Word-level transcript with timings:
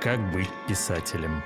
Как 0.00 0.18
быть 0.32 0.48
писателем? 0.66 1.42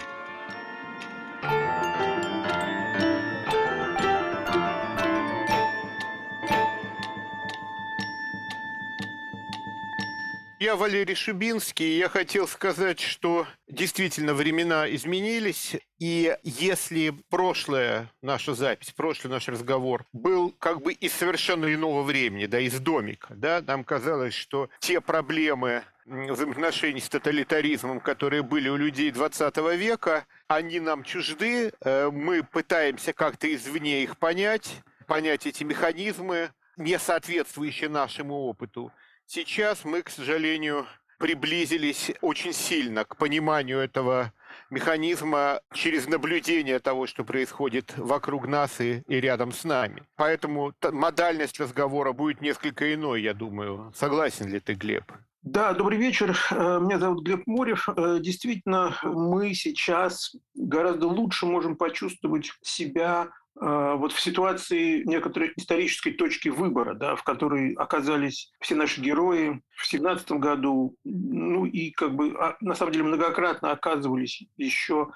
Я 10.61 10.77
Валерий 10.77 11.17
Шубинский, 11.17 11.95
и 11.95 11.99
я 11.99 12.09
хотел 12.09 12.47
сказать, 12.47 13.01
что 13.01 13.49
действительно 13.69 14.35
времена 14.35 14.89
изменились, 14.89 15.75
и 16.05 16.37
если 16.43 17.15
прошлая 17.31 18.11
наша 18.21 18.53
запись, 18.53 18.93
прошлый 18.93 19.33
наш 19.33 19.49
разговор 19.49 20.05
был 20.13 20.51
как 20.59 20.83
бы 20.83 20.93
из 20.93 21.15
совершенно 21.15 21.73
иного 21.73 22.03
времени, 22.03 22.45
да, 22.45 22.61
из 22.61 22.79
домика, 22.79 23.33
да, 23.35 23.63
нам 23.67 23.85
казалось, 23.85 24.35
что 24.35 24.69
те 24.81 25.01
проблемы 25.01 25.83
взаимоотношений 26.05 27.01
с 27.01 27.09
тоталитаризмом, 27.09 28.01
которые 28.01 28.43
были 28.43 28.69
у 28.69 28.77
людей 28.77 29.11
20 29.13 29.57
века, 29.79 30.27
они 30.47 30.79
нам 30.79 31.05
чужды, 31.05 31.73
э, 31.81 32.11
мы 32.11 32.43
пытаемся 32.43 33.15
как-то 33.15 33.51
извне 33.55 34.03
их 34.03 34.19
понять, 34.19 34.83
понять 35.07 35.47
эти 35.47 35.65
механизмы, 35.65 36.51
не 36.77 36.99
соответствующие 36.99 37.89
нашему 37.89 38.35
опыту. 38.35 38.93
Сейчас 39.25 39.87
мы, 39.87 40.03
к 40.03 40.11
сожалению, 40.11 40.87
приблизились 41.17 42.13
очень 42.21 42.53
сильно 42.53 43.07
к 43.07 43.17
пониманию 43.17 43.79
этого 43.79 44.35
механизма 44.75 45.61
через 45.73 46.07
наблюдение 46.09 46.81
того, 46.81 47.07
что 47.07 47.25
происходит 47.25 47.95
вокруг 47.97 48.47
нас 48.49 48.81
и, 48.81 49.03
и 49.07 49.21
рядом 49.21 49.53
с 49.53 49.65
нами. 49.65 50.03
Поэтому 50.17 50.75
модальность 50.93 51.61
разговора 51.61 52.13
будет 52.13 52.41
несколько 52.41 52.93
иной, 52.93 53.23
я 53.23 53.35
думаю. 53.35 53.93
Согласен 53.95 54.49
ли 54.49 54.61
ты, 54.61 54.75
Глеб? 54.75 55.05
Да, 55.43 55.75
добрый 55.75 55.99
вечер. 55.99 56.37
Э, 56.51 56.81
меня 56.81 56.99
зовут 56.99 57.23
Глеб 57.25 57.43
Морев. 57.47 57.89
Э, 57.89 58.19
действительно, 58.19 58.97
мы 59.03 59.55
сейчас 59.55 60.35
гораздо 60.55 61.07
лучше 61.07 61.47
можем 61.47 61.77
почувствовать 61.77 62.51
себя 62.63 63.29
вот 63.57 64.13
в 64.13 64.21
ситуации 64.21 65.05
некоторой 65.05 65.53
исторической 65.57 66.11
точки 66.11 66.49
выбора, 66.49 66.95
да, 66.95 67.15
в 67.15 67.23
которой 67.23 67.75
оказались 67.75 68.53
все 68.61 68.75
наши 68.75 69.01
герои 69.01 69.63
в 69.77 69.87
17 69.87 70.33
году, 70.33 70.97
ну 71.05 71.65
и 71.65 71.91
как 71.93 72.15
бы 72.17 72.35
а, 72.39 72.57
на 72.61 72.75
самом 72.75 72.93
деле 72.93 73.05
многократно 73.05 73.71
оказывались 73.71 74.43
еще 74.57 75.13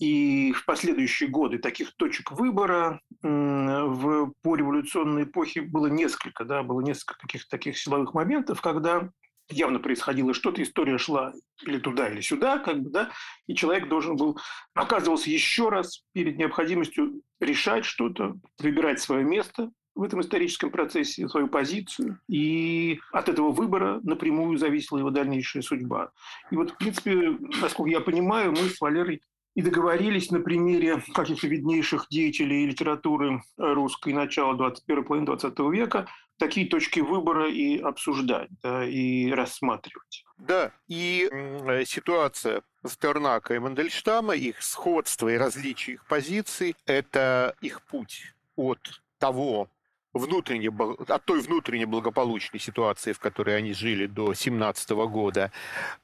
и 0.00 0.52
в 0.52 0.64
последующие 0.64 1.28
годы 1.28 1.58
таких 1.58 1.94
точек 1.96 2.32
выбора. 2.32 3.00
В 3.22 4.32
пореволюционной 4.42 5.24
эпохе 5.24 5.60
было 5.60 5.88
несколько, 5.88 6.44
да, 6.44 6.62
было 6.62 6.80
несколько 6.80 7.18
каких-то 7.18 7.50
таких 7.50 7.78
силовых 7.78 8.14
моментов, 8.14 8.62
когда 8.62 9.10
явно 9.50 9.78
происходило 9.78 10.34
что-то, 10.34 10.62
история 10.62 10.98
шла 10.98 11.32
или 11.62 11.78
туда, 11.78 12.08
или 12.08 12.20
сюда, 12.20 12.58
как 12.58 12.80
бы, 12.80 12.90
да, 12.90 13.10
и 13.46 13.54
человек 13.54 13.88
должен 13.88 14.16
был, 14.16 14.38
оказывался 14.74 15.30
еще 15.30 15.68
раз 15.68 16.02
перед 16.12 16.38
необходимостью 16.38 17.22
решать 17.40 17.84
что-то, 17.84 18.36
выбирать 18.58 19.00
свое 19.00 19.24
место 19.24 19.70
в 19.94 20.02
этом 20.02 20.20
историческом 20.20 20.70
процессе, 20.70 21.28
свою 21.28 21.48
позицию, 21.48 22.20
и 22.28 23.00
от 23.12 23.28
этого 23.28 23.50
выбора 23.50 24.00
напрямую 24.02 24.56
зависела 24.56 24.98
его 24.98 25.10
дальнейшая 25.10 25.62
судьба. 25.62 26.12
И 26.50 26.56
вот, 26.56 26.70
в 26.70 26.76
принципе, 26.76 27.36
насколько 27.60 27.90
я 27.90 28.00
понимаю, 28.00 28.52
мы 28.52 28.68
с 28.68 28.80
Валерой 28.80 29.20
и 29.54 29.62
договорились 29.62 30.30
на 30.30 30.40
примере 30.40 31.02
каких-то 31.14 31.46
виднейших 31.48 32.06
деятелей 32.10 32.66
литературы 32.66 33.42
русской 33.56 34.12
начала 34.12 34.54
21 34.54 35.04
половины 35.04 35.26
20 35.26 35.58
века 35.72 36.06
такие 36.38 36.66
точки 36.66 37.00
выбора 37.00 37.50
и 37.50 37.78
обсуждать, 37.78 38.48
да, 38.62 38.84
и 38.84 39.30
рассматривать. 39.30 40.24
Да, 40.38 40.72
и 40.88 41.28
ситуация 41.84 42.62
Пастернака 42.80 43.54
и 43.54 43.58
Мандельштама, 43.58 44.34
их 44.34 44.62
сходство 44.62 45.28
и 45.28 45.36
различие 45.36 45.94
их 45.94 46.06
позиций– 46.06 46.76
это 46.86 47.54
их 47.60 47.82
путь 47.82 48.34
от 48.56 49.02
того, 49.18 49.68
внутренне, 50.12 50.70
от 51.08 51.24
той 51.24 51.40
внутренне 51.40 51.86
благополучной 51.86 52.60
ситуации, 52.60 53.12
в 53.12 53.18
которой 53.18 53.56
они 53.56 53.72
жили 53.72 54.06
до 54.06 54.34
17 54.34 54.90
года, 54.90 55.52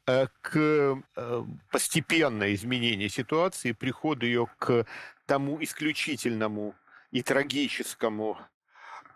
э, 0.07 0.27
к 0.41 0.57
э, 0.57 1.45
постепенное 1.71 2.55
изменение 2.55 3.09
ситуации, 3.09 3.73
приходу 3.73 4.27
ее 4.27 4.47
к 4.59 4.87
тому 5.27 5.63
исключительному 5.63 6.75
и 7.11 7.23
трагическому 7.23 8.39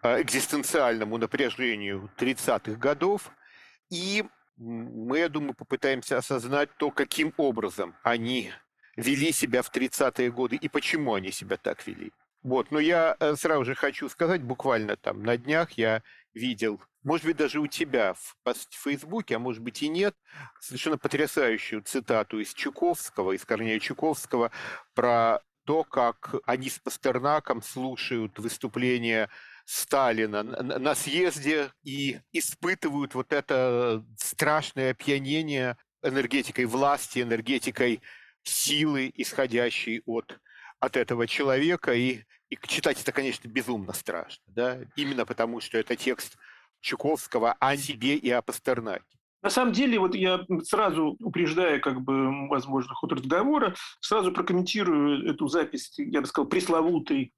э, 0.02 0.22
экзистенциальному 0.22 1.18
напряжению 1.18 2.10
30-х 2.18 2.72
годов. 2.78 3.30
И 3.90 4.24
мы, 4.56 5.18
я 5.18 5.28
думаю, 5.28 5.54
попытаемся 5.54 6.18
осознать 6.18 6.68
то, 6.76 6.90
каким 6.90 7.32
образом 7.36 7.94
они 8.02 8.52
вели 8.96 9.32
себя 9.32 9.62
в 9.62 9.72
30-е 9.72 10.30
годы 10.30 10.56
и 10.56 10.68
почему 10.68 11.14
они 11.14 11.30
себя 11.30 11.56
так 11.56 11.86
вели. 11.86 12.12
Вот, 12.42 12.70
но 12.70 12.78
я 12.80 13.16
э, 13.20 13.34
сразу 13.36 13.64
же 13.64 13.74
хочу 13.74 14.08
сказать, 14.08 14.42
буквально 14.42 14.96
там 14.96 15.22
на 15.22 15.36
днях 15.36 15.72
я 15.72 16.02
видел, 16.32 16.80
может 17.02 17.26
быть, 17.26 17.36
даже 17.36 17.60
у 17.60 17.66
тебя 17.66 18.14
в, 18.14 18.36
в 18.44 18.82
Фейсбуке, 18.82 19.36
а 19.36 19.38
может 19.38 19.62
быть 19.62 19.82
и 19.82 19.88
нет, 19.88 20.16
совершенно 20.58 20.96
потрясающую 20.96 21.82
цитату 21.82 22.38
из 22.38 22.54
Чуковского, 22.54 23.32
из 23.32 23.44
Корнея 23.44 23.78
Чуковского 23.78 24.52
про 24.94 25.40
то, 25.66 25.84
как 25.84 26.34
они 26.46 26.70
с 26.70 26.78
Пастернаком 26.78 27.62
слушают 27.62 28.38
выступление 28.38 29.28
Сталина 29.66 30.42
на 30.42 30.94
съезде 30.94 31.70
и 31.82 32.20
испытывают 32.32 33.14
вот 33.14 33.34
это 33.34 34.02
страшное 34.16 34.92
опьянение 34.92 35.76
энергетикой 36.02 36.64
власти, 36.64 37.20
энергетикой 37.20 38.00
силы, 38.42 39.12
исходящей 39.14 40.02
от 40.06 40.40
от 40.80 40.96
этого 40.96 41.26
человека, 41.26 41.92
и, 41.92 42.22
и 42.50 42.58
читать 42.66 43.00
это, 43.00 43.12
конечно, 43.12 43.48
безумно 43.48 43.92
страшно, 43.92 44.42
да, 44.48 44.80
именно 44.96 45.24
потому, 45.24 45.60
что 45.60 45.78
это 45.78 45.96
текст 45.96 46.36
Чуковского 46.80 47.52
о 47.60 47.76
себе 47.76 48.16
и 48.16 48.30
о 48.30 48.42
Пастернаке. 48.42 49.04
На 49.42 49.48
самом 49.48 49.72
деле, 49.72 49.98
вот 49.98 50.14
я 50.14 50.44
сразу 50.64 51.16
упреждая, 51.20 51.78
как 51.78 52.02
бы, 52.02 52.48
возможно, 52.48 52.94
ход 52.94 53.12
разговора, 53.12 53.74
сразу 54.00 54.32
прокомментирую 54.32 55.30
эту 55.30 55.46
запись, 55.46 55.94
я 55.96 56.20
бы 56.20 56.26
сказал, 56.26 56.46
пресловутой 56.48 57.32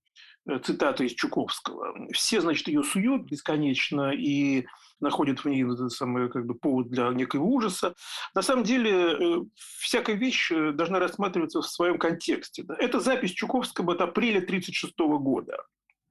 э, 0.46 0.58
цитаты 0.58 1.06
из 1.06 1.14
Чуковского. 1.14 2.08
Все, 2.12 2.40
значит, 2.40 2.68
ее 2.68 2.82
суют 2.82 3.22
бесконечно, 3.22 4.12
и 4.12 4.66
находит 5.00 5.40
в 5.40 5.48
ней 5.48 5.66
самый 5.90 6.28
как 6.30 6.46
бы, 6.46 6.54
повод 6.54 6.88
для 6.88 7.08
некого 7.08 7.42
ужаса. 7.42 7.94
На 8.34 8.42
самом 8.42 8.64
деле, 8.64 8.90
э, 8.90 9.42
всякая 9.56 10.16
вещь 10.16 10.50
э, 10.52 10.72
должна 10.72 10.98
рассматриваться 10.98 11.60
в 11.60 11.66
своем 11.66 11.98
контексте. 11.98 12.64
Это 12.78 13.00
запись 13.00 13.32
Чуковского 13.32 13.94
от 13.94 14.00
апреля 14.00 14.38
1936 14.38 14.98
года. 15.20 15.64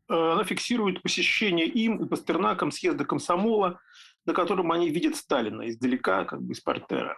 Она 0.08 0.44
фиксирует 0.44 1.02
посещение 1.02 1.68
им 1.68 2.04
и 2.04 2.08
Пастернаком 2.08 2.72
съезда 2.72 3.06
комсомола, 3.06 3.80
на 4.26 4.34
котором 4.34 4.72
они 4.74 4.90
видят 4.90 5.16
Сталина 5.16 5.70
издалека, 5.70 6.26
как 6.26 6.42
бы 6.42 6.52
из 6.52 6.60
портера. 6.60 7.18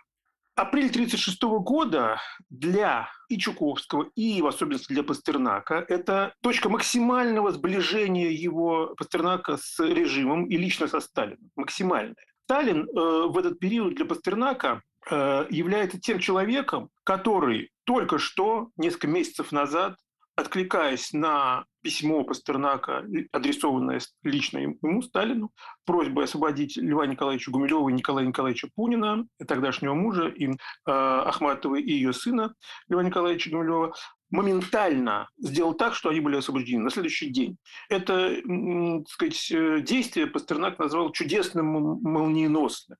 Апрель 0.56 0.90
1936 0.90 1.42
года 1.64 2.20
для 2.50 3.10
и 3.28 3.38
Чуковского, 3.40 4.10
и 4.16 4.42
в 4.42 4.48
особенности 4.48 4.94
для 4.94 5.04
Пастернака, 5.04 5.84
это 5.88 6.36
точка 6.42 6.70
максимального 6.70 7.52
сближения 7.52 8.30
его 8.30 8.94
Пастернака 8.96 9.58
с 9.58 9.80
режимом 9.80 10.46
и 10.46 10.58
лично 10.58 10.88
со 10.88 11.00
Сталином. 11.00 11.50
Максимальная. 11.56 12.16
Сталин 12.46 12.88
э, 12.88 13.28
в 13.28 13.38
этот 13.38 13.58
период 13.58 13.96
для 13.96 14.06
Пастернака 14.06 14.82
э, 15.10 15.48
является 15.50 16.00
тем 16.00 16.20
человеком, 16.20 16.90
который 17.04 17.72
только 17.86 18.20
что, 18.20 18.70
несколько 18.78 19.08
месяцев 19.08 19.52
назад, 19.52 19.96
откликаясь 20.36 21.14
на 21.14 21.66
письмо 21.82 22.24
Пастернака, 22.24 23.06
адресованное 23.32 24.00
лично 24.24 24.60
ему, 24.60 25.02
Сталину, 25.02 25.52
просьбой 25.86 26.26
освободить 26.26 26.78
Льва 26.78 27.06
Николаевича 27.06 27.52
Гумилева 27.52 27.90
и 27.90 27.94
Николая 27.94 28.26
Николаевича 28.26 28.70
Пунина, 28.74 29.28
тогдашнего 29.48 29.94
мужа, 29.94 30.28
и 30.28 30.48
э, 30.48 30.54
Ахматовой 30.86 31.82
и 31.84 31.92
ее 31.92 32.14
сына 32.14 32.56
Льва 32.88 33.04
Николаевича 33.04 33.52
Гумилева, 33.52 33.94
моментально 34.34 35.30
сделал 35.38 35.76
так, 35.76 35.94
что 35.94 36.10
они 36.10 36.20
были 36.20 36.38
освобождены 36.38 36.84
на 36.84 36.90
следующий 36.90 37.30
день. 37.30 37.58
Это 37.88 38.36
так 38.36 39.08
сказать, 39.08 39.52
э, 39.52 39.82
действие 39.82 40.28
Пастернак 40.28 40.80
назвал 40.80 41.12
чудесным, 41.12 41.68
молниеносным 42.02 42.98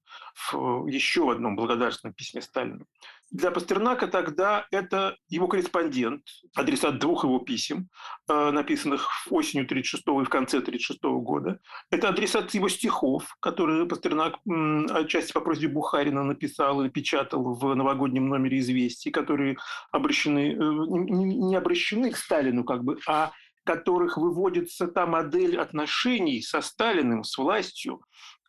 в 0.52 0.88
еще 0.88 1.32
одном 1.32 1.56
благодарственном 1.56 2.14
письме 2.14 2.42
Сталину. 2.42 2.86
Для 3.34 3.50
Пастернака 3.50 4.06
тогда 4.06 4.68
это 4.70 5.18
его 5.28 5.48
корреспондент, 5.48 6.22
адресат 6.56 7.00
двух 7.00 7.24
его 7.24 7.40
писем, 7.40 7.90
э, 8.30 8.52
написанных 8.52 9.10
осенью 9.32 9.66
36 9.66 10.04
и 10.22 10.24
в 10.24 10.30
конце 10.30 10.62
36 10.62 11.20
года. 11.20 11.60
Это 11.90 12.10
адресат 12.10 12.54
его 12.54 12.70
стихов, 12.70 13.36
которые 13.40 13.88
Пастернак 13.88 14.36
отчасти 14.92 15.34
по 15.34 15.42
просьбе 15.42 15.68
Бухарина 15.68 16.24
написал 16.24 16.84
и 16.84 16.90
печатал 16.90 17.56
в 17.56 17.74
новогоднем 17.74 18.30
номере 18.30 18.60
«Известий», 18.60 19.10
которые 19.10 19.58
обращены, 19.92 20.52
э, 20.52 20.56
не 20.56 21.56
обращены 21.56 22.12
к 22.12 22.18
Сталину, 22.18 22.64
как 22.64 22.84
бы, 22.84 23.00
а 23.08 23.32
которых 23.64 24.18
выводится 24.18 24.88
та 24.88 25.08
модель 25.08 25.58
отношений 25.58 26.44
со 26.44 26.62
Сталиным, 26.62 27.24
с 27.24 27.36
властью, 27.36 28.02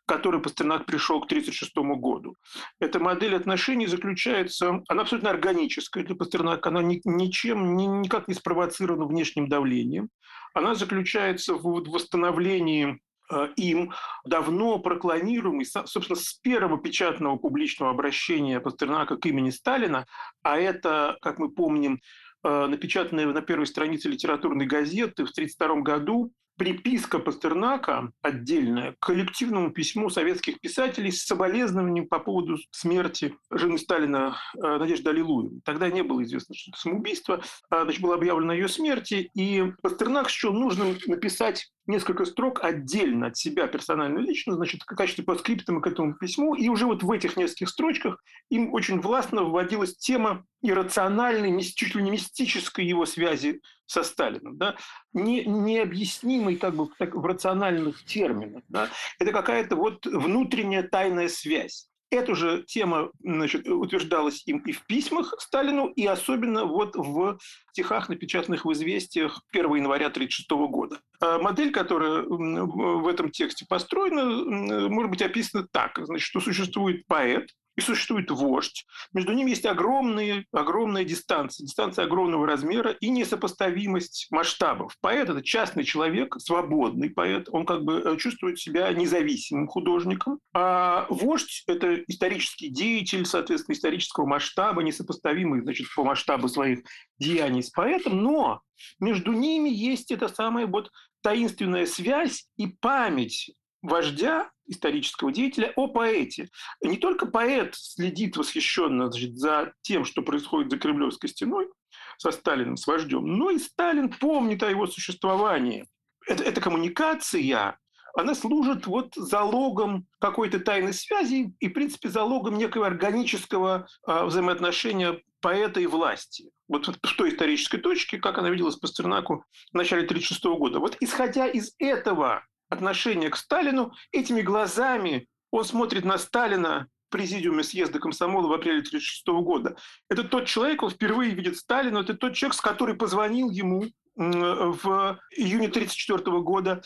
к 0.05 0.09
которой 0.09 0.41
Пастернак 0.41 0.85
пришел 0.85 1.19
к 1.19 1.25
1936 1.25 1.75
году. 1.99 2.35
Эта 2.79 2.99
модель 2.99 3.35
отношений 3.35 3.87
заключается, 3.87 4.83
она 4.87 5.01
абсолютно 5.01 5.29
органическая 5.29 6.03
для 6.03 6.15
Пастернака, 6.15 6.69
она 6.69 6.81
ни, 6.81 7.01
ничем, 7.05 7.75
ни, 7.75 7.85
никак 7.85 8.27
не 8.27 8.33
спровоцирована 8.33 9.05
внешним 9.05 9.47
давлением. 9.47 10.09
Она 10.53 10.75
заключается 10.75 11.55
в 11.55 11.63
восстановлении 11.63 12.99
Э, 13.31 13.49
им 13.55 13.91
давно 14.23 14.79
прокламируемый, 14.79 15.65
собственно, 15.65 16.15
с 16.15 16.33
первого 16.33 16.79
печатного 16.79 17.37
публичного 17.37 17.91
обращения 17.91 18.59
Пастернака 18.59 19.17
к 19.17 19.25
имени 19.25 19.49
Сталина, 19.49 20.05
а 20.43 20.59
это, 20.59 21.17
как 21.21 21.39
мы 21.39 21.49
помним, 21.49 22.01
э, 22.43 22.67
напечатанное 22.67 23.25
на 23.25 23.41
первой 23.41 23.65
странице 23.65 24.09
литературной 24.09 24.67
газеты 24.67 25.25
в 25.25 25.31
1932 25.31 25.81
году, 25.81 26.31
приписка 26.57 27.19
Пастернака 27.19 28.11
отдельная 28.21 28.93
к 28.93 28.99
коллективному 28.99 29.71
письму 29.71 30.09
советских 30.09 30.59
писателей 30.59 31.11
с 31.11 31.25
соболезнованием 31.25 32.07
по 32.07 32.19
поводу 32.19 32.57
смерти 32.71 33.35
жены 33.51 33.77
Сталина 33.77 34.37
э, 34.55 34.77
Надежды 34.77 35.09
Аллилуевой. 35.09 35.61
Тогда 35.63 35.89
не 35.89 36.03
было 36.03 36.23
известно, 36.23 36.55
что 36.55 36.71
это 36.71 36.79
самоубийство. 36.79 37.41
А, 37.69 37.83
значит, 37.83 38.01
было 38.01 38.15
объявлено 38.15 38.53
ее 38.53 38.67
смерти, 38.67 39.29
и 39.33 39.63
Пастернак 39.81 40.29
счел 40.29 40.53
нужным 40.53 40.97
написать 41.07 41.71
несколько 41.87 42.25
строк 42.25 42.63
отдельно 42.63 43.27
от 43.27 43.37
себя 43.37 43.67
персонально 43.67 44.19
лично, 44.19 44.55
значит, 44.55 44.81
в 44.81 44.85
качестве 44.85 45.23
подскриптума 45.23 45.81
к 45.81 45.87
этому 45.87 46.13
письму. 46.13 46.55
И 46.55 46.69
уже 46.69 46.85
вот 46.85 47.03
в 47.03 47.11
этих 47.11 47.37
нескольких 47.37 47.69
строчках 47.69 48.23
им 48.49 48.73
очень 48.73 48.99
властно 48.99 49.43
вводилась 49.43 49.95
тема 49.97 50.45
иррациональной, 50.61 51.61
чуть 51.61 51.95
ли 51.95 52.03
не 52.03 52.11
мистической 52.11 52.85
его 52.85 53.05
связи 53.05 53.61
со 53.85 54.03
Сталином, 54.03 54.57
да, 54.57 54.75
не, 55.13 55.45
необъяснимой 55.45 56.55
как 56.55 56.75
бы 56.75 56.89
так, 56.97 57.15
в 57.15 57.25
рациональных 57.25 58.03
терминах. 58.03 58.63
Да. 58.67 58.89
Это 59.19 59.31
какая-то 59.31 59.75
вот 59.75 60.05
внутренняя 60.05 60.83
тайная 60.83 61.27
связь. 61.27 61.87
Эта 62.11 62.35
же 62.35 62.63
тема 62.67 63.09
значит, 63.23 63.67
утверждалась 63.67 64.43
им 64.45 64.59
и 64.59 64.71
в 64.71 64.85
письмах 64.85 65.33
Сталину, 65.39 65.87
и 65.87 66.05
особенно 66.05 66.65
вот 66.65 66.95
в 66.95 67.37
стихах, 67.71 68.09
напечатанных 68.09 68.65
в 68.65 68.71
«Известиях» 68.73 69.41
1 69.51 69.75
января 69.75 70.07
1936 70.07 70.49
года. 70.71 70.99
А 71.19 71.39
модель, 71.39 71.71
которая 71.71 72.21
в 72.23 73.07
этом 73.07 73.31
тексте 73.31 73.65
построена, 73.67 74.87
может 74.89 75.09
быть 75.11 75.21
описана 75.21 75.67
так, 75.71 75.99
значит, 76.03 76.25
что 76.25 76.39
существует 76.39 77.05
поэт, 77.07 77.49
и 77.75 77.81
существует 77.81 78.31
вождь. 78.31 78.85
Между 79.13 79.33
ними 79.33 79.51
есть 79.51 79.65
огромные, 79.65 80.45
огромная 80.51 81.03
дистанция, 81.03 81.65
дистанция 81.65 82.05
огромного 82.05 82.47
размера 82.47 82.91
и 82.91 83.09
несопоставимость 83.09 84.27
масштабов. 84.31 84.95
Поэт– 85.01 85.29
это 85.29 85.41
частный 85.41 85.83
человек, 85.83 86.35
свободный 86.39 87.09
поэт, 87.09 87.47
он 87.51 87.65
как 87.65 87.83
бы 87.83 88.01
э, 88.03 88.17
чувствует 88.17 88.59
себя 88.59 88.91
независимым 88.91 89.67
художником. 89.67 90.39
А 90.53 91.05
вождь– 91.09 91.63
это 91.67 91.95
исторический 92.07 92.69
деятель, 92.69 93.25
соответственно, 93.25 93.75
исторического 93.75 94.25
масштаба, 94.25 94.81
несопоставимый 94.83 95.61
значит, 95.61 95.87
по 95.95 96.03
масштабу 96.03 96.47
своих 96.47 96.79
деяний 97.19 97.63
с 97.63 97.69
поэтом, 97.69 98.21
но 98.21 98.61
между 98.99 99.31
ними 99.31 99.69
есть 99.69 100.11
эта 100.11 100.27
самая 100.27 100.67
вот 100.67 100.91
таинственная 101.21 101.85
связь 101.85 102.47
и 102.57 102.67
память 102.67 103.51
вождя, 103.87 104.49
исторического 104.67 105.31
деятеля, 105.31 105.73
о 105.75 105.87
поэте. 105.87 106.49
Не 106.81 106.97
только 106.97 107.25
поэт 107.25 107.75
следит 107.75 108.37
восхищенно 108.37 109.11
значит, 109.11 109.35
за 109.37 109.73
тем, 109.81 110.05
что 110.05 110.21
происходит 110.21 110.71
за 110.71 110.79
Кремлевской 110.79 111.29
стеной 111.29 111.69
со 112.17 112.31
Сталиным, 112.31 112.77
с 112.77 112.87
вождем, 112.87 113.25
но 113.37 113.51
и 113.51 113.59
Сталин 113.59 114.09
помнит 114.09 114.63
о 114.63 114.69
его 114.69 114.87
существовании. 114.87 115.87
Это, 116.27 116.43
эта 116.43 116.61
коммуникация, 116.61 117.77
она 118.15 118.33
служит 118.33 118.87
вот 118.87 119.13
залогом 119.15 120.07
какой-то 120.19 120.59
тайной 120.59 120.93
связи 120.93 121.53
и, 121.59 121.67
в 121.67 121.73
принципе, 121.73 122.09
залогом 122.09 122.57
некого 122.57 122.87
органического 122.87 123.87
э, 124.07 124.25
взаимоотношения 124.25 125.21
поэта 125.41 125.81
и 125.81 125.85
власти. 125.85 126.49
Вот 126.67 126.87
в 126.87 127.15
той 127.17 127.29
исторической 127.29 127.77
точке, 127.77 128.17
как 128.17 128.37
она 128.37 128.49
виделась 128.49 128.77
Пастернаку 128.77 129.43
в 129.71 129.75
начале 129.75 130.05
1936 130.05 130.45
года. 130.57 130.79
Вот 130.79 130.97
исходя 131.01 131.45
из 131.45 131.75
этого 131.77 132.43
отношение 132.69 133.29
к 133.29 133.37
Сталину, 133.37 133.93
этими 134.11 134.41
глазами 134.41 135.27
он 135.51 135.65
смотрит 135.65 136.05
на 136.05 136.17
Сталина 136.17 136.87
в 137.07 137.11
президиуме 137.11 137.63
съезда 137.63 137.99
комсомола 137.99 138.47
в 138.47 138.53
апреле 138.53 138.79
1936 138.79 139.27
года. 139.43 139.77
Это 140.09 140.23
тот 140.23 140.45
человек, 140.47 140.83
он 140.83 140.89
впервые 140.89 141.31
видит 141.31 141.57
Сталина, 141.57 141.99
это 141.99 142.13
тот 142.15 142.33
человек, 142.33 142.55
с 142.55 142.61
который 142.61 142.95
позвонил 142.95 143.49
ему 143.49 143.85
в 144.15 145.19
июне 145.35 145.67
1934 145.67 146.39
года 146.41 146.81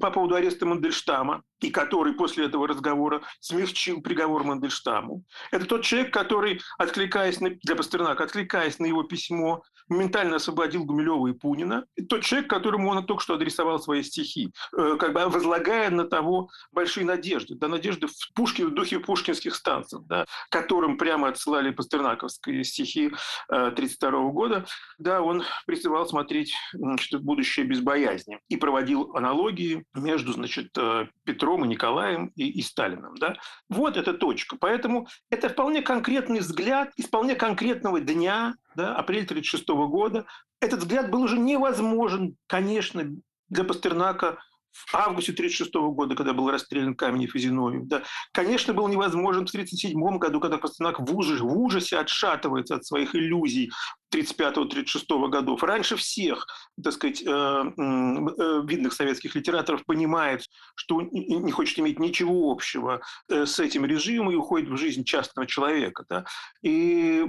по 0.00 0.10
поводу 0.10 0.34
ареста 0.34 0.64
Мандельштама, 0.64 1.42
и 1.60 1.70
который 1.70 2.14
после 2.14 2.46
этого 2.46 2.66
разговора 2.66 3.22
смягчил 3.40 4.00
приговор 4.00 4.44
Мандельштаму. 4.44 5.24
Это 5.50 5.66
тот 5.66 5.82
человек, 5.82 6.12
который, 6.12 6.60
откликаясь 6.78 7.40
на, 7.40 7.50
для 7.50 7.76
Пастернака, 7.76 8.24
откликаясь 8.24 8.78
на 8.78 8.86
его 8.86 9.02
письмо, 9.02 9.62
моментально 9.90 10.36
освободил 10.36 10.84
Гумилева 10.84 11.26
и 11.26 11.32
Пунина. 11.32 11.84
Тот 12.08 12.22
человек, 12.22 12.48
которому 12.48 12.88
он 12.90 13.04
только 13.04 13.22
что 13.22 13.34
адресовал 13.34 13.80
свои 13.80 14.02
стихи, 14.02 14.50
э, 14.76 14.96
как 14.98 15.12
бы 15.12 15.28
возлагая 15.28 15.90
на 15.90 16.04
того 16.04 16.48
большие 16.72 17.04
надежды. 17.04 17.56
Да, 17.56 17.68
надежды 17.68 18.06
в 18.06 18.12
Пушкин, 18.34 18.68
в 18.68 18.74
духе 18.74 19.00
пушкинских 19.00 19.54
станций, 19.54 19.98
да, 20.06 20.24
которым 20.50 20.96
прямо 20.96 21.28
отсылали 21.28 21.70
пастернаковские 21.70 22.64
стихи 22.64 23.12
1932 23.48 24.10
э, 24.10 24.32
года. 24.32 24.66
Да, 24.98 25.22
он 25.22 25.42
призывал 25.66 26.06
смотреть 26.06 26.54
значит, 26.72 27.20
будущее 27.22 27.66
без 27.66 27.80
боязни 27.80 28.38
и 28.48 28.56
проводил 28.56 29.14
аналогии 29.16 29.84
между 29.94 30.32
значит, 30.32 30.70
э, 30.78 31.06
Петром 31.24 31.64
и 31.64 31.68
Николаем 31.68 32.28
и, 32.36 32.48
и 32.48 32.62
Сталином. 32.62 33.16
Да? 33.16 33.36
Вот 33.68 33.96
эта 33.96 34.14
точка. 34.14 34.56
Поэтому 34.56 35.08
это 35.30 35.48
вполне 35.48 35.82
конкретный 35.82 36.40
взгляд 36.40 36.92
из 36.96 37.06
вполне 37.06 37.34
конкретного 37.34 38.00
дня, 38.00 38.54
да, 38.74 38.94
апрель 38.94 39.24
1936 39.24 39.68
года. 39.90 40.26
Этот 40.60 40.80
взгляд 40.80 41.10
был 41.10 41.22
уже 41.22 41.38
невозможен, 41.38 42.36
конечно, 42.46 43.04
для 43.48 43.64
Пастернака 43.64 44.38
в 44.72 44.94
августе 44.94 45.32
1936 45.32 45.74
года, 45.94 46.14
когда 46.14 46.32
был 46.32 46.50
расстрелян 46.50 46.94
Каменев 46.94 47.34
и 47.34 47.38
Зиновьев. 47.38 47.86
Да. 47.86 48.02
Конечно, 48.32 48.72
был 48.72 48.88
невозможен 48.88 49.46
в 49.46 49.50
1937 49.50 50.18
году, 50.18 50.40
когда 50.40 50.58
Пастернак 50.58 51.00
в 51.00 51.16
ужасе, 51.16 51.42
в 51.42 51.58
ужасе 51.58 51.98
отшатывается 51.98 52.76
от 52.76 52.84
своих 52.84 53.14
иллюзий 53.14 53.70
1935-1936 54.12 55.28
годов. 55.28 55.62
Раньше 55.62 55.96
всех, 55.96 56.46
так 56.82 56.92
сказать, 56.92 57.22
э, 57.22 57.26
э, 57.28 58.62
видных 58.66 58.92
советских 58.92 59.34
литераторов 59.34 59.84
понимает, 59.84 60.44
что 60.74 61.00
не 61.02 61.52
хочет 61.52 61.78
иметь 61.78 61.98
ничего 61.98 62.50
общего 62.50 63.00
э, 63.28 63.46
с 63.46 63.58
этим 63.60 63.84
режимом 63.84 64.32
и 64.32 64.36
уходит 64.36 64.68
в 64.68 64.76
жизнь 64.76 65.04
частного 65.04 65.46
человека. 65.46 66.04
Да. 66.08 66.24
И 66.62 67.24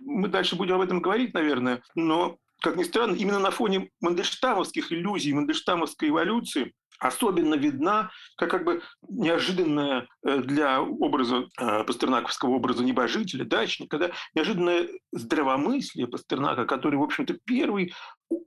мы 0.00 0.28
дальше 0.28 0.56
будем 0.56 0.76
об 0.76 0.82
этом 0.82 1.00
говорить, 1.00 1.34
наверное, 1.34 1.82
но 1.94 2.36
как 2.60 2.76
ни 2.76 2.82
странно, 2.82 3.14
именно 3.14 3.38
на 3.38 3.50
фоне 3.50 3.90
мандельштамовских 4.00 4.92
иллюзий, 4.92 5.32
мандельштамовской 5.32 6.10
эволюции 6.10 6.72
особенно 7.00 7.54
видна 7.54 8.10
как, 8.36 8.50
как 8.50 8.64
бы 8.64 8.82
неожиданная 9.08 10.06
э, 10.22 10.38
для 10.42 10.80
образа 10.82 11.48
э, 11.58 11.84
пастернаковского 11.84 12.50
образа 12.50 12.84
небожителя, 12.84 13.44
дачника, 13.44 13.98
да, 13.98 14.10
неожиданное 14.34 14.88
здравомыслие 15.10 16.06
Пастернака, 16.06 16.66
который, 16.66 16.96
в 16.96 17.02
общем-то, 17.02 17.34
первый 17.44 17.94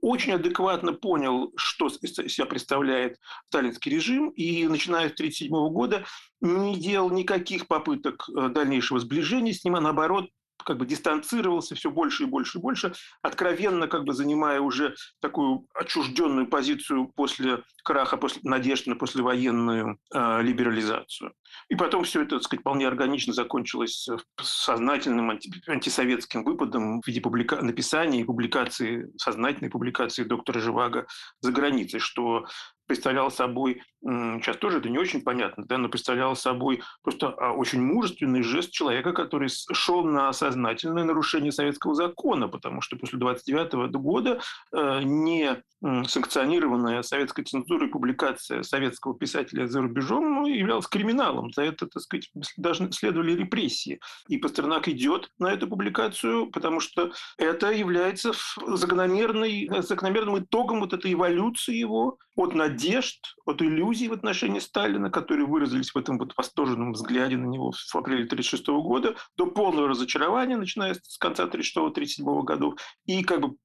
очень 0.00 0.32
адекватно 0.32 0.92
понял, 0.92 1.52
что 1.56 1.88
себя 1.88 2.46
представляет 2.46 3.18
сталинский 3.48 3.90
режим, 3.90 4.30
и 4.30 4.66
начиная 4.66 5.08
с 5.08 5.12
1937 5.12 5.50
года 5.72 6.04
не 6.40 6.78
делал 6.78 7.10
никаких 7.10 7.66
попыток 7.66 8.28
э, 8.28 8.48
дальнейшего 8.48 9.00
сближения 9.00 9.52
с 9.52 9.64
ним, 9.64 9.76
а 9.76 9.80
наоборот 9.80 10.30
как 10.64 10.78
бы 10.78 10.86
дистанцировался 10.86 11.74
все 11.74 11.90
больше 11.90 12.24
и 12.24 12.26
больше 12.26 12.58
и 12.58 12.60
больше, 12.60 12.92
откровенно 13.22 13.88
как 13.88 14.04
бы 14.04 14.12
занимая 14.12 14.60
уже 14.60 14.94
такую 15.20 15.66
отчужденную 15.74 16.46
позицию 16.46 17.08
после 17.14 17.62
краха, 17.84 18.16
после 18.16 18.40
надежды 18.44 18.90
на 18.90 18.96
послевоенную 18.96 19.98
э, 20.12 20.42
либерализацию. 20.42 21.34
И 21.68 21.76
потом 21.76 22.04
все 22.04 22.22
это, 22.22 22.36
так 22.36 22.44
сказать, 22.44 22.62
вполне 22.62 22.88
органично 22.88 23.32
закончилось 23.32 24.08
сознательным 24.40 25.30
анти 25.30 25.50
антисоветским 25.66 26.44
выпадом 26.44 27.00
в 27.00 27.06
виде 27.06 27.20
публика... 27.20 27.62
написания 27.62 28.20
и 28.20 28.24
публикации, 28.24 29.10
сознательной 29.16 29.70
публикации 29.70 30.24
доктора 30.24 30.60
Живаго 30.60 31.06
за 31.40 31.52
границей, 31.52 32.00
что 32.00 32.46
представлял 32.86 33.30
собой, 33.30 33.82
сейчас 34.02 34.56
тоже 34.58 34.78
это 34.78 34.88
не 34.88 34.98
очень 34.98 35.22
понятно, 35.22 35.64
да, 35.66 35.78
но 35.78 35.88
представлял 35.88 36.36
собой 36.36 36.82
просто 37.02 37.28
а, 37.28 37.52
очень 37.52 37.80
мужественный 37.80 38.42
жест 38.42 38.70
человека, 38.70 39.12
который 39.12 39.48
шел 39.72 40.04
на 40.04 40.32
сознательное 40.32 41.04
нарушение 41.04 41.52
советского 41.52 41.94
закона, 41.94 42.48
потому 42.48 42.80
что 42.80 42.96
после 42.96 43.18
29 43.18 43.92
года 43.96 44.40
э, 44.72 45.02
не 45.02 45.62
санкционированная 45.84 47.02
советской 47.02 47.44
цензурой 47.44 47.88
публикация 47.88 48.62
советского 48.62 49.14
писателя 49.14 49.66
за 49.66 49.82
рубежом 49.82 50.34
ну, 50.34 50.46
являлась 50.46 50.86
криминалом. 50.86 51.52
За 51.52 51.62
это, 51.62 51.86
так 51.86 52.02
сказать, 52.02 52.30
должны 52.56 52.90
следовали 52.92 53.34
репрессии. 53.34 54.00
И 54.28 54.38
Пастернак 54.38 54.88
идет 54.88 55.30
на 55.38 55.52
эту 55.52 55.68
публикацию, 55.68 56.50
потому 56.50 56.80
что 56.80 57.12
это 57.36 57.70
является 57.70 58.32
закономерной, 58.66 59.68
закономерным 59.80 60.38
итогом 60.38 60.80
вот 60.80 60.94
этой 60.94 61.12
эволюции 61.12 61.74
его 61.74 62.18
от 62.34 62.54
надежд, 62.74 63.36
от 63.46 63.62
иллюзий 63.62 64.08
в 64.08 64.12
отношении 64.12 64.58
Сталина, 64.58 65.10
которые 65.10 65.46
выразились 65.46 65.94
в 65.94 65.98
этом 65.98 66.18
вот 66.18 66.34
восторженном 66.36 66.92
взгляде 66.92 67.36
на 67.36 67.46
него 67.46 67.72
в 67.72 67.96
апреле 67.96 68.24
1936 68.24 68.66
года, 68.82 69.16
до 69.36 69.46
полного 69.46 69.88
разочарования, 69.88 70.56
начиная 70.56 70.94
с 70.94 71.18
конца 71.18 71.44
1936-1937 71.44 72.42
годов, 72.42 72.74
и 73.06 73.22
как 73.22 73.40
бы 73.40 73.56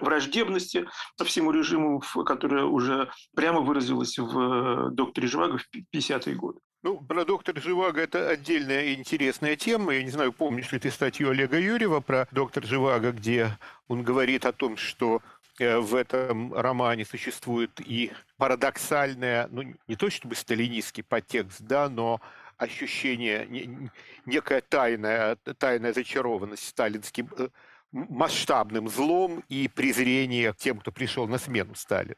враждебности 0.00 0.86
по 1.18 1.24
всему 1.24 1.50
режиму, 1.50 2.02
которая 2.24 2.64
уже 2.64 3.10
прямо 3.36 3.60
выразилась 3.60 4.18
в 4.18 4.38
э, 4.38 4.90
«Докторе 4.92 5.28
Живаго» 5.28 5.58
в 5.58 5.68
50-е 5.94 6.34
годы. 6.34 6.60
Ну, 6.82 7.00
про 7.00 7.24
доктора 7.24 7.60
Живаго 7.60 8.00
это 8.00 8.30
отдельная 8.30 8.94
интересная 8.94 9.56
тема. 9.56 9.94
Я 9.94 10.04
не 10.04 10.10
знаю, 10.10 10.32
помнишь 10.32 10.72
ли 10.72 10.78
ты 10.78 10.90
статью 10.90 11.30
Олега 11.30 11.58
Юрьева 11.58 12.00
про 12.00 12.28
доктор 12.30 12.64
Живаго, 12.64 13.12
где 13.12 13.58
он 13.88 14.04
говорит 14.04 14.46
о 14.46 14.52
том, 14.52 14.76
что 14.76 15.20
в 15.58 15.94
этом 15.94 16.54
романе 16.54 17.04
существует 17.04 17.80
и 17.80 18.12
парадоксальная, 18.36 19.48
ну, 19.50 19.74
не 19.86 19.96
то 19.96 20.10
чтобы 20.10 20.34
сталинистский 20.34 21.02
подтекст, 21.02 21.60
да, 21.60 21.88
но 21.88 22.20
ощущение, 22.56 23.90
некая 24.26 24.60
тайная, 24.60 25.36
тайная 25.36 25.92
зачарованность 25.92 26.66
сталинским 26.68 27.28
э, 27.38 27.48
масштабным 27.92 28.88
злом 28.88 29.42
и 29.48 29.68
презрение 29.68 30.52
к 30.52 30.56
тем, 30.56 30.78
кто 30.78 30.92
пришел 30.92 31.26
на 31.26 31.38
смену 31.38 31.74
Сталину 31.74 32.16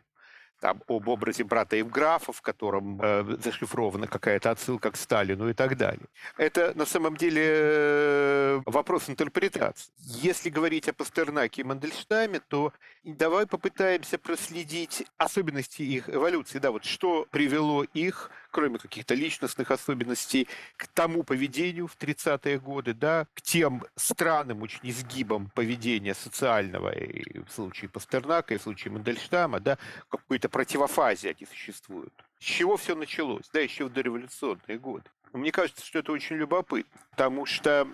там, 0.61 0.83
об 0.87 1.09
образе 1.09 1.45
брата 1.45 1.77
Евграфа, 1.77 2.33
в 2.33 2.43
котором 2.43 3.01
э, 3.03 3.37
зашифрована 3.43 4.07
какая-то 4.07 4.51
отсылка 4.51 4.91
к 4.91 4.97
Сталину 4.97 5.49
и 5.49 5.55
так 5.55 5.77
далее. 5.77 6.07
Это 6.37 6.73
на 6.77 6.87
самом 6.87 7.17
деле 7.17 7.43
э, 7.45 8.61
вопрос 8.67 9.09
интерпретации. 9.09 9.91
Если 9.99 10.51
говорить 10.51 10.89
о 10.89 10.93
Пастернаке 10.93 11.63
и 11.63 11.65
Мандельштаме, 11.65 12.41
то 12.49 12.73
давай 13.05 13.47
попытаемся 13.47 14.19
проследить 14.19 15.05
особенности 15.17 15.83
их 15.83 16.09
эволюции. 16.11 16.59
Да, 16.59 16.71
вот 16.71 16.85
что 16.85 17.27
привело 17.31 17.85
их, 17.95 18.31
кроме 18.51 18.79
каких-то 18.79 19.15
личностных 19.15 19.71
особенностей, 19.71 20.49
к 20.77 20.87
тому 20.89 21.23
поведению 21.23 21.87
в 21.87 21.97
30-е 21.97 22.59
годы, 22.59 22.95
да, 22.95 23.27
к 23.35 23.43
тем 23.43 23.85
странным 23.97 24.63
очень 24.63 24.81
изгибам 24.83 25.51
поведения 25.55 26.15
социального, 26.15 26.91
и 26.91 27.41
в 27.41 27.51
случае 27.51 27.89
Пастернака, 27.89 28.55
и 28.55 28.59
в 28.59 28.63
случае 28.63 28.93
Мандельштама, 28.93 29.61
да, 29.61 29.79
какой-то 30.09 30.49
противофазе 30.49 31.31
они 31.31 31.47
существуют. 31.47 32.13
С 32.39 32.45
чего 32.45 32.77
все 32.77 32.95
началось? 32.95 33.49
Да, 33.53 33.61
еще 33.61 33.85
в 33.85 33.93
дореволюционные 33.93 34.79
годы. 34.79 35.05
Мне 35.33 35.53
кажется, 35.53 35.85
что 35.85 36.01
это 36.01 36.13
очень 36.13 36.37
любопытно, 36.37 37.01
потому 37.11 37.47
что 37.47 37.87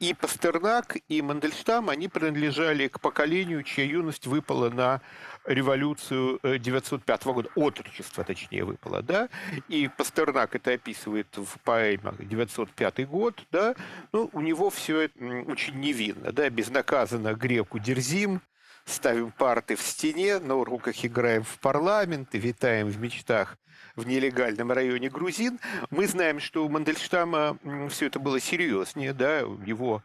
и 0.00 0.12
Пастернак, 0.12 0.96
и 1.08 1.22
Мандельштам, 1.22 1.88
они 1.88 2.08
принадлежали 2.08 2.88
к 2.88 3.00
поколению, 3.00 3.62
чья 3.62 3.84
юность 3.84 4.26
выпала 4.26 4.68
на 4.68 5.00
революцию 5.44 6.40
905 6.42 7.20
э, 7.26 7.32
года, 7.32 7.48
отрочество, 7.54 8.24
точнее, 8.24 8.64
выпало, 8.64 9.02
да, 9.02 9.28
и 9.68 9.88
Пастернак 9.88 10.56
это 10.56 10.72
описывает 10.72 11.28
в 11.36 11.58
поэмах 11.60 12.16
905 12.26 13.08
год, 13.08 13.46
да, 13.50 13.74
ну, 14.12 14.28
у 14.32 14.40
него 14.40 14.68
все 14.70 15.02
это 15.02 15.24
очень 15.46 15.78
невинно, 15.78 16.32
да, 16.32 16.50
безнаказанно 16.50 17.34
греку 17.34 17.78
дерзим, 17.78 18.42
ставим 18.84 19.30
парты 19.30 19.76
в 19.76 19.82
стене, 19.82 20.38
на 20.38 20.56
уроках 20.56 21.04
играем 21.04 21.44
в 21.44 21.58
парламент 21.60 22.34
и 22.34 22.38
витаем 22.38 22.88
в 22.88 22.98
мечтах 22.98 23.56
в 23.96 24.06
нелегальном 24.06 24.72
районе 24.72 25.08
грузин. 25.08 25.60
Мы 25.90 26.06
знаем, 26.06 26.40
что 26.40 26.64
у 26.64 26.68
Мандельштама 26.68 27.58
все 27.90 28.06
это 28.06 28.18
было 28.18 28.40
серьезнее, 28.40 29.12
да, 29.12 29.38
его 29.38 30.02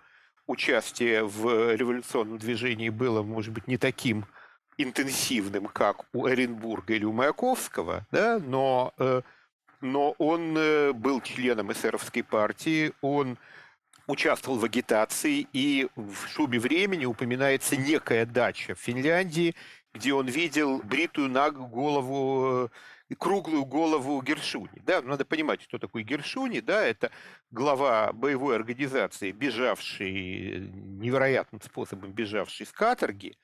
участие 0.47 1.23
в 1.23 1.75
революционном 1.75 2.37
движении 2.37 2.89
было, 2.89 3.21
может 3.21 3.53
быть, 3.53 3.67
не 3.67 3.77
таким 3.77 4.25
интенсивным, 4.77 5.67
как 5.67 6.05
у 6.13 6.25
Оренбурга 6.25 6.93
или 6.93 7.05
у 7.05 7.11
Маяковского, 7.11 8.07
да, 8.11 8.39
но, 8.39 8.93
э, 8.97 9.21
но 9.81 10.11
он 10.17 10.57
э, 10.57 10.93
был 10.93 11.21
членом 11.21 11.71
эсеровской 11.71 12.23
партии, 12.23 12.93
он 13.01 13.37
участвовал 14.07 14.57
в 14.57 14.65
агитации, 14.65 15.47
и 15.53 15.87
в 15.95 16.27
«Шубе 16.29 16.59
времени» 16.59 17.05
упоминается 17.05 17.75
некая 17.75 18.25
дача 18.25 18.73
в 18.73 18.79
Финляндии, 18.79 19.53
где 19.93 20.13
он 20.13 20.27
видел 20.27 20.79
бритую 20.79 21.29
на 21.29 21.51
голову 21.51 22.71
круглую 23.15 23.65
голову 23.65 24.21
Гершуни. 24.21 24.81
Да, 24.85 25.01
надо 25.01 25.25
понимать, 25.25 25.65
кто 25.65 25.77
такой 25.77 26.03
Гершуни. 26.03 26.59
Да, 26.59 26.85
это 26.85 27.11
глава 27.51 28.11
боевой 28.13 28.55
организации, 28.55 29.31
бежавший 29.31 30.69
невероятным 30.71 31.61
способом 31.61 32.11
бежавший 32.11 32.65
с 32.65 32.71
каторги, 32.71 33.35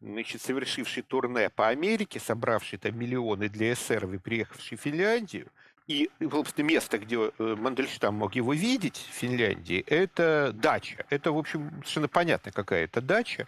значит, 0.00 0.42
совершивший 0.42 1.02
турне 1.02 1.50
по 1.50 1.68
Америке, 1.68 2.20
собравший 2.20 2.78
там 2.78 2.98
миллионы 2.98 3.48
для 3.48 3.72
эсеров 3.72 4.12
и 4.12 4.18
приехавший 4.18 4.76
в 4.76 4.80
Финляндию– 4.80 5.48
и, 5.86 6.10
собственно, 6.30 6.66
место, 6.66 6.98
где 6.98 7.16
э, 7.16 7.56
Мандельштам 7.58 8.14
мог 8.14 8.34
его 8.34 8.54
видеть 8.54 8.96
в 8.96 9.14
Финляндии, 9.14 9.84
это 9.86 10.52
дача. 10.54 11.04
Это, 11.10 11.30
в 11.30 11.36
общем, 11.36 11.70
совершенно 11.82 12.08
понятно, 12.08 12.52
какая 12.52 12.84
это 12.84 13.02
дача. 13.02 13.46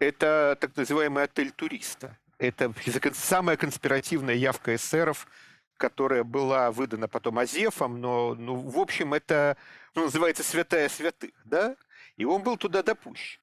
Это 0.00 0.58
так 0.60 0.76
называемый 0.76 1.22
отель 1.22 1.52
туриста. 1.52 2.18
Это 2.38 2.72
самая 3.14 3.56
конспиративная 3.56 4.34
явка 4.34 4.74
эсеров, 4.74 5.26
которая 5.76 6.24
была 6.24 6.70
выдана 6.70 7.08
потом 7.08 7.38
Азефом, 7.38 8.00
но, 8.00 8.34
ну, 8.34 8.56
в 8.56 8.78
общем, 8.78 9.14
это 9.14 9.56
ну, 9.94 10.04
называется 10.04 10.42
святая 10.42 10.88
святых, 10.88 11.32
да? 11.44 11.76
И 12.16 12.24
он 12.24 12.42
был 12.42 12.56
туда 12.56 12.82
допущен. 12.82 13.40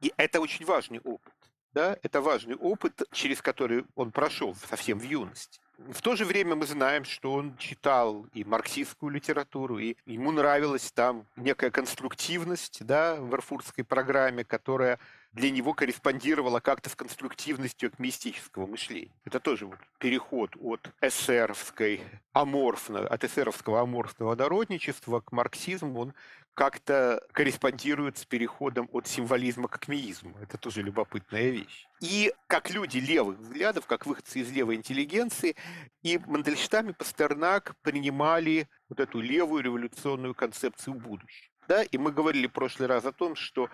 И 0.00 0.12
это 0.16 0.40
очень 0.40 0.64
важный 0.64 1.00
опыт, 1.00 1.34
да? 1.72 1.98
Это 2.02 2.20
важный 2.20 2.56
опыт, 2.56 3.02
через 3.12 3.40
который 3.40 3.84
он 3.94 4.12
прошел 4.12 4.54
совсем 4.54 4.98
в 4.98 5.04
юности. 5.04 5.60
В 5.76 6.02
то 6.02 6.14
же 6.14 6.24
время 6.24 6.54
мы 6.54 6.66
знаем, 6.66 7.04
что 7.04 7.32
он 7.32 7.56
читал 7.56 8.26
и 8.32 8.44
марксистскую 8.44 9.10
литературу, 9.10 9.78
и 9.78 9.96
ему 10.06 10.30
нравилась 10.30 10.92
там 10.92 11.26
некая 11.36 11.70
конструктивность 11.70 12.84
да, 12.84 13.16
в 13.16 13.34
эрфуртской 13.34 13.82
программе, 13.82 14.44
которая 14.44 15.00
для 15.34 15.50
него 15.50 15.74
корреспондировала 15.74 16.60
как-то 16.60 16.88
с 16.88 16.94
конструктивностью 16.94 17.90
к 17.90 17.98
мистического 17.98 18.66
мышления. 18.66 19.12
Это 19.24 19.40
тоже 19.40 19.66
вот 19.66 19.78
переход 19.98 20.56
от 20.60 20.90
эсеровской 21.00 22.00
аморфно, 22.32 23.00
от 23.00 23.24
эсеровского 23.24 23.80
аморфного 23.80 24.34
народничества 24.36 25.20
к 25.20 25.32
марксизму, 25.32 26.00
он 26.00 26.14
как-то 26.54 27.20
корреспондирует 27.32 28.16
с 28.16 28.24
переходом 28.24 28.88
от 28.92 29.08
символизма 29.08 29.66
к 29.66 29.74
акмеизму. 29.74 30.36
Это 30.40 30.56
тоже 30.56 30.82
любопытная 30.82 31.50
вещь. 31.50 31.86
И 32.00 32.32
как 32.46 32.70
люди 32.70 32.98
левых 32.98 33.38
взглядов, 33.38 33.86
как 33.86 34.06
выходцы 34.06 34.38
из 34.38 34.52
левой 34.52 34.76
интеллигенции, 34.76 35.56
и 36.02 36.18
Мандельштам 36.26 36.90
и 36.90 36.92
Пастернак 36.92 37.74
принимали 37.82 38.68
вот 38.88 39.00
эту 39.00 39.20
левую 39.20 39.64
революционную 39.64 40.34
концепцию 40.34 40.94
будущего. 40.94 41.53
Да, 41.68 41.82
и 41.82 41.98
мы 41.98 42.12
говорили 42.12 42.46
в 42.46 42.52
прошлый 42.52 42.88
раз 42.88 43.04
о 43.04 43.12
том, 43.12 43.36
что 43.36 43.70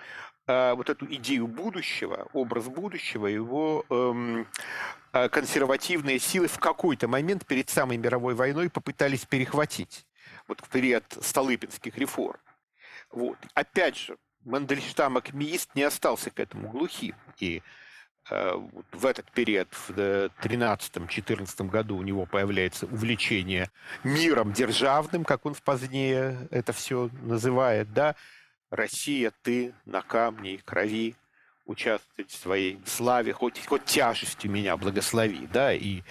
э, 0.46 0.74
вот 0.74 0.90
эту 0.90 1.06
идею 1.14 1.46
будущего, 1.46 2.28
образ 2.32 2.68
будущего, 2.68 3.26
его 3.26 3.84
эм, 3.90 4.46
э, 5.12 5.28
консервативные 5.28 6.18
силы 6.18 6.46
в 6.46 6.58
какой-то 6.58 7.08
момент 7.08 7.46
перед 7.46 7.68
самой 7.68 7.96
мировой 7.96 8.34
войной 8.34 8.70
попытались 8.70 9.24
перехватить 9.24 10.06
вот 10.46 10.60
в 10.60 10.68
период 10.68 11.04
Столыпинских 11.20 11.98
реформ. 11.98 12.38
Вот. 13.10 13.38
Опять 13.54 13.96
же, 13.96 14.16
Мандельштам 14.44 15.16
акмеист 15.16 15.74
не 15.74 15.82
остался 15.82 16.30
к 16.30 16.40
этому 16.40 16.68
глухим. 16.68 17.14
И 17.38 17.62
в 18.28 19.06
этот 19.06 19.30
период, 19.32 19.68
в 19.72 19.90
13-14 19.90 21.68
году, 21.68 21.96
у 21.96 22.02
него 22.02 22.26
появляется 22.26 22.86
увлечение 22.86 23.70
миром 24.04 24.52
державным, 24.52 25.24
как 25.24 25.46
он 25.46 25.54
позднее 25.64 26.48
это 26.50 26.72
все 26.72 27.10
называет, 27.22 27.92
да, 27.92 28.14
Россия, 28.70 29.32
ты 29.42 29.74
на 29.84 30.02
камне 30.02 30.54
и 30.54 30.58
крови 30.58 31.16
участвовать 31.66 32.30
в 32.30 32.36
своей 32.36 32.80
славе, 32.86 33.32
хоть, 33.32 33.64
хоть 33.66 33.84
тяжестью 33.84 34.50
меня 34.50 34.76
благослови, 34.76 35.48
да, 35.52 35.72
и 35.72 36.02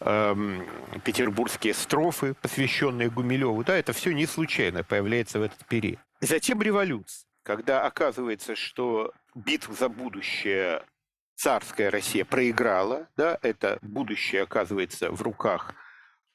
эм, 0.00 0.66
петербургские 1.04 1.74
строфы, 1.74 2.34
посвященные 2.34 3.10
Гумилеву, 3.10 3.64
да, 3.64 3.76
это 3.76 3.92
все 3.92 4.12
не 4.12 4.26
случайно 4.26 4.84
появляется 4.84 5.38
в 5.38 5.42
этот 5.42 5.64
период. 5.66 5.98
Затем 6.20 6.62
революция, 6.62 7.26
когда 7.42 7.86
оказывается, 7.86 8.56
что 8.56 9.12
битву 9.34 9.74
за 9.74 9.88
будущее 9.88 10.82
царская 11.36 11.90
Россия 11.90 12.24
проиграла, 12.24 13.08
да, 13.16 13.38
это 13.42 13.78
будущее 13.82 14.42
оказывается 14.42 15.12
в 15.12 15.22
руках 15.22 15.74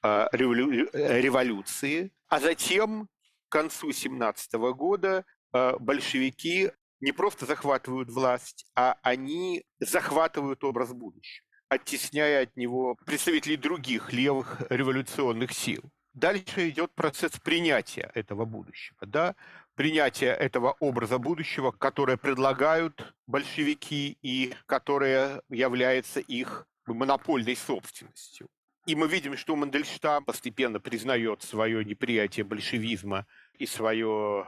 э, 0.03 0.27
револю... 0.31 0.89
революции, 0.93 2.11
а 2.27 2.39
затем 2.39 3.09
к 3.49 3.51
концу 3.51 3.91
17 3.91 4.53
года 4.53 5.25
э, 5.53 5.73
большевики 5.79 6.71
не 7.01 7.11
просто 7.11 7.45
захватывают 7.45 8.09
власть, 8.09 8.65
а 8.75 8.97
они 9.01 9.65
захватывают 9.79 10.63
образ 10.63 10.93
будущего, 10.93 11.45
оттесняя 11.67 12.43
от 12.43 12.55
него 12.55 12.95
представителей 13.05 13.57
других 13.57 14.13
левых 14.13 14.61
революционных 14.69 15.51
сил. 15.51 15.83
Дальше 16.13 16.69
идет 16.69 16.93
процесс 16.93 17.31
принятия 17.39 18.11
этого 18.13 18.45
будущего. 18.45 18.97
Да? 19.01 19.35
Принятия 19.75 20.33
этого 20.33 20.75
образа 20.79 21.17
будущего, 21.17 21.71
которое 21.71 22.17
предлагают 22.17 23.13
большевики 23.27 24.17
и 24.21 24.53
которое 24.65 25.41
является 25.49 26.19
их 26.19 26.67
монопольной 26.85 27.55
собственностью. 27.55 28.47
И 28.87 28.95
мы 28.95 29.07
видим, 29.07 29.37
что 29.37 29.55
Мандельштам 29.55 30.25
постепенно 30.25 30.79
признает 30.79 31.43
свое 31.43 31.85
неприятие 31.85 32.43
большевизма 32.43 33.27
и 33.59 33.67
свое 33.67 34.47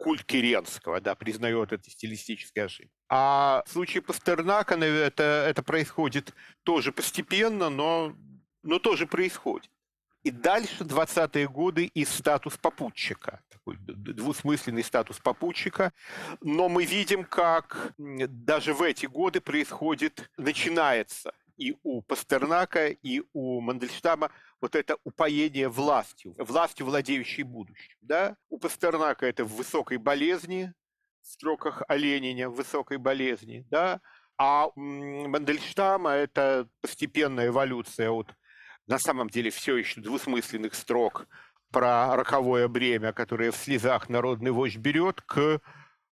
культ 0.00 0.24
Керенского, 0.24 1.00
да, 1.00 1.16
признает 1.16 1.72
это 1.72 1.90
стилистической 1.90 2.66
ошибкой. 2.66 2.92
А 3.08 3.64
в 3.66 3.72
случае 3.72 4.02
Пастернака 4.02 4.76
это, 4.76 5.46
это 5.48 5.62
происходит 5.64 6.32
тоже 6.62 6.92
постепенно, 6.92 7.68
но, 7.68 8.14
но 8.62 8.78
тоже 8.78 9.08
происходит. 9.08 9.70
И 10.22 10.30
дальше 10.30 10.84
20-е 10.84 11.48
годы 11.48 11.86
и 11.86 12.04
статус 12.04 12.56
попутчика, 12.56 13.42
такой 13.64 13.76
двусмысленный 13.78 14.84
статус 14.84 15.18
попутчика. 15.18 15.92
Но 16.40 16.68
мы 16.68 16.84
видим, 16.84 17.24
как 17.24 17.94
даже 17.98 18.74
в 18.74 18.82
эти 18.82 19.06
годы 19.06 19.40
происходит, 19.40 20.30
начинается 20.36 21.32
и 21.56 21.76
у 21.84 22.02
Пастернака, 22.02 22.88
и 22.88 23.22
у 23.32 23.60
Мандельштама 23.60 24.32
вот 24.60 24.74
это 24.74 24.96
упоение 25.04 25.68
властью, 25.68 26.34
властью, 26.36 26.86
владеющей 26.86 27.44
будущим. 27.44 27.96
Да? 28.00 28.36
У 28.48 28.58
Пастернака 28.58 29.26
это 29.26 29.44
в 29.44 29.54
высокой 29.54 29.98
болезни, 29.98 30.72
в 31.22 31.26
строках 31.28 31.82
о 31.86 31.96
Ленине, 31.96 32.48
в 32.48 32.56
высокой 32.56 32.98
болезни, 32.98 33.64
да? 33.70 34.00
а 34.36 34.66
у 34.66 34.80
Мандельштама 35.28 36.10
это 36.10 36.68
постепенная 36.80 37.48
эволюция 37.48 38.10
от, 38.10 38.34
на 38.88 38.98
самом 38.98 39.30
деле, 39.30 39.50
все 39.50 39.76
еще 39.76 40.00
двусмысленных 40.00 40.74
строк 40.74 41.28
про 41.74 42.14
роковое 42.14 42.68
бремя, 42.68 43.12
которое 43.12 43.50
в 43.50 43.56
слезах 43.56 44.08
народный 44.08 44.52
вождь 44.52 44.76
берет, 44.76 45.20
к 45.22 45.60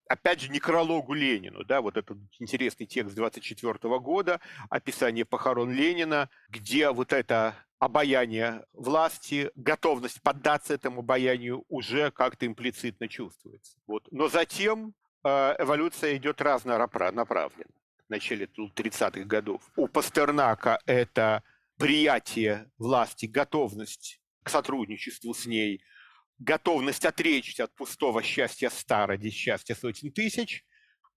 опять 0.09 0.41
же, 0.41 0.51
некрологу 0.51 1.15
Ленину, 1.15 1.65
да, 1.65 1.81
вот 1.81 1.97
этот 1.97 2.19
интересный 2.41 2.87
текст 2.87 3.15
24 3.15 3.79
года, 4.01 4.41
описание 4.71 5.25
похорон 5.25 5.71
Ленина, 5.71 6.29
где 6.49 6.91
вот 6.91 7.13
это 7.13 7.55
обаяние 7.79 8.65
власти, 8.73 9.53
готовность 9.55 10.21
поддаться 10.21 10.75
этому 10.75 11.01
обаянию 11.01 11.65
уже 11.69 12.11
как-то 12.11 12.45
имплицитно 12.47 13.07
чувствуется. 13.07 13.79
Вот. 13.87 14.09
Но 14.11 14.29
затем 14.29 14.95
э, 15.25 15.29
эволюция 15.61 16.17
идет 16.17 16.43
разнонаправленно 16.43 17.25
в 17.25 18.11
начале 18.11 18.47
30-х 18.47 19.25
годов. 19.27 19.63
У 19.77 19.87
Пастернака 19.87 20.81
это 20.87 21.45
приятие 21.79 22.69
власти, 22.79 23.27
готовность 23.27 24.22
к 24.43 24.51
сотрудничеству 24.51 25.35
с 25.35 25.47
ней, 25.47 25.83
готовность 26.39 27.05
отречься 27.05 27.65
от 27.65 27.75
пустого 27.75 28.23
счастья 28.23 28.71
ста 28.71 29.07
ради 29.07 29.31
счастья 29.31 29.75
сотен 29.75 30.13
тысяч. 30.13 30.65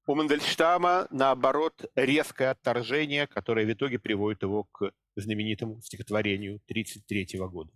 У 0.08 0.14
Мандельштама, 0.14 1.08
наоборот, 1.10 1.86
резкое 1.96 2.52
отторжение, 2.52 3.26
которое 3.26 3.66
в 3.66 3.74
итоге 3.74 3.98
приводит 3.98 4.44
его 4.44 4.66
к 4.66 4.92
знаменитому 5.16 5.82
стихотворению 5.82 6.62
1933 6.70 7.40
года. 7.48 7.72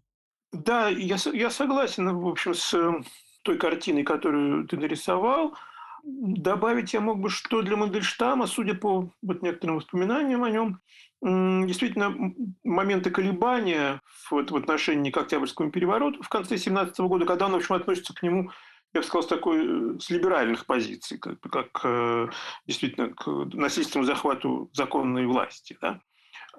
Да, 0.51 0.89
я, 0.89 1.17
я 1.33 1.49
согласен, 1.49 2.15
в 2.15 2.27
общем, 2.27 2.53
с 2.53 2.73
э, 2.73 3.01
той 3.43 3.57
картиной, 3.57 4.03
которую 4.03 4.67
ты 4.67 4.77
нарисовал. 4.77 5.55
Добавить 6.03 6.93
я 6.93 7.01
мог 7.01 7.19
бы, 7.19 7.29
что 7.29 7.61
для 7.61 7.75
Мандельштама, 7.75 8.47
судя 8.47 8.73
по 8.73 9.11
вот 9.21 9.41
некоторым 9.41 9.77
воспоминаниям 9.77 10.43
о 10.43 10.49
нем, 10.49 10.79
действительно 11.21 12.33
моменты 12.63 13.11
колебания 13.11 14.01
в, 14.29 14.31
в 14.31 14.55
отношении 14.55 15.11
к 15.11 15.17
Октябрьскому 15.17 15.71
перевороту 15.71 16.21
в 16.23 16.29
конце 16.29 16.57
17 16.57 16.97
года, 17.01 17.25
когда 17.25 17.47
он, 17.47 17.53
в 17.53 17.55
общем, 17.57 17.75
относится 17.75 18.13
к 18.13 18.23
нему 18.23 18.51
я 18.93 19.01
бы 19.01 19.05
сказал, 19.05 19.23
с 19.23 19.27
такой, 19.27 19.95
э, 19.95 19.99
с 19.99 20.09
либеральных 20.09 20.65
позиций, 20.65 21.19
как, 21.19 21.39
как 21.41 21.81
э, 21.83 22.27
действительно 22.65 23.09
к 23.13 23.27
насильственному 23.53 24.05
захвату 24.05 24.69
законной 24.73 25.27
власти, 25.27 25.77
да, 25.79 26.01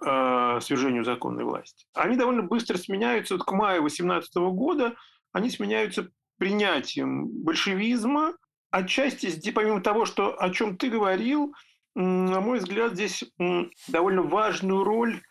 э, 0.05 0.61
свержению 0.61 1.05
законной 1.05 1.45
власти. 1.45 1.87
Они 1.95 2.17
довольно 2.17 2.43
быстро 2.43 2.77
сменяются, 2.77 3.35
вот 3.35 3.45
к 3.45 3.53
маю 3.53 3.83
18 3.83 4.33
года 4.37 4.95
они 5.33 5.51
сменяются 5.51 6.11
принятием 6.39 7.29
большевизма, 7.29 8.35
отчасти, 8.71 9.51
помимо 9.51 9.81
того, 9.81 10.05
что, 10.05 10.41
о 10.41 10.51
чем 10.51 10.77
ты 10.77 10.91
говорил, 10.91 11.55
на 11.95 12.41
мой 12.41 12.59
взгляд, 12.59 12.95
здесь 12.95 13.25
довольно 13.89 14.23
важную 14.23 14.85
роль 14.85 15.23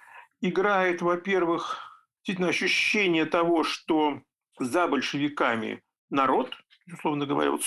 играет, 0.42 1.02
во-первых, 1.02 1.78
действительно 2.18 2.50
ощущение 2.50 3.26
того, 3.26 3.64
что 3.64 4.22
за 4.60 4.88
большевиками 4.88 5.82
народ, 6.10 6.54
условно 6.92 7.26
говоря, 7.26 7.52
вот 7.52 7.62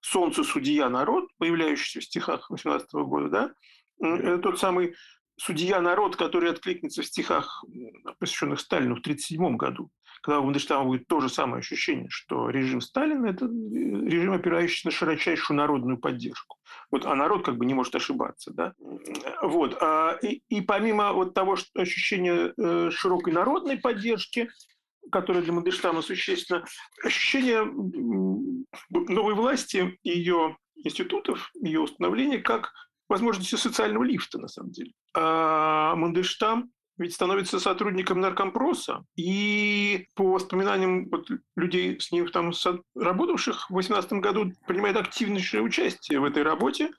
солнце, 0.00 0.44
судья, 0.44 0.88
народ, 0.88 1.28
появляющийся 1.38 2.00
в 2.00 2.04
стихах 2.04 2.50
18 2.50 2.92
года, 2.92 3.28
да, 3.28 3.52
это 4.00 4.38
тот 4.38 4.58
самый 4.58 4.94
судья 5.36 5.80
народ, 5.80 6.16
который 6.16 6.50
откликнется 6.50 7.02
в 7.02 7.06
стихах, 7.06 7.64
посвященных 8.18 8.60
Сталину 8.60 8.96
в 8.96 9.00
1937 9.00 9.56
году 9.56 9.90
когда 10.22 10.40
у 10.40 10.84
будет 10.84 11.08
то 11.08 11.20
же 11.20 11.28
самое 11.28 11.58
ощущение, 11.58 12.08
что 12.08 12.48
режим 12.48 12.80
Сталина– 12.80 13.26
это 13.28 13.46
режим, 13.46 14.32
опирающийся 14.32 14.86
на 14.86 14.92
широчайшую 14.92 15.56
народную 15.56 15.98
поддержку. 15.98 16.58
Вот, 16.90 17.04
а 17.04 17.14
народ 17.14 17.44
как 17.44 17.56
бы 17.56 17.66
не 17.66 17.74
может 17.74 17.94
ошибаться. 17.96 18.52
Да? 18.52 18.72
Вот. 19.42 19.76
А, 19.82 20.16
и, 20.22 20.42
и 20.48 20.60
помимо 20.60 21.12
вот 21.12 21.34
того 21.34 21.56
что 21.56 21.80
ощущения 21.80 22.54
э, 22.56 22.90
широкой 22.92 23.32
народной 23.32 23.78
поддержки, 23.78 24.48
которое 25.10 25.42
для 25.42 25.52
Мандельштама 25.52 26.02
существенно, 26.02 26.64
ощущение 27.04 27.64
новой 28.90 29.34
власти 29.34 29.98
и 30.04 30.10
ее 30.10 30.56
институтов, 30.76 31.50
ее 31.54 31.80
установления 31.80 32.38
как 32.38 32.72
возможности 33.08 33.56
социального 33.56 34.04
лифта, 34.04 34.38
на 34.38 34.48
самом 34.48 34.70
деле. 34.70 34.92
А 35.14 35.94
Мандельштам 35.96 36.70
ведь 36.98 37.14
становится 37.14 37.58
сотрудником 37.58 38.20
наркомпроса, 38.20 39.04
и 39.16 40.06
по 40.14 40.32
воспоминаниям 40.32 41.08
вот 41.10 41.28
людей 41.56 41.98
с 41.98 42.12
ним 42.12 42.28
там 42.28 42.52
работавших 42.94 43.70
в 43.70 43.74
2018 43.74 44.12
году 44.14 44.52
принимает 44.66 44.96
активнейшее 44.96 45.62
участие 45.62 46.20
в 46.20 46.24
этой 46.24 46.42
работе, 46.42 46.90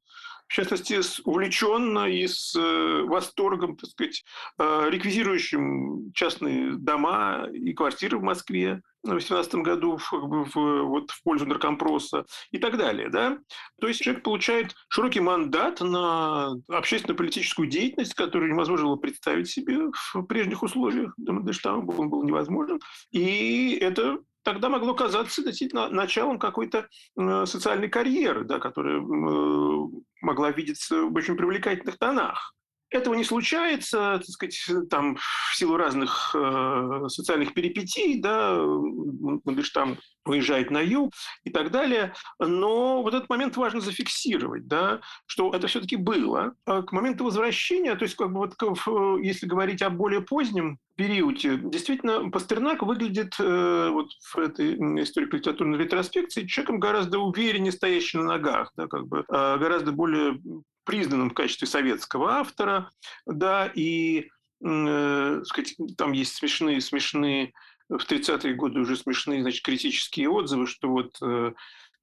в 0.48 0.54
частности, 0.54 1.02
с 1.02 1.20
увлеченно 1.24 2.06
и 2.06 2.28
с 2.28 2.56
э, 2.56 3.02
восторгом, 3.04 3.78
так 3.78 3.90
сказать, 3.90 4.24
э, 4.60 4.88
реквизирующим 4.90 6.12
частные 6.14 6.74
дома 6.74 7.48
и 7.52 7.74
квартиры 7.74 8.18
в 8.18 8.24
Москве 8.24 8.82
2018 9.04 9.56
году 9.56 9.98
в, 9.98 10.12
в, 10.12 10.84
вот, 10.84 11.12
в 11.12 11.24
пользу 11.24 11.46
наркомпроса 11.46 12.26
и 12.52 12.58
так 12.58 12.78
далее. 12.78 13.10
Да? 13.10 13.38
То 13.80 13.88
есть 13.88 14.02
человек 14.02 14.24
получает 14.24 14.76
широкий 14.90 15.20
мандат 15.20 15.82
на 15.82 16.54
общественно-политическую 16.70 17.68
деятельность, 17.68 18.14
которую 18.14 18.52
невозможно 18.52 18.88
было 18.88 18.96
представить 18.96 19.50
себе 19.50 19.92
в 20.14 20.24
прежних 20.24 20.64
условиях. 20.64 21.14
Мандельштама 21.18 21.90
он 21.92 22.10
был 22.10 22.24
невозможен. 22.24 22.80
И 23.12 23.78
это 23.82 24.20
тогда 24.44 24.70
могло 24.70 24.94
казаться 24.94 25.44
действительно 25.44 25.90
началом 25.90 26.40
какой-то 26.40 26.88
э, 27.18 27.46
социальной 27.46 27.90
карьеры, 27.90 28.44
да, 28.44 28.60
которая 28.60 29.00
э, 29.00 29.88
могла 30.22 30.52
видеться 30.52 31.04
в 31.04 31.16
очень 31.16 31.36
привлекательных 31.36 31.98
тонах. 31.98 32.54
Этого 32.94 33.16
не 33.16 33.24
случается, 33.24 34.20
так 34.20 34.28
сказать, 34.28 34.90
там, 34.92 35.18
в 35.18 35.56
силу 35.56 35.78
разных 35.78 36.36
э, 36.36 37.06
социальных 37.08 37.56
перипетий, 37.56 38.22
да, 38.22 38.56
Мандельштам 39.44 39.98
выезжает 40.26 40.70
на 40.70 40.80
юг 40.80 41.12
и 41.44 41.50
так 41.50 41.72
далее. 41.72 42.14
Но 42.38 43.02
вот 43.02 43.16
этот 43.16 43.30
момент 43.30 43.58
важно 43.58 43.82
зафиксировать, 43.82 44.68
да, 44.68 45.02
что 45.26 45.52
это 45.56 45.66
все-таки 45.66 45.96
было. 45.96 46.54
А 46.66 46.84
к 46.84 46.92
моменту 46.92 47.24
возвращения, 47.24 47.96
то 47.96 48.04
есть, 48.04 48.16
как 48.16 48.32
бы 48.32 48.48
вот, 48.48 49.20
если 49.24 49.48
говорить 49.48 49.82
о 49.82 49.90
более 49.90 50.22
позднем 50.22 50.78
периоде, 50.96 51.58
действительно, 51.58 52.30
Пастернак 52.30 52.84
выглядит 52.84 53.34
э, 53.40 53.90
вот 53.92 54.10
в 54.34 54.38
этой 54.38 54.76
историко-литературной 55.02 55.80
ретроспекции 55.80 56.46
человеком 56.46 56.80
гораздо 56.80 57.18
увереннее 57.18 57.72
стоящим 57.72 58.20
на 58.20 58.34
ногах, 58.34 58.72
да, 58.78 58.86
как 58.86 59.08
бы, 59.08 59.26
э, 59.28 59.58
гораздо 59.58 59.92
более 59.92 60.40
признанным 60.84 61.30
в 61.30 61.34
качестве 61.34 61.68
советского 61.68 62.34
автора, 62.34 62.92
да, 63.26 63.72
и 63.74 64.30
э, 64.64 65.42
сказать, 65.46 65.76
там 65.98 66.12
есть 66.12 66.36
смешные, 66.36 66.82
смешные 66.82 67.54
в 67.90 68.10
30-е 68.10 68.54
годы 68.56 68.80
уже 68.80 68.96
смешные, 68.96 69.42
значит, 69.42 69.64
критические 69.64 70.30
отзывы, 70.30 70.68
что 70.68 70.90
вот 70.90 71.18
э, 71.22 71.54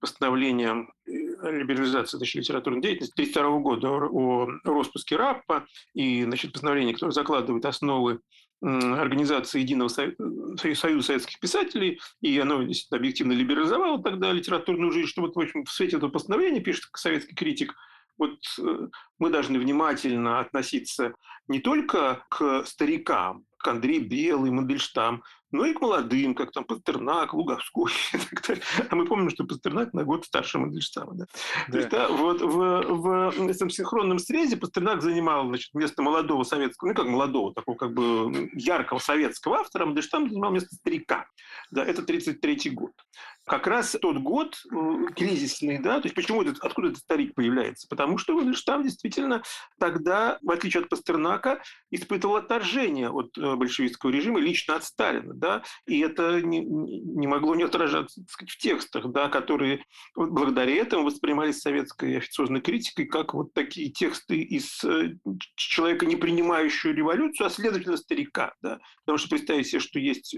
постановление 0.00 0.88
э, 1.06 1.10
либерализации 1.50 2.16
значит, 2.16 2.36
литературной 2.36 2.82
деятельности 2.82 3.12
1932 3.14 3.58
года 3.60 3.88
о, 3.90 4.48
о 4.64 4.74
распуске 4.74 5.16
РАППа 5.16 5.66
и 5.94 6.24
значит, 6.24 6.52
постановление, 6.52 6.94
которое 6.94 7.12
закладывает 7.12 7.64
основы 7.64 8.20
организации 8.62 9.60
Единого 9.60 9.88
Союза 9.88 11.02
Советских 11.02 11.40
Писателей, 11.40 11.98
и 12.20 12.38
оно 12.38 12.62
действительно 12.62 12.98
объективно 12.98 13.32
либерализовало 13.32 14.02
тогда 14.02 14.32
литературную 14.32 14.92
жизнь, 14.92 15.08
что 15.08 15.22
вот 15.22 15.34
в, 15.34 15.40
общем, 15.40 15.64
в 15.64 15.70
свете 15.70 15.96
этого 15.96 16.10
постановления, 16.10 16.60
пишет 16.60 16.84
советский 16.94 17.34
критик, 17.34 17.74
вот 18.18 18.38
э, 18.58 18.88
мы 19.18 19.30
должны 19.30 19.58
внимательно 19.58 20.40
относиться 20.40 21.14
не 21.48 21.60
только 21.60 22.24
к 22.30 22.64
старикам, 22.64 23.44
как 23.58 23.74
Андрей 23.74 24.00
Белый, 24.00 24.50
Мандельштам, 24.50 25.22
но 25.52 25.66
и 25.66 25.74
к 25.74 25.80
молодым, 25.80 26.34
как 26.34 26.52
там 26.52 26.64
Пастернак, 26.64 27.34
Луговской 27.34 27.92
и 28.12 28.18
так 28.18 28.46
далее. 28.46 28.62
А 28.88 28.94
мы 28.94 29.04
помним, 29.04 29.30
что 29.30 29.44
Пастернак 29.44 29.92
на 29.92 30.04
год 30.04 30.24
старше 30.24 30.58
Мандельштама. 30.58 31.14
Да? 31.14 31.26
Да. 31.66 31.72
То 31.72 31.78
есть, 31.78 31.90
да, 31.90 32.08
вот 32.08 32.40
в, 32.40 32.46
в, 32.46 33.30
в 33.32 33.48
этом 33.48 33.68
синхронном 33.68 34.18
срезе 34.18 34.56
Пастернак 34.56 35.02
занимал 35.02 35.48
значит, 35.48 35.74
место 35.74 36.02
молодого 36.02 36.44
советского, 36.44 36.88
ну 36.88 36.94
как 36.94 37.06
молодого, 37.06 37.52
такого 37.52 37.76
как 37.76 37.92
бы 37.92 38.50
яркого 38.54 38.98
советского 38.98 39.58
автора, 39.58 39.86
Мандельштам 39.86 40.28
занимал 40.28 40.52
место 40.52 40.74
старика. 40.76 41.26
Да, 41.70 41.82
это 41.82 42.02
1933 42.02 42.70
год 42.70 42.92
как 43.50 43.66
раз 43.66 43.96
тот 44.00 44.18
год 44.18 44.62
э, 44.70 45.12
кризисный, 45.16 45.80
да, 45.80 46.00
то 46.00 46.06
есть 46.06 46.14
почему 46.14 46.42
этот, 46.42 46.60
откуда 46.60 46.90
этот 46.90 47.00
старик 47.00 47.34
появляется? 47.34 47.88
Потому 47.88 48.16
что 48.16 48.34
Мандельштам 48.34 48.84
действительно 48.84 49.42
тогда, 49.80 50.38
в 50.40 50.52
отличие 50.52 50.84
от 50.84 50.88
Пастернака, 50.88 51.60
испытывал 51.90 52.36
отторжение 52.36 53.10
от 53.10 53.36
э, 53.36 53.56
большевистского 53.56 54.10
режима 54.10 54.38
лично 54.38 54.76
от 54.76 54.84
Сталина, 54.84 55.34
да, 55.34 55.64
и 55.84 55.98
это 55.98 56.40
не, 56.40 56.60
не 56.60 57.26
могло 57.26 57.56
не 57.56 57.64
отражаться 57.64 58.20
так 58.20 58.30
сказать, 58.30 58.52
в 58.52 58.58
текстах, 58.58 59.10
да, 59.10 59.28
которые 59.28 59.84
благодаря 60.14 60.76
этому 60.76 61.02
воспринимались 61.02 61.58
советской 61.58 62.18
официозной 62.18 62.60
критикой 62.60 63.06
как 63.06 63.34
вот 63.34 63.52
такие 63.52 63.90
тексты 63.90 64.40
из 64.40 64.84
э, 64.84 65.16
человека, 65.56 66.06
не 66.06 66.14
принимающего 66.14 66.92
революцию, 66.92 67.48
а 67.48 67.50
следовательно 67.50 67.96
старика, 67.96 68.54
да, 68.62 68.78
потому 69.04 69.18
что 69.18 69.28
представить 69.28 69.66
себе, 69.66 69.80
что 69.80 69.98
есть 69.98 70.36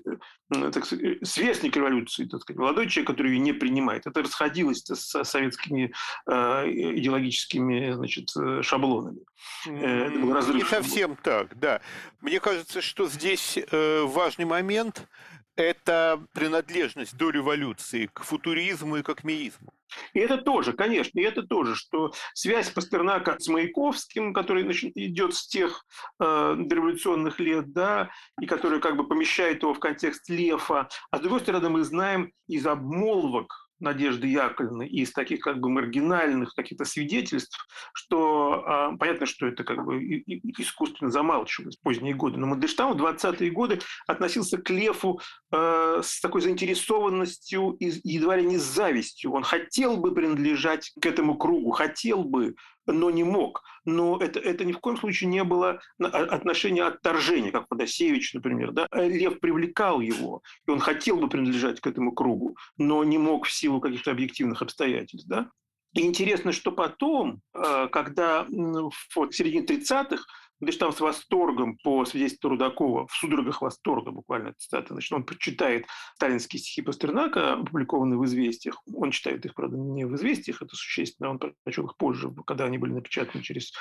так 0.51 0.85
сказать, 0.85 1.19
сверстник 1.27 1.77
революции, 1.77 2.25
так 2.25 2.41
сказать, 2.41 2.59
молодой 2.59 2.89
человек, 2.89 3.02
который 3.03 3.33
ее 3.33 3.39
не 3.39 3.53
принимает. 3.53 4.07
Это 4.07 4.23
расходилось 4.23 4.85
с 4.85 5.25
советскими 5.25 5.93
э, 6.27 6.33
идеологическими 6.33 7.93
значит, 7.93 8.31
э, 8.37 8.63
шаблонами. 8.63 9.21
Э. 9.67 10.09
Не 10.09 10.65
совсем 10.65 11.17
так, 11.17 11.59
да. 11.59 11.81
Мне 12.21 12.41
кажется, 12.41 12.81
что 12.81 13.09
здесь 13.09 13.59
важный 13.71 14.45
момент– 14.45 15.09
это 15.57 16.25
принадлежность 16.33 17.17
до 17.17 17.31
революции 17.31 18.09
к 18.13 18.23
футуризму 18.23 18.97
и 18.97 19.03
к 19.03 19.09
акмеизму. 19.09 19.73
И 20.13 20.21
это 20.21 20.39
тоже, 20.39 20.73
конечно, 20.73 21.19
и 21.19 21.25
это 21.25 21.43
тоже, 21.43 21.75
что 21.75 22.13
связь 22.35 22.71
Пастернака 22.71 23.37
с 23.39 23.49
Маяковским, 23.49 24.33
который 24.33 24.63
идет 24.95 25.35
с 25.35 25.47
тех 25.47 25.85
э, 26.21 26.25
революционных 26.25 27.41
лет, 27.41 27.73
да, 27.73 28.11
и 28.41 28.47
который 28.47 28.81
как 28.81 28.97
бы 28.97 29.07
помещает 29.07 29.63
его 29.63 29.75
в 29.75 29.81
контекст 29.81 30.29
Лефа. 30.29 30.89
А 31.11 31.19
с 31.19 31.21
другой 31.21 31.41
стороны, 31.41 31.69
мы 31.69 31.85
знаем 31.85 32.33
из 32.49 32.67
обмолвок 32.67 33.71
Надежды 33.83 34.27
Яковлевны 34.27 34.87
и 34.87 35.03
из 35.03 35.13
таких 35.13 35.41
как 35.41 35.61
бы 35.61 35.69
маргинальных 35.69 36.55
каких-то 36.55 36.85
свидетельств, 36.85 37.67
что 37.95 38.65
э, 38.95 38.97
понятно, 38.99 39.27
что 39.27 39.47
это 39.47 39.65
как 39.65 39.85
бы 39.85 40.01
искусственно 40.03 41.11
замалчивалось 41.11 41.77
в 41.77 41.83
поздние 41.83 42.15
годы, 42.15 42.39
но 42.39 42.47
Мандельштам 42.47 42.97
в 42.97 43.03
20-е 43.03 43.51
годы 43.51 43.81
относился 44.07 44.59
к 44.59 44.71
Лефу 44.71 45.21
э, 45.53 46.01
с 46.03 46.21
такой 46.21 46.41
заинтересованностью 46.41 47.77
и 47.79 47.93
едва 48.05 48.37
ли 48.37 48.47
не 48.47 48.59
с 48.59 48.63
завистью. 48.63 49.33
Он 49.33 49.43
хотел 49.43 49.97
бы 49.97 50.15
принадлежать 50.15 50.93
к 51.01 51.07
этому 51.07 51.37
кругу, 51.37 51.71
хотел 51.71 52.25
бы 52.25 52.55
но 52.87 53.11
не 53.11 53.25
мог. 53.25 53.63
Но 53.85 54.19
это, 54.19 54.39
это 54.39 54.65
ни 54.65 54.73
в 54.73 54.81
коем 54.81 54.97
случае 54.97 55.29
не 55.29 55.45
было 55.45 55.81
отношение 55.99 56.85
отторжения, 56.85 57.51
как 57.51 57.69
Подосевич, 57.69 58.35
например. 58.35 58.73
Да? 58.73 58.87
Лев 58.93 59.41
привлекал 59.41 60.01
его, 60.01 60.43
и 60.67 60.71
он 60.71 60.79
хотел 60.79 61.17
бы 61.17 61.29
принадлежать 61.29 61.81
к 61.81 61.87
этому 61.87 62.13
кругу, 62.13 62.57
но 62.77 63.05
не 63.05 63.19
мог 63.19 63.47
в 63.47 63.53
силу 63.53 63.81
каких-то 63.81 64.11
объективных 64.11 64.63
обстоятельств. 64.63 65.29
Да? 65.29 65.51
И 65.95 66.07
интересно, 66.07 66.53
что 66.53 66.73
потом, 66.73 67.43
э, 67.55 67.89
когда 67.93 68.47
вот, 68.49 68.95
в 69.33 69.37
середине 69.37 69.65
30-х 69.67 70.25
Значит, 70.63 70.79
там 70.79 70.93
с 70.93 71.01
восторгом 71.01 71.77
по 71.83 72.05
свидетельству 72.05 72.51
Рудакова, 72.51 73.09
в 73.09 73.13
судорогах 73.17 73.63
восторга 73.63 74.13
буквально 74.13 74.55
цитата, 74.57 74.95
значит, 74.95 75.13
он 75.13 75.27
читает 75.41 75.87
сталинские 76.15 76.61
стихи 76.61 76.83
Пастернака, 76.83 77.55
опубликованные 77.55 78.17
в 78.17 78.25
«Известиях». 78.25 78.81
Он 78.95 79.11
читает 79.11 79.45
их, 79.45 79.55
правда, 79.57 79.77
не 79.77 80.05
в 80.05 80.15
«Известиях», 80.15 80.63
это 80.63 80.77
существенно, 80.77 81.31
он 81.31 81.41
прочел 81.65 81.87
их 81.87 81.97
позже, 81.97 82.33
когда 82.47 82.67
они 82.67 82.79
были 82.79 82.93
напечатаны 82.93 83.43
через 83.43 83.73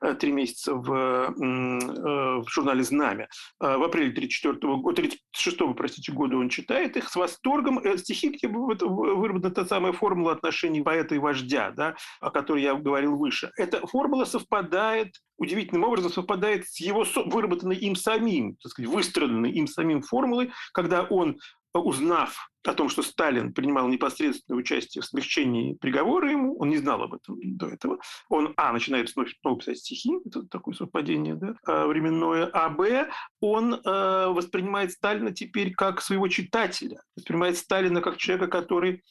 э, 0.00 0.14
три 0.14 0.32
месяца 0.32 0.74
в, 0.74 0.90
э, 0.90 2.40
в 2.40 2.48
журнале 2.48 2.84
«Знамя». 2.84 3.28
Э, 3.60 3.76
в 3.76 3.82
апреле 3.82 4.10
34 4.10 4.76
года, 4.78 4.96
36 4.96 5.58
простите, 5.76 6.10
года 6.10 6.38
он 6.38 6.48
читает 6.48 6.96
их 6.96 7.10
с 7.10 7.16
восторгом. 7.16 7.82
Стихи, 7.98 8.30
где 8.30 8.48
выработана 8.48 9.54
та 9.54 9.66
самая 9.66 9.92
формула 9.92 10.32
отношений 10.32 10.80
поэта 10.80 11.16
и 11.16 11.18
вождя, 11.18 11.70
да, 11.70 11.96
о 12.22 12.30
которой 12.30 12.62
я 12.62 12.74
говорил 12.74 13.18
выше. 13.18 13.50
Эта 13.58 13.86
формула 13.86 14.24
совпадает 14.24 15.16
удивительным 15.40 15.84
образом 15.84 16.12
совпадает 16.12 16.68
с 16.68 16.78
его 16.78 17.04
выработанной 17.26 17.76
им 17.76 17.96
самим, 17.96 18.56
так 18.62 18.70
сказать, 18.70 18.90
выстраданной 18.90 19.50
им 19.50 19.66
самим 19.66 20.02
формулой, 20.02 20.52
когда 20.72 21.02
он, 21.02 21.40
узнав 21.72 22.50
о 22.64 22.74
том, 22.74 22.88
что 22.88 23.02
Сталин 23.02 23.52
принимал 23.52 23.88
непосредственное 23.88 24.58
участие 24.58 25.02
в 25.02 25.06
смягчении 25.06 25.74
приговора 25.74 26.30
ему, 26.30 26.56
он 26.58 26.68
не 26.68 26.76
знал 26.76 27.02
об 27.02 27.14
этом 27.14 27.38
до 27.42 27.68
этого. 27.68 27.98
Он, 28.28 28.52
а, 28.56 28.72
начинает 28.72 29.08
снова, 29.08 29.58
писать 29.58 29.78
стихи, 29.78 30.12
это 30.26 30.42
такое 30.46 30.74
совпадение 30.74 31.34
да, 31.34 31.54
а, 31.64 31.86
временное, 31.86 32.46
а, 32.52 32.68
б, 32.68 33.08
он 33.40 33.74
э, 33.74 34.26
воспринимает 34.28 34.92
Сталина 34.92 35.32
теперь 35.32 35.72
как 35.72 36.02
своего 36.02 36.28
читателя, 36.28 37.02
воспринимает 37.16 37.56
Сталина 37.56 38.00
как 38.00 38.18
человека, 38.18 38.48
который 38.48 39.02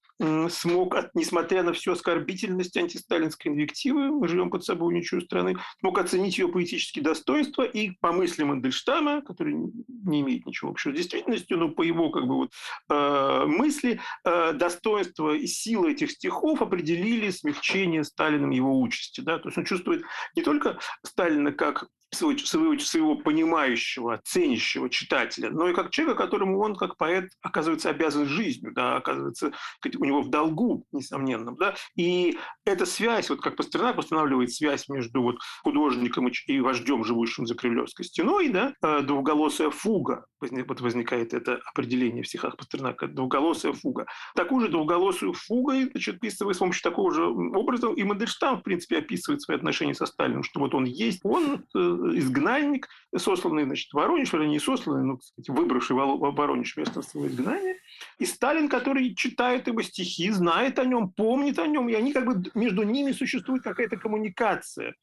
смог, 0.50 0.96
от, 0.96 1.16
несмотря 1.16 1.64
на 1.64 1.72
всю 1.72 1.94
оскорбительность 1.94 2.76
антисталинской 2.76 3.52
инвективы, 3.52 4.10
мы 4.10 4.28
живем 4.28 4.50
под 4.50 4.66
собой 4.66 4.94
ничью 4.94 5.22
страны, 5.22 5.56
смог 5.80 5.98
оценить 5.98 6.38
ее 6.38 6.50
поэтические 6.50 7.04
достоинства 7.04 7.64
и 7.64 7.92
по 8.02 8.12
мыслям 8.12 8.50
Мандельштама, 8.50 9.22
который 9.22 9.54
не 9.54 10.22
имеет 10.22 10.46
ничего 10.46 10.72
общего 10.72 10.92
с 10.92 10.98
действительностью, 10.98 11.58
но 11.58 11.70
по 11.70 11.84
его 11.84 12.10
как 12.10 12.28
бы 12.28 12.36
вот 12.36 12.52
э, 12.90 13.38
мысли, 13.45 13.99
э, 14.23 14.54
достоинство 14.54 15.34
и 15.34 15.47
сила 15.47 15.88
этих 15.88 16.12
стихов 16.12 16.62
определили 16.62 17.30
смягчение 17.30 18.04
Сталиным 18.04 18.49
его 18.52 18.80
участи. 18.80 19.21
Да? 19.21 19.39
То 19.39 19.49
есть 19.49 19.58
он 19.58 19.65
чувствует 19.65 20.04
не 20.36 20.43
только 20.43 20.80
Сталина 21.04 21.52
как 21.52 21.88
своего, 22.12 22.80
своего, 22.80 23.15
понимающего, 23.15 24.22
ценящего 24.24 24.89
читателя, 24.89 25.50
но 25.50 25.69
и 25.69 25.74
как 25.74 25.91
человека, 25.91 26.24
которому 26.24 26.60
он, 26.60 26.76
как 26.76 26.98
поэт, 26.98 27.30
оказывается 27.41 27.89
обязан 27.89 28.26
жизнью, 28.26 28.74
да, 28.74 28.98
оказывается 28.98 29.52
у 29.98 30.06
него 30.06 30.22
в 30.22 30.30
долгу, 30.30 30.86
несомненном. 30.91 31.56
Да? 31.58 31.76
И 31.95 32.38
эта 32.65 32.86
связь, 32.86 33.30
вот 33.30 33.41
как 33.41 33.56
Пастернак 33.56 33.98
устанавливает 33.98 34.54
связь 34.54 34.89
между 34.89 35.22
вот 35.22 35.38
художником 35.63 36.28
и 36.28 36.60
вождем, 36.60 37.04
живущим 37.04 37.45
за 37.45 37.56
Кремлевской 37.56 38.06
стеной, 38.06 38.50
да, 38.50 38.74
э, 38.82 39.02
двухголосая 39.02 39.69
фуга, 39.69 40.26
вот 40.39 40.82
возникает 40.82 41.34
это 41.34 41.60
определение 41.65 42.24
в 42.24 42.28
стихах 42.28 42.58
Пастернака, 42.58 43.08
двухголосая 43.08 43.74
фуга. 43.74 44.06
Такую 44.36 44.65
же 44.65 44.72
двухголосую 44.72 45.34
фугой 45.34 45.89
значит, 45.91 46.15
описывает 46.15 46.56
с 46.56 46.60
помощью 46.60 46.84
такого 46.84 47.12
же 47.13 47.26
образа 47.26 47.91
и 47.91 48.04
Мандельштам, 48.04 48.60
в 48.60 48.63
принципе, 48.63 49.00
описывает 49.00 49.41
свои 49.41 49.58
отношения 49.58 49.93
со 49.93 50.06
Сталиным, 50.06 50.43
что 50.43 50.60
вот 50.60 50.74
он 50.74 50.86
есть, 50.86 51.22
он 51.24 51.65
э, 51.76 51.99
изгнанник, 52.18 52.88
сосланный, 53.16 53.66
значит, 53.66 53.92
Воронеж, 53.94 54.34
или 54.34 54.46
не 54.46 54.60
сосланный, 54.60 55.06
но, 55.06 55.18
кстати, 55.18 55.52
выбравший 55.52 55.96
Воронеж 55.96 56.78
место 56.78 57.02
своего 57.02 57.28
изгнания. 57.28 57.78
И 58.20 58.26
Сталин, 58.26 58.70
который 58.70 59.16
читает 59.16 59.68
его 59.68 59.82
стихи, 59.82 60.30
знает 60.32 60.80
о 60.80 60.86
нем, 60.86 61.12
помнит 61.12 61.60
о 61.60 61.68
нем, 61.68 61.90
и 61.90 61.94
они 61.94 62.14
как 62.14 62.26
бы 62.26 62.44
между 62.54 62.84
ними 62.84 63.12
существует 63.12 63.64
какая-то 63.64 63.98
коммуникация. 63.98 64.96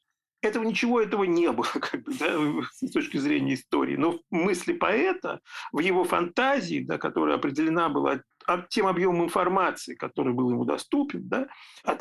Этого 0.42 0.64
ничего 0.64 1.00
этого 1.00 1.24
не 1.24 1.50
было 1.50 1.66
как 1.72 2.02
бы, 2.02 2.12
да, 2.14 2.36
с 2.72 2.90
точки 2.92 3.16
зрения 3.16 3.54
истории. 3.54 3.96
Но 3.96 4.12
в 4.12 4.20
мысли 4.30 4.72
поэта, 4.72 5.40
в 5.72 5.80
его 5.80 6.04
фантазии, 6.04 6.84
да, 6.86 6.98
которая 6.98 7.36
определена 7.36 7.88
была 7.88 8.20
тем 8.70 8.86
объемом 8.86 9.24
информации, 9.24 9.94
который 9.94 10.32
был 10.32 10.50
ему 10.50 10.64
доступен, 10.64 11.28
да, 11.28 11.48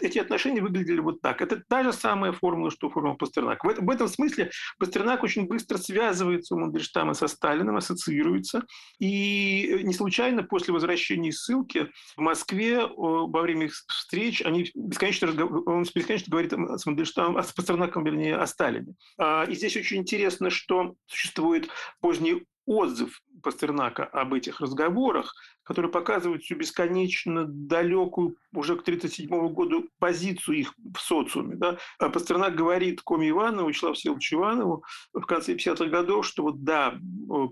эти 0.02 0.20
отношения 0.20 0.62
выглядели 0.62 1.00
вот 1.00 1.22
так. 1.22 1.42
Это 1.42 1.62
та 1.68 1.84
же 1.84 1.94
самая 1.94 2.32
формула, 2.32 2.72
что 2.72 2.90
формула 2.90 3.16
Пастернака. 3.16 3.68
В, 3.68 3.76
в 3.80 3.90
этом 3.90 4.08
смысле 4.08 4.52
Пастернак 4.80 5.24
очень 5.24 5.48
быстро 5.48 5.78
связывается 5.78 6.56
у 6.56 6.60
Мандельштама 6.60 7.14
со 7.14 7.28
Сталином, 7.28 7.78
ассоциируется. 7.78 8.66
И 9.00 9.82
не 9.84 9.94
случайно 9.94 10.44
после 10.44 10.74
возвращения 10.74 11.30
из 11.30 11.42
ссылки 11.42 11.90
в 12.16 12.22
Москве 12.22 12.86
во 12.86 13.42
время 13.42 13.66
их 13.66 13.74
встреч 13.88 14.42
они 14.42 14.72
бесконечно, 14.76 15.28
он 15.66 15.84
бесконечно 15.84 16.32
говорит 16.32 16.54
с 16.54 16.86
Мандельштамом, 16.86 17.42
с 17.44 17.52
Пастернаком, 17.52 18.04
вернее, 18.04 18.38
о 18.38 18.48
Сталине. 18.48 18.96
А, 19.18 19.44
и 19.44 19.56
здесь 19.56 19.76
очень 19.76 19.98
интересно, 19.98 20.50
что 20.50 20.96
существует 21.08 21.70
поздний 22.00 22.46
отзыв 22.66 23.22
Пастернака 23.44 24.06
об 24.06 24.34
этих 24.34 24.60
разговорах, 24.60 25.36
который 25.64 25.92
показывает 25.92 26.44
всю 26.44 26.56
бесконечно 26.56 27.46
далекую 27.46 28.38
уже 28.54 28.76
к 28.76 28.82
1937 28.82 29.54
году 29.54 29.90
позицию 30.00 30.58
их 30.58 30.74
в 30.78 31.00
социуме. 31.00 31.56
Да? 31.56 31.78
А 32.00 32.10
Пастернак 32.10 32.56
говорит 32.56 33.02
Коме 33.02 33.30
Иванову, 33.30 33.70
Вячеславу 33.70 33.96
Всеволодовичу 33.96 34.38
Иванову 34.38 34.84
в 35.14 35.26
конце 35.26 35.54
50-х 35.54 35.86
годов, 35.86 36.26
что 36.26 36.44
вот 36.44 36.64
да, 36.64 37.00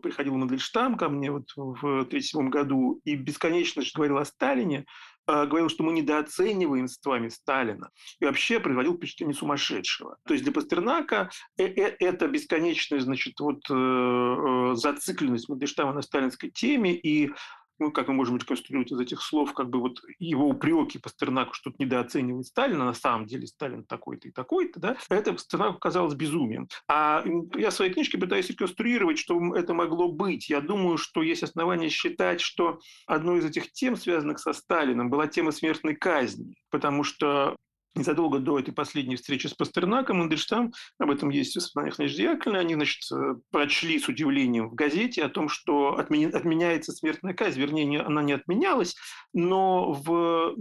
приходил 0.01 0.35
Мандельштам 0.35 0.95
ко 0.95 1.09
мне 1.09 1.31
вот 1.31 1.51
в 1.55 1.79
1937 1.83 2.49
году 2.49 3.01
и 3.03 3.15
бесконечно 3.15 3.83
говорил 3.95 4.17
о 4.17 4.25
Сталине, 4.25 4.85
говорил, 5.27 5.69
что 5.69 5.83
мы 5.83 5.93
недооцениваем 5.93 6.87
с 6.87 6.99
вами 7.03 7.29
Сталина, 7.29 7.89
и 8.19 8.25
вообще 8.25 8.59
производил 8.59 8.95
впечатление 8.95 9.35
сумасшедшего. 9.35 10.17
То 10.25 10.33
есть 10.33 10.43
для 10.43 10.53
Пастернака 10.53 11.29
э 11.57 11.67
-э 11.67 11.95
это 11.99 12.27
бесконечная, 12.27 12.99
значит, 12.99 13.39
вот 13.39 13.61
э 13.69 14.73
зацикленность 14.75 15.49
Мандельштама 15.49 15.93
на 15.93 16.01
сталинской 16.01 16.49
теме 16.49 16.95
и 16.95 17.31
ну, 17.79 17.91
как 17.91 18.07
мы 18.07 18.13
можем 18.13 18.37
реконструировать 18.37 18.91
из 18.91 18.99
этих 18.99 19.21
слов, 19.21 19.53
как 19.53 19.69
бы 19.69 19.79
вот 19.79 20.01
его 20.19 20.47
упреки 20.47 20.99
Пастернаку, 20.99 21.53
что 21.53 21.71
недооценивает 21.77 22.45
Сталина, 22.45 22.85
на 22.85 22.93
самом 22.93 23.25
деле 23.25 23.47
Сталин 23.47 23.83
такой-то 23.83 24.27
и 24.27 24.31
такой-то, 24.31 24.79
да, 24.79 24.97
это 25.09 25.33
Пастернаку 25.33 25.79
казалось 25.79 26.13
безумием. 26.13 26.67
А 26.87 27.23
я 27.55 27.69
в 27.69 27.73
своей 27.73 27.93
книжке 27.93 28.17
пытаюсь 28.17 28.49
реконструировать, 28.49 29.17
что 29.17 29.55
это 29.55 29.73
могло 29.73 30.11
быть. 30.11 30.49
Я 30.49 30.61
думаю, 30.61 30.97
что 30.97 31.21
есть 31.21 31.43
основания 31.43 31.89
считать, 31.89 32.41
что 32.41 32.79
одной 33.07 33.39
из 33.39 33.45
этих 33.45 33.71
тем, 33.71 33.95
связанных 33.95 34.39
со 34.39 34.53
Сталином, 34.53 35.09
была 35.09 35.27
тема 35.27 35.51
смертной 35.51 35.95
казни, 35.95 36.55
потому 36.69 37.03
что 37.03 37.55
незадолго 37.95 38.39
до 38.39 38.59
этой 38.59 38.73
последней 38.73 39.15
встречи 39.15 39.47
с 39.47 39.53
Пастернаком 39.53 40.19
Мандельштам, 40.19 40.73
об 40.99 41.11
этом 41.11 41.29
есть 41.29 41.53
в 41.53 41.55
воспоминаниях 41.57 42.11
Яковлевны, 42.17 42.57
они, 42.57 42.75
значит, 42.75 43.01
э, 43.11 43.35
прочли 43.51 43.99
с 43.99 44.07
удивлением 44.07 44.69
в 44.69 44.75
газете 44.75 45.23
о 45.23 45.29
том, 45.29 45.49
что 45.49 45.97
отменяется 45.97 46.91
смертная 46.91 47.33
казнь, 47.33 47.59
вернее, 47.59 48.01
она 48.01 48.23
не 48.23 48.33
отменялась, 48.33 48.95
но 49.33 49.91
в 49.91 50.55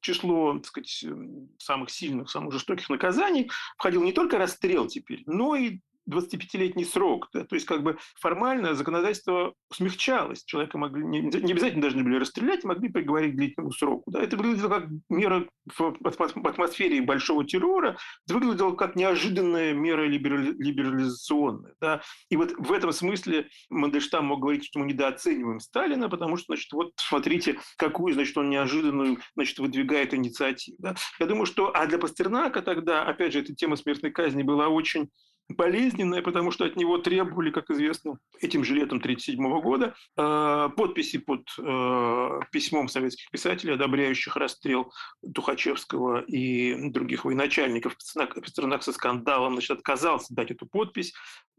число, 0.00 0.54
так 0.54 0.66
сказать, 0.66 1.04
самых 1.58 1.90
сильных, 1.90 2.30
самых 2.30 2.52
жестоких 2.52 2.88
наказаний 2.88 3.50
входил 3.76 4.02
не 4.02 4.12
только 4.12 4.38
расстрел 4.38 4.86
теперь, 4.86 5.22
но 5.26 5.54
и 5.56 5.80
25-летний 6.08 6.84
срок. 6.84 7.28
Да? 7.32 7.44
То 7.44 7.54
есть 7.54 7.66
как 7.66 7.82
бы 7.82 7.98
формально 8.18 8.74
законодательство 8.74 9.54
смягчалось. 9.72 10.44
Человека 10.44 10.78
могли 10.78 11.04
не, 11.04 11.20
не 11.20 11.52
обязательно 11.52 11.82
должны 11.82 12.02
были 12.02 12.16
расстрелять, 12.16 12.64
могли 12.64 12.88
приговорить 12.88 13.34
к 13.34 13.36
длительному 13.36 13.72
сроку. 13.72 14.10
Да? 14.10 14.22
Это 14.22 14.36
выглядело 14.36 14.68
как 14.68 14.88
мера 15.08 15.46
в 15.76 16.46
атмосфере 16.46 17.02
большого 17.02 17.44
террора, 17.44 17.96
это 18.26 18.34
выглядело 18.34 18.74
как 18.74 18.96
неожиданная 18.96 19.72
мера 19.72 20.06
либерализационная. 20.06 21.74
Да? 21.80 22.02
И 22.28 22.36
вот 22.36 22.52
в 22.56 22.72
этом 22.72 22.92
смысле 22.92 23.48
Мандельштам 23.68 24.26
мог 24.26 24.40
говорить, 24.40 24.64
что 24.64 24.78
мы 24.78 24.86
недооцениваем 24.86 25.60
Сталина, 25.60 26.08
потому 26.08 26.36
что, 26.36 26.46
значит, 26.54 26.72
вот 26.72 26.92
смотрите, 26.96 27.58
какую, 27.76 28.14
значит, 28.14 28.36
он 28.36 28.50
неожиданную, 28.50 29.18
значит, 29.34 29.58
выдвигает 29.58 30.14
инициативу. 30.14 30.76
Да? 30.80 30.94
Я 31.18 31.26
думаю, 31.26 31.46
что, 31.46 31.74
а 31.74 31.86
для 31.86 31.98
Пастернака 31.98 32.62
тогда, 32.62 33.04
опять 33.04 33.32
же, 33.32 33.40
эта 33.40 33.54
тема 33.54 33.76
смертной 33.76 34.10
казни 34.10 34.42
была 34.42 34.68
очень 34.68 35.10
болезненное, 35.56 36.22
потому 36.22 36.50
что 36.50 36.64
от 36.64 36.76
него 36.76 36.98
требовали, 36.98 37.50
как 37.50 37.70
известно, 37.70 38.18
этим 38.40 38.64
же 38.64 38.74
летом 38.74 38.98
1937 38.98 39.60
года 39.60 39.94
э, 40.16 40.68
подписи 40.76 41.18
под 41.18 41.48
э, 41.58 42.40
письмом 42.52 42.88
советских 42.88 43.30
писателей, 43.30 43.74
одобряющих 43.74 44.36
расстрел 44.36 44.92
Тухачевского 45.34 46.22
и 46.22 46.90
других 46.90 47.24
военачальников. 47.24 47.96
Пастернак 47.96 48.82
со 48.82 48.92
скандалом 48.92 49.54
значит, 49.54 49.72
отказался 49.72 50.34
дать 50.34 50.50
эту 50.50 50.66
подпись, 50.66 51.12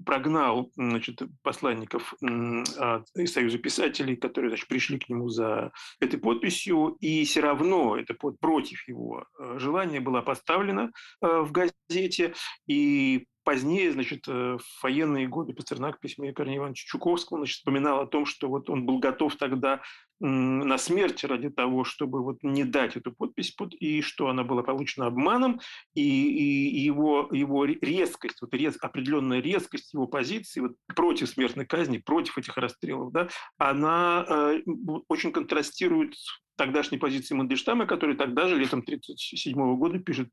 прогнал 0.06 0.72
значит, 0.76 1.22
посланников 1.44 2.14
из 2.22 3.34
Союза 3.34 3.58
писателей, 3.58 4.16
которые 4.16 4.52
значит, 4.52 4.68
пришли 4.68 4.98
к 4.98 5.10
нему 5.10 5.30
за 5.30 5.72
этой 6.00 6.20
подписью, 6.20 6.98
и 7.00 7.24
все 7.26 7.42
равно 7.42 7.98
это 7.98 8.14
против 8.14 8.88
его 8.88 9.26
э, 9.38 9.58
желания 9.60 10.00
была 10.00 10.22
поставлена 10.22 10.92
в 11.22 11.52
газете, 11.52 12.34
и 12.68 13.28
Позднее, 13.52 13.92
значит, 13.92 14.30
э, 14.30 14.58
в 14.58 14.82
военные 14.82 15.28
годы 15.28 15.52
Пастернак 15.52 15.98
в 15.98 16.00
письме 16.00 16.32
Корнея 16.32 16.60
Ивановича 16.60 16.86
Чуковского 16.88 17.40
значит, 17.40 17.58
вспоминал 17.58 18.00
о 18.00 18.08
том, 18.08 18.26
что 18.26 18.48
вот 18.48 18.70
он 18.70 18.86
был 18.86 19.00
готов 19.00 19.36
тогда 19.36 19.82
на 20.22 20.78
смерть 20.78 21.24
ради 21.24 21.50
того, 21.50 21.84
чтобы 21.84 22.24
вот 22.24 22.38
не 22.44 22.64
дать 22.64 22.96
эту 22.96 23.12
подпись, 23.12 23.52
под, 23.52 23.74
и 23.74 24.02
что 24.02 24.30
она 24.30 24.44
была 24.44 24.62
получена 24.62 25.08
обманом, 25.08 25.60
и, 25.96 26.02
и 26.02 26.80
его, 26.80 27.28
его 27.32 27.66
резкость, 27.66 28.42
вот 28.42 28.54
рез, 28.54 28.78
определенная 28.80 29.42
резкость 29.42 29.94
его 29.94 30.08
позиции 30.08 30.62
вот, 30.62 30.74
против 30.96 31.30
смертной 31.30 31.66
казни, 31.66 31.98
против 31.98 32.38
этих 32.38 32.56
расстрелов, 32.58 33.12
да, 33.12 33.30
она 33.58 34.26
э, 34.30 34.62
очень 35.08 35.32
контрастирует 35.32 36.16
тогдашней 36.62 37.00
позиции 37.00 37.34
Мандельштама, 37.34 37.88
который 37.88 38.16
тогда 38.16 38.48
же, 38.48 38.56
летом 38.56 38.82
1937 38.82 39.78
года, 39.78 39.98
пишет 39.98 40.32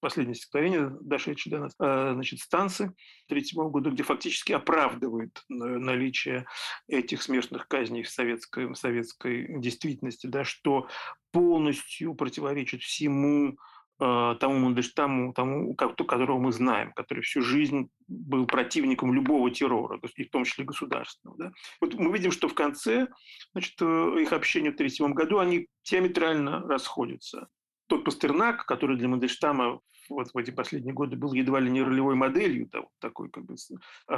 последнее 0.00 0.34
стихотворение, 0.34 0.90
дошедшее 1.02 1.50
до 1.56 1.62
нас, 1.64 1.74
э, 1.78 2.12
значит, 2.14 2.40
станции 2.40 2.86
1937 3.28 3.70
года, 3.70 3.90
где 3.90 4.02
фактически 4.02 4.52
оправдывает 4.52 5.36
э, 5.50 5.54
наличие 5.54 6.46
этих 6.88 7.22
смертных 7.22 7.68
казней 7.68 8.02
в 8.02 8.08
советской, 8.08 8.66
в 8.66 8.74
советской 9.02 9.60
действительности, 9.60 10.26
да, 10.26 10.44
что 10.44 10.88
полностью 11.32 12.14
противоречит 12.14 12.82
всему 12.82 13.56
Э, 14.04 14.34
тому 14.40 14.58
Мандельштаму, 14.58 15.32
тому, 15.32 15.76
которого 15.76 16.38
мы 16.38 16.50
знаем, 16.50 16.92
который 16.92 17.20
всю 17.22 17.40
жизнь 17.40 17.88
был 18.08 18.46
противником 18.46 19.14
любого 19.14 19.48
террора, 19.50 20.00
и 20.16 20.24
в 20.24 20.30
том 20.30 20.44
числе 20.44 20.64
государственного. 20.64 21.38
Да? 21.38 21.52
Вот 21.80 21.94
мы 21.94 22.12
видим, 22.12 22.32
что 22.32 22.48
в 22.48 22.54
конце 22.54 23.06
значит, 23.52 23.74
э, 23.80 23.84
их 24.20 24.32
общения 24.32 24.70
в 24.70 24.74
1937 24.74 25.12
году 25.12 25.38
они 25.38 25.68
диаметрально 25.84 26.66
расходятся. 26.66 27.46
Тот 27.86 28.02
Пастернак, 28.02 28.66
который 28.66 28.96
для 28.96 29.06
Мандельштама 29.06 29.78
вот 30.08 30.30
в 30.32 30.36
эти 30.36 30.50
последние 30.50 30.94
годы 30.94 31.16
был 31.16 31.32
едва 31.32 31.60
ли 31.60 31.70
не 31.70 31.82
ролевой 31.82 32.14
моделью, 32.14 32.68
да, 32.70 32.80
вот 32.80 32.90
такой 32.98 33.30
как 33.30 33.44
бы, 33.44 33.54
э, 33.54 34.16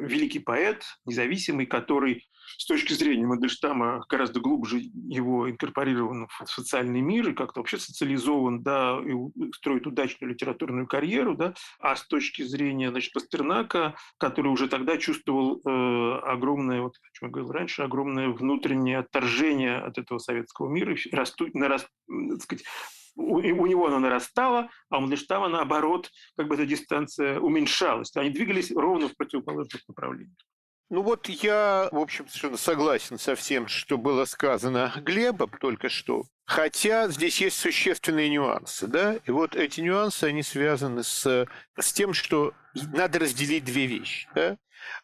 великий 0.00 0.38
поэт, 0.38 0.84
независимый, 1.04 1.66
который 1.66 2.26
с 2.58 2.66
точки 2.66 2.92
зрения 2.92 3.26
Мандельштама 3.26 4.04
гораздо 4.08 4.40
глубже 4.40 4.78
его 4.78 5.50
инкорпорирован 5.50 6.28
в 6.28 6.46
социальный 6.46 7.00
мир 7.00 7.28
и 7.28 7.34
как-то 7.34 7.60
вообще 7.60 7.78
социализован, 7.78 8.62
да, 8.62 8.98
и 9.04 9.12
строит 9.54 9.86
удачную 9.86 10.32
литературную 10.32 10.86
карьеру, 10.86 11.36
да, 11.36 11.54
а 11.78 11.96
с 11.96 12.06
точки 12.06 12.42
зрения, 12.42 12.90
значит, 12.90 13.12
Пастернака, 13.12 13.94
который 14.18 14.48
уже 14.48 14.68
тогда 14.68 14.96
чувствовал 14.98 15.60
э, 15.64 16.18
огромное, 16.24 16.82
вот, 16.82 16.96
о 16.96 17.18
чем 17.18 17.28
я 17.28 17.32
говорил 17.32 17.52
раньше, 17.52 17.82
огромное 17.82 18.28
внутреннее 18.28 18.98
отторжение 18.98 19.78
от 19.78 19.98
этого 19.98 20.18
советского 20.18 20.68
мира, 20.68 20.96
растут, 21.12 21.54
нараст, 21.54 21.88
так 22.08 22.42
сказать, 22.42 22.64
у, 23.14 23.36
у 23.36 23.66
него 23.66 23.86
она 23.86 23.98
нарастала, 23.98 24.70
а 24.88 24.98
у 24.98 25.00
Мандельштама, 25.00 25.48
наоборот, 25.48 26.10
как 26.36 26.48
бы 26.48 26.54
эта 26.54 26.66
дистанция 26.66 27.38
уменьшалась. 27.40 28.14
Они 28.16 28.30
двигались 28.30 28.72
ровно 28.72 29.08
в 29.08 29.16
противоположных 29.16 29.86
направлениях. 29.88 30.38
Ну 30.92 31.00
вот 31.00 31.26
я, 31.26 31.88
в 31.90 31.96
общем, 31.96 32.28
совершенно 32.28 32.58
согласен 32.58 33.18
со 33.18 33.34
всем, 33.34 33.66
что 33.66 33.96
было 33.96 34.26
сказано 34.26 34.92
Глебом 34.96 35.50
только 35.58 35.88
что. 35.88 36.24
Хотя 36.44 37.08
здесь 37.08 37.40
есть 37.40 37.58
существенные 37.58 38.28
нюансы, 38.28 38.86
да, 38.86 39.16
и 39.24 39.30
вот 39.30 39.56
эти 39.56 39.80
нюансы, 39.80 40.24
они 40.24 40.42
связаны 40.42 41.02
с, 41.02 41.46
с 41.78 41.92
тем, 41.94 42.12
что 42.12 42.52
надо 42.74 43.20
разделить 43.20 43.64
две 43.64 43.86
вещи, 43.86 44.28
да. 44.34 44.58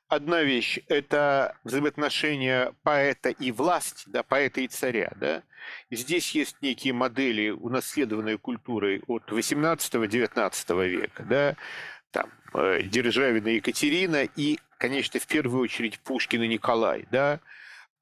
Одна 0.09 0.43
вещь– 0.43 0.79
это 0.89 1.57
взаимоотношения 1.65 2.75
поэта 2.83 3.31
и 3.31 3.51
власти, 3.51 4.05
да, 4.09 4.23
поэта 4.23 4.61
и 4.61 4.69
царя, 4.69 5.11
да. 5.17 5.43
И 5.89 5.97
здесь 5.97 6.33
есть 6.33 6.61
некие 6.61 6.93
модели, 6.93 7.49
унаследованные 7.49 8.37
культурой 8.37 9.03
от 9.07 9.31
18-19 9.31 10.87
века, 10.87 11.23
да, 11.23 11.57
там, 12.11 12.31
э, 12.53 12.83
Державина 12.83 13.49
Екатерина 13.49 14.25
и 14.25 14.59
конечно, 14.79 15.21
в 15.21 15.27
первую 15.27 15.63
очередь 15.63 16.01
Пушкин 16.01 16.43
и 16.43 16.49
Николай, 16.49 17.07
да, 17.11 17.41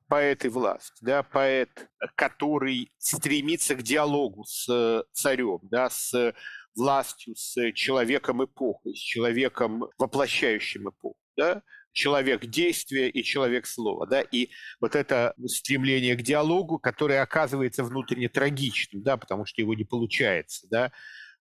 поэт 0.08 0.44
и 0.44 0.48
власть, 0.48 0.98
да, 1.00 1.22
поэт, 1.22 1.88
который 2.14 2.92
стремится 2.98 3.74
к 3.74 3.82
диалогу 3.82 4.44
с 4.44 4.68
э, 4.68 5.02
царем, 5.12 5.60
да, 5.62 5.90
с 5.90 6.34
властью, 6.76 7.34
с 7.34 7.72
человеком 7.72 8.44
эпохи, 8.44 8.94
с 8.94 8.98
человеком, 8.98 9.86
воплощающим 9.98 10.90
эпоху, 10.90 11.18
да, 11.36 11.62
человек 11.92 12.44
действия 12.44 13.08
и 13.08 13.24
человек 13.24 13.66
слова, 13.66 14.06
да, 14.06 14.20
и 14.20 14.50
вот 14.80 14.94
это 14.94 15.34
стремление 15.46 16.14
к 16.14 16.22
диалогу, 16.22 16.78
которое 16.78 17.22
оказывается 17.22 17.82
внутренне 17.82 18.28
трагичным, 18.28 19.02
да, 19.02 19.16
потому 19.16 19.46
что 19.46 19.62
его 19.62 19.74
не 19.74 19.84
получается, 19.84 20.66
да, 20.70 20.92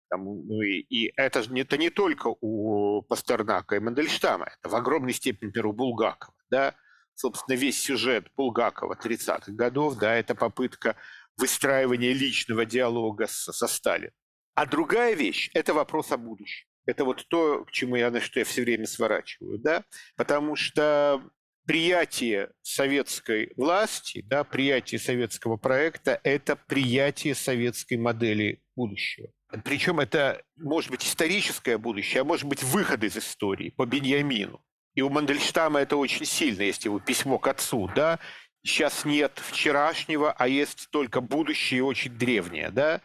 там, 0.10 0.24
ну 0.24 0.62
и, 0.62 0.80
и 0.80 1.14
это 1.16 1.44
же 1.44 1.58
это 1.58 1.78
не 1.78 1.90
только 1.90 2.36
у 2.42 3.02
Пастернака 3.04 3.76
и 3.76 3.80
Мандельштама, 3.80 4.48
это 4.60 4.70
в 4.70 4.76
огромной 4.76 5.14
степени, 5.14 5.48
например, 5.48 5.68
у 5.68 5.74
Булгакова. 5.74 6.36
Да? 6.50 6.76
Собственно, 7.14 7.56
весь 7.56 7.82
сюжет 7.82 8.28
Булгакова 8.36 8.96
30-х 8.96 9.52
годов, 9.54 9.98
да, 9.98 10.16
это 10.16 10.36
попытка 10.36 10.96
выстраивания 11.38 12.14
личного 12.14 12.66
диалога 12.66 13.28
с, 13.28 13.52
со 13.52 13.68
Сталином. 13.68 14.14
А 14.54 14.66
другая 14.66 15.16
вещь– 15.16 15.50
это 15.54 15.74
вопрос 15.74 16.12
о 16.12 16.18
будущем. 16.18 16.68
Это 16.86 17.04
вот 17.04 17.26
то, 17.28 17.66
к 17.66 17.72
чему 17.72 17.96
я, 17.96 18.12
на 18.12 18.22
что 18.22 18.40
я 18.40 18.46
все 18.46 18.62
время 18.62 18.86
сворачиваю, 18.86 19.58
да, 19.58 19.84
потому 20.16 20.56
что 20.56 21.24
приятие 21.66 22.52
советской 22.62 23.52
власти, 23.56 24.24
да, 24.26 24.44
приятие 24.44 25.00
советского 25.00 25.58
проекта– 25.58 26.20
это 26.24 26.56
приятие 26.56 27.36
советской 27.36 27.98
модели 27.98 28.62
будущего. 28.76 29.30
Причем 29.64 30.00
это 30.00 30.42
может 30.58 30.92
быть 30.92 31.06
историческое 31.06 31.78
будущее, 31.78 32.22
а 32.22 32.26
может 32.26 32.46
быть 32.46 32.64
выход 32.64 33.04
из 33.04 33.18
истории 33.18 33.70
по 33.70 33.86
Беньямину. 33.86 34.64
И 34.96 35.02
у 35.02 35.10
Мандельштама 35.10 35.80
это 35.80 35.98
очень 35.98 36.26
сильно, 36.26 36.64
есть 36.64 36.86
его 36.86 37.00
письмо 37.00 37.38
к 37.38 37.48
отцу, 37.48 37.90
да, 37.96 38.20
сейчас 38.64 39.06
нет 39.06 39.40
вчерашнего, 39.46 40.32
а 40.32 40.48
есть 40.48 40.90
только 40.90 41.22
будущее 41.22 41.84
очень 41.84 42.12
древнее, 42.12 42.70
да? 42.70 43.02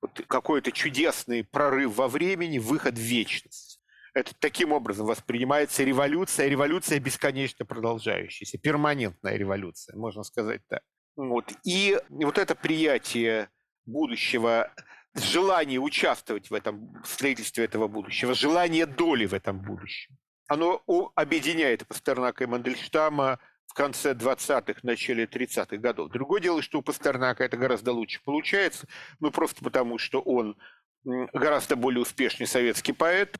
Вот 0.00 0.20
какой-то 0.26 0.72
чудесный 0.72 1.44
прорыв 1.44 1.94
во 1.94 2.08
времени, 2.08 2.58
выход 2.58 2.94
в 2.94 3.00
вечность. 3.00 3.71
Это 4.14 4.32
таким 4.38 4.72
образом 4.72 5.06
воспринимается 5.06 5.84
революция, 5.84 6.48
революция 6.48 7.00
бесконечно 7.00 7.64
продолжающаяся, 7.64 8.58
перманентная 8.58 9.36
революция, 9.36 9.96
можно 9.96 10.22
сказать 10.22 10.60
так. 10.68 10.82
Вот. 11.16 11.52
И 11.64 11.98
вот 12.08 12.38
это 12.38 12.54
приятие 12.54 13.48
будущего, 13.86 14.70
желание 15.14 15.78
участвовать 15.78 16.50
в 16.50 16.54
этом 16.54 17.02
в 17.02 17.06
строительстве 17.06 17.64
этого 17.64 17.88
будущего, 17.88 18.34
желание 18.34 18.86
доли 18.86 19.24
в 19.24 19.34
этом 19.34 19.60
будущем, 19.60 20.16
оно 20.46 20.82
объединяет 21.14 21.86
Пастернака 21.86 22.44
и 22.44 22.46
Мандельштама 22.46 23.38
в 23.66 23.74
конце 23.74 24.12
20-х, 24.12 24.80
начале 24.82 25.24
30-х 25.24 25.78
годов. 25.78 26.10
Другое 26.10 26.42
дело, 26.42 26.60
что 26.60 26.80
у 26.80 26.82
Пастернака 26.82 27.44
это 27.44 27.56
гораздо 27.56 27.92
лучше 27.92 28.20
получается, 28.22 28.86
ну 29.20 29.30
просто 29.30 29.64
потому, 29.64 29.96
что 29.96 30.20
он 30.20 30.58
гораздо 31.04 31.76
более 31.76 32.02
успешный 32.02 32.46
советский 32.46 32.92
поэт, 32.92 33.38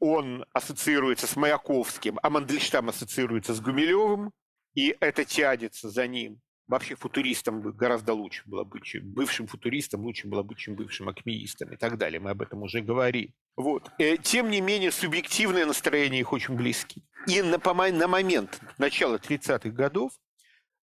он 0.00 0.44
ассоциируется 0.52 1.26
с 1.26 1.36
Маяковским, 1.36 2.18
а 2.22 2.30
Мандельштам 2.30 2.88
ассоциируется 2.88 3.54
с 3.54 3.60
Гумилевым, 3.60 4.32
и 4.74 4.96
это 5.00 5.24
тянется 5.24 5.90
за 5.90 6.06
ним. 6.06 6.40
Вообще 6.66 6.94
футуристам 6.94 7.60
гораздо 7.60 8.14
лучше 8.14 8.42
было 8.46 8.62
быть, 8.64 8.84
чем 8.84 9.02
бывшим 9.12 9.46
футуристам 9.46 10.02
лучше 10.02 10.28
было 10.28 10.42
быть, 10.42 10.58
чем 10.58 10.76
бывшим 10.76 11.08
акмеистом 11.08 11.72
и 11.72 11.76
так 11.76 11.98
далее. 11.98 12.20
Мы 12.20 12.30
об 12.30 12.42
этом 12.42 12.62
уже 12.62 12.80
говорили. 12.80 13.34
Вот. 13.56 13.90
Э, 13.98 14.16
тем 14.16 14.50
не 14.50 14.60
менее, 14.60 14.92
субъективное 14.92 15.66
настроение 15.66 16.20
их 16.20 16.32
очень 16.32 16.54
близки. 16.54 17.02
И 17.26 17.42
на, 17.42 17.58
на 17.58 18.08
момент 18.08 18.60
начала 18.78 19.16
30-х 19.16 19.70
годов 19.70 20.12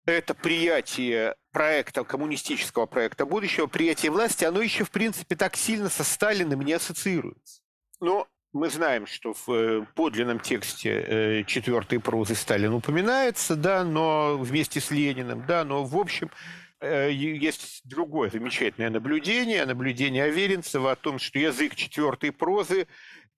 это 0.06 0.34
приятие 0.34 1.36
проекта, 1.52 2.04
коммунистического 2.04 2.86
проекта 2.86 3.26
будущего, 3.26 3.68
приятие 3.68 4.12
власти, 4.12 4.44
оно 4.44 4.62
еще, 4.62 4.84
в 4.84 4.92
принципе, 4.92 5.36
так 5.36 5.56
сильно 5.56 5.90
со 5.90 6.04
Сталиным 6.04 6.62
не 6.62 6.74
ассоциируется. 6.74 7.62
Но 8.00 8.28
мы 8.56 8.70
знаем, 8.70 9.06
что 9.06 9.34
в 9.34 9.50
э, 9.52 9.86
подлинном 9.96 10.40
тексте 10.40 10.90
э, 10.90 11.44
четвертой 11.44 12.00
прозы 12.00 12.36
Сталин 12.36 12.74
упоминается, 12.74 13.58
да, 13.58 13.84
но 13.84 14.38
вместе 14.38 14.80
с 14.80 14.92
Лениным, 14.92 15.46
да, 15.46 15.66
но 15.66 15.84
в 15.84 15.98
общем 15.98 16.32
э, 16.80 17.12
есть 17.12 17.82
другое 17.84 18.30
замечательное 18.30 18.90
наблюдение, 18.90 19.66
наблюдение 19.66 20.24
Аверинцева 20.24 20.94
о 20.94 20.96
том, 20.96 21.20
что 21.20 21.38
язык 21.38 21.76
четвертой 21.76 22.32
прозы 22.32 22.88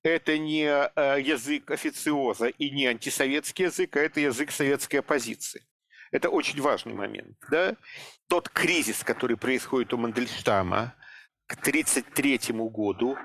это 0.03 0.37
не 0.37 0.65
язык 0.65 1.71
официоза 1.71 2.49
и 2.49 2.69
не 2.69 2.85
антисоветский 2.85 3.65
язык, 3.65 3.97
а 3.97 4.01
это 4.01 4.19
язык 4.19 4.51
советской 4.51 4.97
оппозиции. 4.97 5.63
Это 6.11 6.29
очень 6.29 6.61
важный 6.61 6.93
момент. 6.93 7.35
Да? 7.49 7.75
Тот 8.29 8.49
кризис, 8.49 9.03
который 9.03 9.35
происходит 9.35 9.93
у 9.93 9.97
Мандельштама 9.97 10.93
к 11.47 11.53
1933 11.53 12.55
году, 12.69 13.17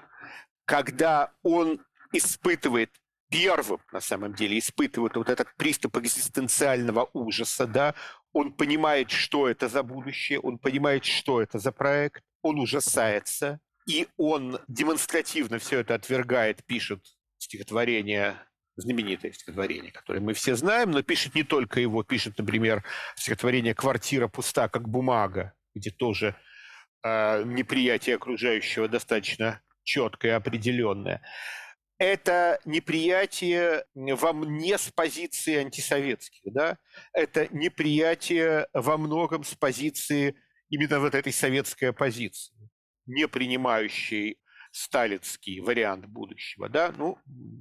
когда 0.64 1.33
он 1.42 1.81
испытывает 2.12 2.90
первым, 3.29 3.81
на 3.92 4.01
самом 4.01 4.35
деле, 4.35 4.59
испытывает 4.59 5.16
вот 5.16 5.29
этот 5.31 5.48
приступ 5.57 5.96
экзистенциального 5.96 7.09
ужаса, 7.14 7.66
да, 7.66 7.94
он 8.33 8.53
понимает, 8.53 9.11
что 9.11 9.48
это 9.48 9.68
за 9.68 9.83
будущее, 9.83 10.38
он 10.38 10.59
понимает, 10.59 11.05
что 11.05 11.40
это 11.40 11.59
за 11.59 11.72
проект, 11.72 12.22
он 12.42 12.59
ужасается, 12.61 13.59
и 13.87 14.07
он 14.16 14.61
демонстративно 14.68 15.59
все 15.59 15.81
это 15.81 15.94
отвергает, 15.94 16.64
пишет 16.64 17.01
стихотворение, 17.38 18.37
знаменитое 18.77 19.33
стихотворение, 19.33 19.92
которое 19.92 20.20
мы 20.20 20.35
все 20.35 20.55
знаем, 20.55 20.90
но 20.90 21.03
пишет 21.03 21.35
не 21.35 21.42
только 21.42 21.81
его, 21.81 22.03
пишет, 22.03 22.38
например, 22.38 22.85
стихотворение 23.16 23.75
«Квартира 23.75 24.29
пуста, 24.29 24.68
как 24.68 24.88
бумага», 24.88 25.55
где 25.75 25.90
тоже 25.90 26.37
э, 27.03 27.42
неприятие 27.44 28.16
окружающего 28.16 28.88
достаточно 28.88 29.61
четкое, 29.85 30.37
определенное. 30.37 31.23
Это 31.99 32.59
неприятие 32.64 33.85
вам 33.95 34.59
не 34.59 34.77
с 34.77 34.90
позиции 34.90 35.57
антисоветских, 35.57 36.53
да? 36.53 36.79
это 37.12 37.47
неприятие 37.55 38.66
во 38.73 38.97
многом 38.99 39.45
с 39.45 39.55
позиции 39.55 40.35
именно 40.68 40.99
вот 40.99 41.14
этой 41.14 41.33
советской 41.33 41.90
оппозиции, 41.90 42.55
не 43.07 43.29
принимающей 43.29 44.38
сталинский 44.73 45.61
вариант 45.61 46.07
будущего, 46.07 46.68
да, 46.68 46.92
ну, 46.97 47.18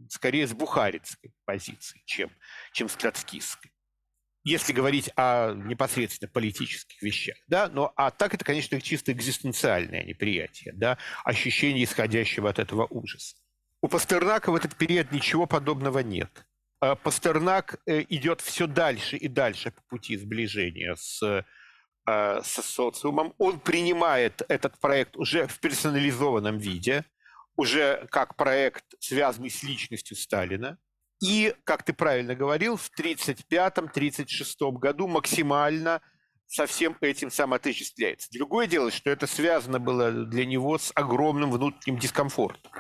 скорее 0.10 0.47
с 0.47 0.53
бухарицкой 0.53 1.34
позиции, 1.45 2.01
чем, 2.05 2.31
чем 2.71 2.89
с 2.89 2.95
троцкистской 2.95 3.71
если 4.43 4.73
говорить 4.73 5.10
о 5.15 5.54
непосредственно 5.54 6.32
политических 6.32 7.01
вещах, 7.01 7.36
да, 7.47 7.69
но 7.69 7.93
а 7.95 8.12
так 8.12 8.34
это, 8.34 8.43
конечно, 8.43 8.80
чисто 8.82 9.12
экзистенциальное 9.12 10.04
неприятие, 10.04 10.73
да, 10.73 10.97
ощущение 11.23 11.84
исходящего 11.84 12.49
от 12.49 12.60
этого 12.60 12.88
ужаса. 12.89 13.36
У 13.82 13.88
Пастернака 13.88 14.51
в 14.51 14.56
этот 14.56 14.75
период 14.75 15.12
ничего 15.12 15.47
подобного 15.47 15.99
нет. 15.99 16.45
А 16.80 16.95
Пастернак 16.95 17.80
э, 17.86 18.04
идет 18.10 18.41
все 18.41 18.67
дальше 18.67 19.17
и 19.17 19.27
дальше 19.27 19.71
по 19.71 19.82
пути 19.84 20.17
сближения 20.17 20.95
с, 20.95 21.21
э, 21.23 21.43
с 22.43 22.62
социумом. 22.63 23.34
Он 23.38 23.60
принимает 23.60 24.41
этот 24.49 24.80
проект 24.80 25.15
уже 25.15 25.47
в 25.47 25.60
персонализованном 25.60 26.58
виде, 26.58 27.06
уже 27.56 28.08
как 28.10 28.36
проект, 28.36 28.84
связанный 28.99 29.51
с 29.51 29.62
личностью 29.62 30.17
Сталина. 30.17 30.77
И, 31.21 31.55
как 31.63 31.84
ты 31.84 31.93
правильно 31.93 32.36
говорил, 32.36 32.77
в 32.77 32.89
1935-1936 32.99 34.71
году 34.73 35.07
максимально 35.07 36.01
со 36.47 36.65
всем 36.65 36.97
этим 36.99 37.31
самоотождествляется. 37.31 38.27
Другое 38.34 38.67
дело, 38.67 38.91
что 38.91 39.10
это 39.10 39.27
связано 39.27 39.79
было 39.79 40.12
для 40.12 40.45
него 40.45 40.77
с 40.77 40.91
огромным 40.95 41.51
внутренним 41.51 41.99
дискомфортом. 41.99 42.71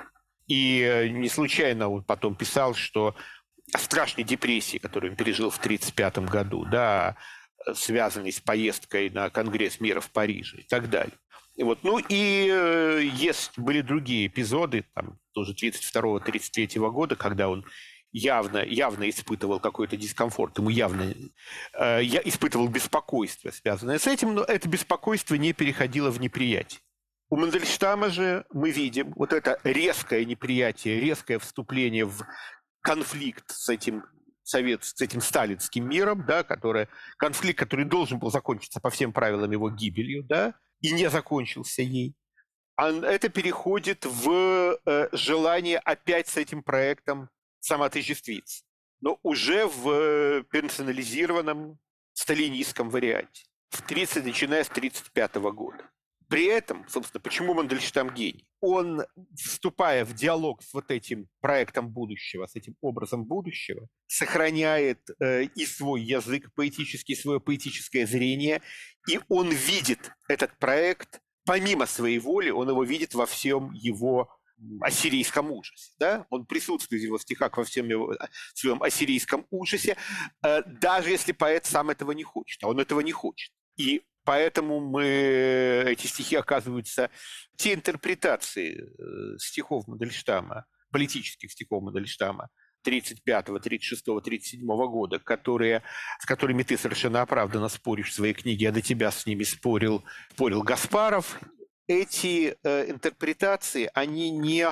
И 0.47 0.81
э, 0.81 1.07
не 1.07 1.29
случайно 1.29 1.87
он 1.87 2.03
потом 2.03 2.35
писал, 2.35 2.73
что 2.73 3.15
о 3.73 3.77
страшной 3.77 4.25
депрессии, 4.25 4.77
которую 4.77 5.11
он 5.11 5.17
пережил 5.17 5.49
в 5.49 5.57
1935 5.57 6.29
году, 6.29 6.65
да, 6.65 7.15
связанной 7.73 8.33
с 8.33 8.41
поездкой 8.41 9.09
на 9.09 9.29
Конгресс 9.29 9.79
мира 9.79 10.01
в 10.01 10.09
Париже 10.09 10.57
и 10.57 10.63
так 10.63 10.89
далее. 10.89 11.15
И 11.55 11.63
вот, 11.63 11.83
ну 11.83 11.99
и 11.99 12.49
э, 12.49 13.01
есть 13.03 13.57
были 13.57 13.81
другие 13.81 14.27
эпизоды, 14.27 14.85
там, 14.93 15.19
тоже 15.33 15.53
32-33 15.53 16.89
года, 16.89 17.15
когда 17.15 17.49
он 17.49 17.65
явно, 18.11 18.63
явно 18.63 19.09
испытывал 19.09 19.59
какой-то 19.59 19.97
дискомфорт, 19.97 20.57
ему 20.57 20.69
явно 20.69 21.13
э, 21.73 22.03
я 22.03 22.21
испытывал 22.23 22.67
беспокойство, 22.67 23.51
связанное 23.51 23.99
с 23.99 24.07
этим, 24.07 24.33
но 24.35 24.43
это 24.43 24.67
беспокойство 24.67 25.35
не 25.35 25.53
переходило 25.53 26.09
в 26.09 26.19
неприятие. 26.19 26.81
У 27.29 27.37
Мандельштама 27.37 28.09
же 28.09 28.45
мы 28.51 28.71
видим 28.71 29.13
вот 29.15 29.31
это 29.31 29.59
резкое 29.63 30.25
неприятие, 30.25 30.99
резкое 30.99 31.39
вступление 31.39 32.05
в 32.05 32.25
конфликт 32.81 33.51
с 33.51 33.69
этим 33.69 34.03
совет 34.43 34.83
с 34.83 35.01
этим 35.01 35.21
сталинским 35.21 35.87
миром, 35.87 36.25
да, 36.27 36.43
который, 36.43 36.87
конфликт, 37.17 37.59
который 37.59 37.85
должен 37.85 38.19
был 38.19 38.31
закончиться 38.31 38.81
по 38.81 38.89
всем 38.89 39.13
правилам 39.13 39.51
его 39.51 39.69
гибелью, 39.69 40.23
да, 40.23 40.55
и 40.81 40.91
не 40.91 41.09
закончился 41.09 41.81
ей. 41.81 42.15
А 42.75 42.89
это 42.89 43.29
переходит 43.29 44.05
в 44.05 44.77
э, 44.85 45.09
желание 45.11 45.77
опять 45.77 46.27
с 46.27 46.37
этим 46.37 46.63
проектом 46.63 47.29
самоотождествиться, 47.61 48.63
но 48.99 49.19
уже 49.23 49.67
в 49.67 49.89
э, 49.89 50.43
персонализированном 50.51 51.79
сталинистском 52.13 52.89
варианте, 52.89 53.45
в 53.69 53.81
30, 53.83 54.25
начиная 54.25 54.63
с 54.63 54.69
1935 54.69 55.35
года. 55.53 55.89
При 56.27 56.45
этом, 56.45 56.87
собственно, 56.87 57.19
почему 57.19 57.53
Мандельштам 57.53 58.09
гений? 58.13 58.47
Он, 58.61 59.01
вступая 59.35 60.05
в 60.05 60.13
диалог 60.13 60.63
с 60.63 60.73
вот 60.73 60.89
этим 60.89 61.27
проектом 61.41 61.89
будущего, 61.89 62.45
с 62.45 62.55
этим 62.55 62.77
образом 62.79 63.25
будущего, 63.25 63.87
сохраняет 64.07 65.01
э, 65.19 65.43
и 65.43 65.65
свой 65.65 66.01
язык 66.01 66.49
поэтический, 66.55 67.15
свое 67.15 67.41
поэтическое 67.41 68.05
зрение, 68.05 68.61
и 69.09 69.19
он 69.27 69.49
видит 69.49 70.11
этот 70.29 70.57
проект, 70.57 71.19
помимо 71.45 71.85
своей 71.85 72.19
воли, 72.19 72.49
он 72.49 72.69
его 72.69 72.85
видит 72.85 73.13
во 73.13 73.25
всем 73.25 73.73
его 73.73 74.29
ассирийском 74.81 75.51
ужасе. 75.51 75.91
Да? 75.99 76.25
Он 76.29 76.45
присутствует 76.45 77.01
в 77.01 77.05
его 77.05 77.19
стихах 77.19 77.57
во 77.57 77.63
всем 77.63 77.87
его, 77.89 78.13
э, 78.13 78.17
своем 78.53 78.81
ассирийском 78.83 79.45
ужасе, 79.49 79.97
э, 80.43 80.61
даже 80.63 81.09
если 81.09 81.31
поэт 81.31 81.65
сам 81.65 81.89
этого 81.89 82.11
не 82.11 82.23
хочет, 82.23 82.63
а 82.63 82.67
он 82.67 82.79
этого 82.79 83.01
не 83.01 83.11
хочет. 83.11 83.51
И 83.77 84.03
поэтому 84.23 84.79
мы, 84.79 85.03
эти 85.87 86.07
стихи 86.07 86.35
оказываются 86.35 87.09
те 87.55 87.73
интерпретации 87.73 88.81
э, 88.81 89.37
стихов 89.37 89.87
Мандельштама, 89.87 90.65
политических 90.91 91.51
стихов 91.51 91.83
Мандельштама, 91.83 92.49
35, 92.83 93.45
36, 93.61 94.05
37 94.23 94.65
года, 94.65 95.19
которые, 95.19 95.83
с 96.19 96.25
которыми 96.25 96.63
ты 96.63 96.77
совершенно 96.77 97.21
оправданно 97.21 97.69
споришь 97.69 98.09
в 98.09 98.13
своей 98.13 98.33
книге, 98.33 98.69
а 98.69 98.71
до 98.71 98.81
тебя 98.81 99.11
с 99.11 99.25
ними 99.25 99.43
спорил, 99.43 100.03
спорил 100.31 100.63
Гаспаров, 100.63 101.39
эти 101.91 102.57
э, 102.63 102.89
интерпретации, 102.89 103.89
они 103.93 104.31
не, 104.31 104.67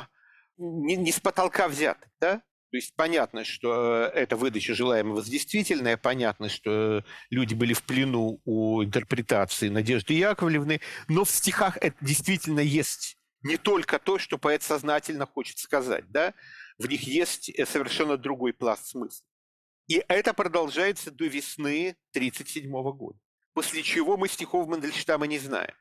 не, 0.58 0.96
не 0.96 1.12
с 1.12 1.20
потолка 1.20 1.68
взяты. 1.68 2.08
Да? 2.20 2.38
То 2.72 2.78
есть 2.78 2.96
понятно, 2.96 3.44
что 3.44 4.06
э, 4.14 4.20
это 4.20 4.36
выдача 4.36 4.74
желаемого 4.74 5.22
с 5.22 5.28
действительное, 5.28 5.98
понятно, 5.98 6.50
что 6.50 7.04
люди 7.30 7.54
были 7.54 7.74
в 7.74 7.84
плену 7.84 8.42
у 8.46 8.84
интерпретации 8.84 9.70
Надежды 9.70 10.14
Яковлевны, 10.14 10.82
но 11.08 11.26
в 11.26 11.30
стихах 11.30 11.78
это 11.78 11.96
действительно 12.02 12.60
есть 12.60 13.18
не 13.42 13.58
только 13.58 14.00
то, 14.00 14.20
что 14.20 14.38
поэт 14.38 14.64
сознательно 14.64 15.26
хочет 15.26 15.60
сказать, 15.60 16.10
да? 16.12 16.34
В 16.78 16.88
них 16.88 17.04
есть 17.04 17.50
э, 17.50 17.66
совершенно 17.66 18.18
другой 18.18 18.54
пласт 18.54 18.88
смысла. 18.88 19.26
И 19.88 20.04
это 20.08 20.34
продолжается 20.34 21.10
до 21.10 21.26
весны 21.26 21.96
1937 22.14 22.72
года. 22.94 23.18
После 23.54 23.82
чего 23.82 24.18
мы 24.18 24.28
стихов 24.28 24.68
Мандельштама 24.68 25.26
не 25.26 25.40
знаем. 25.40 25.74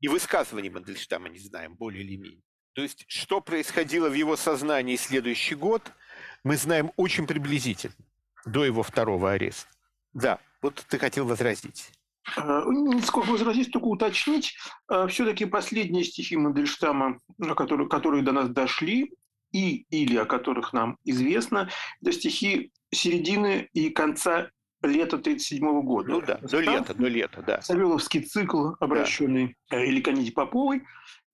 И 0.00 0.08
высказываний 0.08 0.70
Мандельштама 0.70 1.28
не 1.28 1.38
знаем, 1.38 1.74
более 1.74 2.04
или 2.04 2.16
менее. 2.16 2.42
То 2.74 2.82
есть, 2.82 3.04
что 3.08 3.40
происходило 3.40 4.08
в 4.08 4.14
его 4.14 4.36
сознании 4.36 4.96
следующий 4.96 5.54
год– 5.54 5.82
мы 6.46 6.56
знаем 6.56 6.92
очень 6.96 7.26
приблизительно, 7.26 7.96
до 8.44 8.64
его 8.64 8.84
второго 8.84 9.32
ареста. 9.32 9.68
Да, 10.12 10.38
вот 10.62 10.86
ты 10.88 10.96
хотел 10.96 11.26
возразить. 11.26 11.90
Э, 12.36 12.62
не 12.66 13.00
сколько 13.00 13.30
возразить, 13.30 13.72
только 13.72 13.86
уточнить. 13.86 14.56
Э, 14.88 15.08
Все-таки 15.08 15.44
последние 15.44 16.04
стихи 16.04 16.36
Мандельштама, 16.36 17.18
которые, 17.56 17.88
которые 17.88 18.22
до 18.22 18.30
нас 18.30 18.48
дошли, 18.48 19.12
и 19.50 19.86
или 19.90 20.16
о 20.16 20.24
которых 20.24 20.72
нам 20.72 20.98
известно, 21.04 21.68
это 22.00 22.12
стихи 22.12 22.70
середины 22.92 23.68
и 23.72 23.90
конца 23.90 24.50
лета 24.82 25.16
1937 25.16 25.82
года. 25.82 26.08
Ну 26.08 26.20
да, 26.20 26.38
до 26.38 26.60
лета, 26.60 26.94
до 26.94 27.08
лета, 27.08 27.42
да. 27.46 27.62
Савеловский 27.62 28.22
цикл, 28.22 28.72
обращенный 28.80 29.56
да. 29.70 29.78
Э, 29.78 29.86
Эликониде 29.86 30.32
Поповой, 30.32 30.82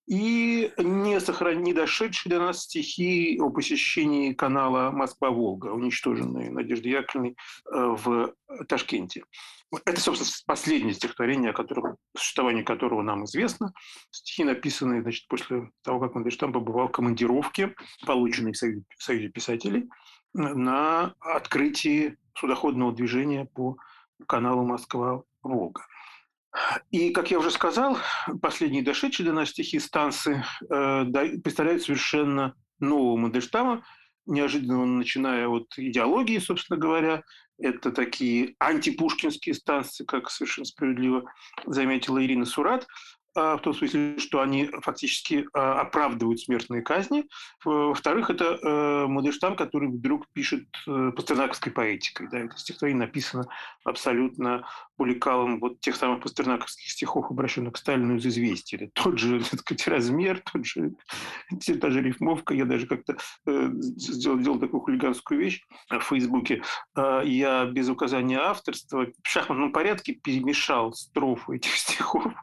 и 0.07 0.71
не, 0.77 1.19
сохран... 1.19 1.63
не 1.63 1.73
дошедшие 1.73 2.31
до 2.31 2.39
нас 2.39 2.63
стихи 2.63 3.39
о 3.39 3.49
посещении 3.49 4.33
канала 4.33 4.91
Москва-Волга, 4.91 5.67
уничтоженные 5.67 6.51
Надеждой 6.51 6.91
Яковлевной 6.91 7.31
э, 7.31 7.95
в 8.03 8.33
Ташкенте. 8.67 9.23
Это, 9.85 9.99
собственно, 9.99 10.29
последнее 10.45 10.93
стихотворение, 10.93 11.49
о 11.49 11.53
котором, 11.53 11.97
существование 12.15 12.63
которого 12.63 13.01
нам 13.01 13.25
известно. 13.25 13.73
Стихи, 14.11 14.43
написанные 14.43 15.01
значит, 15.01 15.27
после 15.27 15.71
того, 15.83 15.99
как 15.99 16.13
Мандельштам 16.13 16.53
побывал 16.53 16.89
в 16.89 16.91
командировке, 16.91 17.73
полученной 18.05 18.51
в 18.51 18.57
Союзе, 18.57 18.83
в 18.97 19.03
Союзе 19.03 19.29
писателей, 19.29 19.89
на 20.33 21.13
открытии 21.19 22.17
судоходного 22.35 22.93
движения 22.93 23.45
по 23.45 23.77
каналу 24.27 24.65
Москва-Волга. 24.65 25.85
И, 26.91 27.09
как 27.11 27.31
я 27.31 27.39
уже 27.39 27.49
сказал, 27.49 27.97
последние 28.41 28.83
дошедшие 28.83 29.25
до 29.25 29.33
нас 29.33 29.49
стихи 29.49 29.79
станции 29.79 30.43
э, 30.69 31.05
представляют 31.39 31.81
совершенно 31.81 32.55
нового 32.79 33.17
Мандельштама, 33.17 33.83
неожиданно 34.25 34.85
начиная 34.85 35.47
от 35.47 35.67
идеологии, 35.77 36.37
собственно 36.37 36.79
говоря. 36.79 37.23
Это 37.59 37.91
такие 37.91 38.55
антипушкинские 38.59 39.55
станции, 39.55 40.03
как 40.05 40.29
совершенно 40.29 40.65
справедливо 40.65 41.31
заметила 41.65 42.23
Ирина 42.23 42.45
Сурат. 42.45 42.87
А, 43.35 43.57
в 43.57 43.61
том 43.61 43.73
смысле, 43.73 44.19
что 44.19 44.41
они 44.41 44.69
фактически 44.81 45.47
а, 45.53 45.81
оправдывают 45.81 46.39
смертные 46.39 46.83
казни. 46.83 47.25
Во-вторых, 47.65 48.29
это 48.29 48.59
э, 48.61 49.07
Мандельштам, 49.07 49.55
который 49.55 49.89
вдруг 49.89 50.27
пишет 50.33 50.67
э, 50.87 51.11
пастернаковской 51.15 51.71
поэтикой. 51.71 52.27
Да, 52.29 52.39
это 52.39 52.57
стихотворение 52.57 53.07
написано 53.07 53.47
абсолютно 53.83 54.67
по 54.97 55.05
лекалам 55.05 55.59
вот 55.59 55.79
тех 55.79 55.95
самых 55.95 56.21
пастернаковских 56.21 56.89
стихов, 56.91 57.31
обращенных 57.31 57.73
к 57.73 57.77
Сталину 57.77 58.17
из 58.17 58.25
«Известия». 58.25 58.77
Это 58.77 58.91
тот 58.93 59.17
же 59.17 59.39
так 59.51 59.61
сказать, 59.61 59.87
размер, 59.87 60.43
тот 60.51 60.65
же, 60.65 60.93
та 61.81 61.89
же 61.89 62.01
рифмовка. 62.01 62.53
Я 62.53 62.65
даже 62.65 62.85
как-то 62.85 63.17
э, 63.47 63.69
сделал, 63.73 64.39
сделал 64.39 64.59
такую 64.59 64.81
хулиганскую 64.81 65.39
вещь 65.39 65.63
в 65.89 66.01
Фейсбуке. 66.01 66.61
Я 66.95 67.65
без 67.65 67.89
указания 67.89 68.39
авторства 68.39 69.07
в 69.23 69.27
шахматном 69.27 69.71
порядке 69.71 70.13
перемешал 70.13 70.93
строфы 70.93 71.55
этих 71.55 71.75
стихов. 71.75 72.33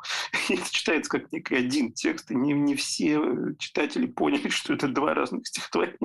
Читается 0.81 1.11
как 1.11 1.31
некий 1.31 1.57
один 1.57 1.93
текст, 1.93 2.31
и 2.31 2.35
не, 2.35 2.55
не 2.55 2.75
все 2.75 3.21
читатели 3.59 4.07
поняли, 4.07 4.49
что 4.49 4.73
это 4.73 4.89
два 4.89 5.13
разных 5.13 5.47
стихотворения. 5.47 5.99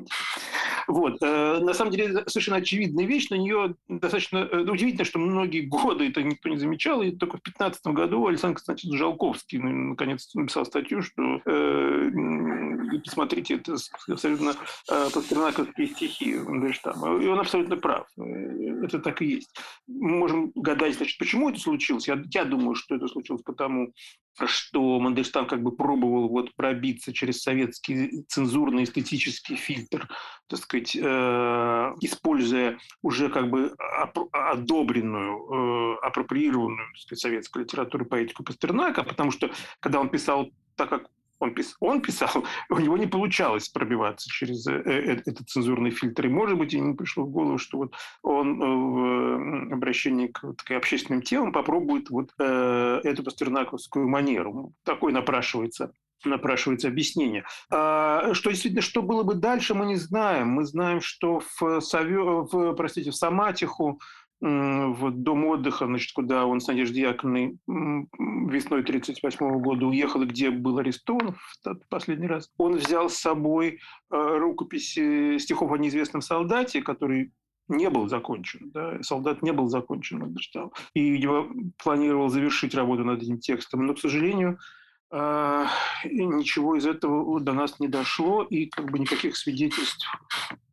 Вот. 0.87 1.17
Э, 1.21 1.59
на 1.59 1.73
самом 1.73 1.91
деле, 1.91 2.23
совершенно 2.27 2.57
очевидная 2.57 3.05
вещь, 3.05 3.29
на 3.29 3.35
нее 3.35 3.75
достаточно 3.87 4.37
э, 4.37 4.59
удивительно, 4.61 5.05
что 5.05 5.19
многие 5.19 5.61
годы 5.61 6.09
это 6.09 6.23
никто 6.23 6.49
не 6.49 6.57
замечал, 6.57 7.01
и 7.01 7.11
только 7.11 7.37
в 7.37 7.43
2015 7.43 7.87
году 7.87 8.27
Александр 8.27 8.55
Константинович 8.57 8.99
Жалковский 8.99 9.59
ну, 9.59 9.69
наконец 9.89 10.33
написал 10.33 10.65
статью, 10.65 11.01
что 11.01 11.41
э, 11.45 12.11
посмотрите, 13.03 13.55
это 13.55 13.75
абсолютно 14.07 14.55
пастернаковские 14.87 15.87
стихи 15.87 16.35
Мандельштама. 16.35 17.21
И 17.21 17.27
он 17.27 17.39
абсолютно 17.39 17.77
прав. 17.77 18.07
Это 18.17 18.99
так 18.99 19.21
и 19.21 19.25
есть. 19.25 19.49
Мы 19.87 20.17
можем 20.17 20.51
гадать, 20.55 20.95
значит, 20.95 21.17
почему 21.17 21.49
это 21.49 21.59
случилось. 21.59 22.07
Я, 22.07 22.21
я 22.31 22.45
думаю, 22.45 22.75
что 22.75 22.95
это 22.95 23.07
случилось 23.07 23.41
потому, 23.43 23.93
что 24.45 24.99
Мандельштам 24.99 25.47
как 25.47 25.63
бы 25.63 25.71
пробовал 25.71 26.27
вот 26.27 26.53
пробиться 26.55 27.13
через 27.13 27.41
советский 27.41 28.25
цензурный 28.27 28.83
эстетический 28.83 29.55
фильтр, 29.55 30.09
так 30.47 30.59
сказать, 30.59 30.74
э, 30.81 31.93
используя 32.01 32.77
уже 33.01 33.29
как 33.29 33.49
бы 33.49 33.75
одобренную, 34.31 35.95
э, 36.01 36.05
апроприированную 36.05 36.87
сказать, 36.95 37.21
советскую 37.21 37.63
литературу 37.63 38.05
поэтику 38.05 38.43
Пастернака, 38.43 39.03
потому 39.03 39.31
что 39.31 39.51
когда 39.79 39.99
он 39.99 40.09
писал 40.09 40.49
так, 40.75 40.89
как 40.89 41.09
он, 41.39 41.53
пис, 41.53 41.75
он 41.79 42.01
писал, 42.01 42.29
у 42.69 42.79
него 42.79 42.97
не 42.97 43.07
получалось 43.07 43.69
пробиваться 43.69 44.29
через 44.29 44.65
э, 44.67 44.73
этот 45.25 45.49
цензурный 45.49 45.91
фильтр. 45.91 46.25
И, 46.25 46.29
может 46.29 46.57
быть, 46.57 46.73
ему 46.73 46.95
пришло 46.95 47.25
в 47.25 47.29
голову, 47.29 47.57
что 47.57 47.77
вот 47.77 47.93
он 48.21 48.59
в 48.59 49.73
обращении 49.73 50.27
к 50.27 50.41
так, 50.41 50.71
общественным 50.71 51.21
темам 51.21 51.51
попробует 51.51 52.09
вот 52.09 52.31
эту 52.37 53.23
пастернаковскую 53.23 54.07
манеру. 54.07 54.73
Такой 54.83 55.11
напрашивается 55.11 55.91
напрашивается 56.29 56.87
объяснение. 56.87 57.45
А, 57.71 58.33
что 58.33 58.49
действительно, 58.49 58.81
что 58.81 59.01
было 59.01 59.23
бы 59.23 59.35
дальше, 59.35 59.73
мы 59.73 59.85
не 59.85 59.95
знаем. 59.95 60.49
Мы 60.49 60.65
знаем, 60.65 61.01
что 61.01 61.41
в, 61.59 61.79
Сове... 61.81 62.19
в, 62.19 62.73
простите, 62.73 63.11
в 63.11 63.15
Саматиху 63.15 63.99
в 64.41 65.11
дом 65.11 65.45
отдыха, 65.45 65.85
значит, 65.85 66.11
куда 66.13 66.45
он 66.45 66.59
с 66.59 66.67
Надеждой 66.67 66.99
Яковлевной 66.99 67.57
весной 67.67 68.81
1938 68.81 69.61
года 69.61 69.87
уехал, 69.87 70.21
и 70.21 70.25
где 70.25 70.51
был 70.51 70.77
арестован 70.77 71.35
в 71.63 71.89
последний 71.89 72.27
раз. 72.27 72.51
Он 72.57 72.75
взял 72.75 73.09
с 73.09 73.15
собой 73.15 73.79
э, 74.11 74.37
рукописи 74.37 75.37
стихов 75.37 75.71
о 75.71 75.77
неизвестном 75.77 76.21
солдате, 76.21 76.81
который 76.81 77.31
не 77.67 77.89
был 77.89 78.07
закончен. 78.07 78.71
Да? 78.71 79.01
Солдат 79.01 79.41
не 79.41 79.51
был 79.51 79.67
закончен, 79.67 80.19
Мандельштам. 80.19 80.71
И, 80.93 81.09
видимо, 81.09 81.49
планировал 81.81 82.29
завершить 82.29 82.75
работу 82.75 83.03
над 83.03 83.23
этим 83.23 83.39
текстом. 83.39 83.85
Но, 83.85 83.93
к 83.93 83.99
сожалению, 83.99 84.59
э, 85.15 85.65
ничего 86.05 86.75
из 86.75 86.85
этого 86.85 87.39
до 87.39 87.53
нас 87.53 87.79
не 87.79 87.87
дошло, 87.87 88.43
и 88.43 88.67
как 88.67 88.91
бы 88.91 88.99
никаких 88.99 89.37
свидетельств 89.37 90.07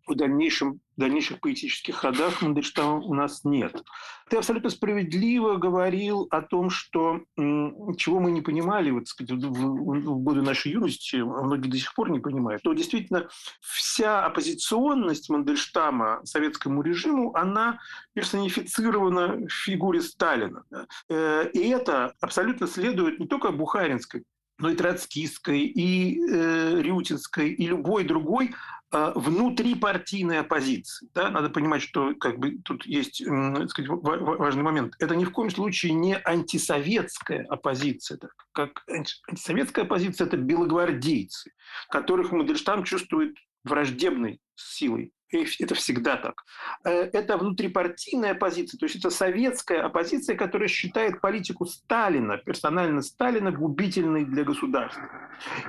в 0.06 0.14
дальнейшем, 0.14 0.80
в 0.96 1.00
дальнейших 1.00 1.40
поэтических 1.40 1.94
ходах 1.96 2.42
Мандельштама 2.42 2.96
у 2.96 3.14
нас 3.14 3.44
нет. 3.44 3.82
Ты 4.28 4.36
абсолютно 4.36 4.70
справедливо 4.70 5.56
говорил 5.56 6.26
о 6.30 6.42
том, 6.42 6.70
что 6.70 7.20
чего 7.36 8.20
мы 8.20 8.30
не 8.30 8.40
понимали 8.40 8.90
вот, 8.90 9.08
сказать, 9.08 9.32
в, 9.32 9.48
в 9.48 10.18
годы 10.18 10.42
нашей 10.42 10.72
юности, 10.72 11.16
а 11.16 11.42
многие 11.42 11.68
до 11.68 11.76
сих 11.76 11.94
пор 11.94 12.10
не 12.10 12.20
понимают, 12.20 12.60
что 12.60 12.72
действительно 12.72 13.28
вся 13.60 14.24
оппозиционность 14.24 15.30
Мандельштама 15.30 16.20
советскому 16.24 16.82
режиму, 16.82 17.34
она 17.34 17.78
персонифицирована 18.14 19.46
в 19.46 19.48
фигуре 19.50 20.02
Сталина. 20.02 20.64
Э, 21.08 21.48
и 21.52 21.68
это 21.68 22.14
абсолютно 22.20 22.66
следует 22.66 23.18
не 23.18 23.26
только 23.26 23.52
Бухаринской 23.52 24.24
но 24.62 24.70
и 24.70 24.76
троцкистской, 24.76 25.60
и 25.60 26.18
э, 26.20 26.80
рютинской, 26.80 27.50
и 27.50 27.66
любой 27.66 28.04
другой 28.04 28.54
э, 28.92 29.12
внутрипартийной 29.16 30.38
оппозиции. 30.38 31.08
Да? 31.14 31.30
Надо 31.30 31.50
понимать, 31.50 31.82
что 31.82 32.14
как 32.14 32.38
бы, 32.38 32.58
тут 32.64 32.86
есть 32.86 33.20
э, 33.20 33.66
сказать, 33.68 33.90
важный 33.90 34.62
момент. 34.62 34.94
Это 35.00 35.16
ни 35.16 35.24
в 35.24 35.32
коем 35.32 35.50
случае 35.50 35.92
не 35.94 36.16
антисоветская 36.16 37.44
оппозиция. 37.48 38.18
Так, 38.18 38.30
как 38.52 38.84
антисоветская 39.28 39.84
оппозиция– 39.84 40.26
это 40.28 40.36
белогвардейцы, 40.36 41.52
которых 41.90 42.30
Мандельштам 42.30 42.84
чувствует 42.84 43.36
враждебной 43.64 44.40
силой 44.54 45.12
это 45.32 45.74
всегда 45.74 46.16
так. 46.16 46.44
Э, 46.84 47.08
это 47.12 47.36
внутрипартийная 47.36 48.32
оппозиция, 48.32 48.78
то 48.78 48.86
есть 48.86 48.96
это 48.96 49.10
советская 49.10 49.84
оппозиция, 49.84 50.36
которая 50.36 50.68
считает 50.68 51.20
политику 51.20 51.66
Сталина, 51.66 52.36
персонально 52.36 53.02
Сталина, 53.02 53.50
губительной 53.50 54.24
для 54.24 54.44
государства. 54.44 55.08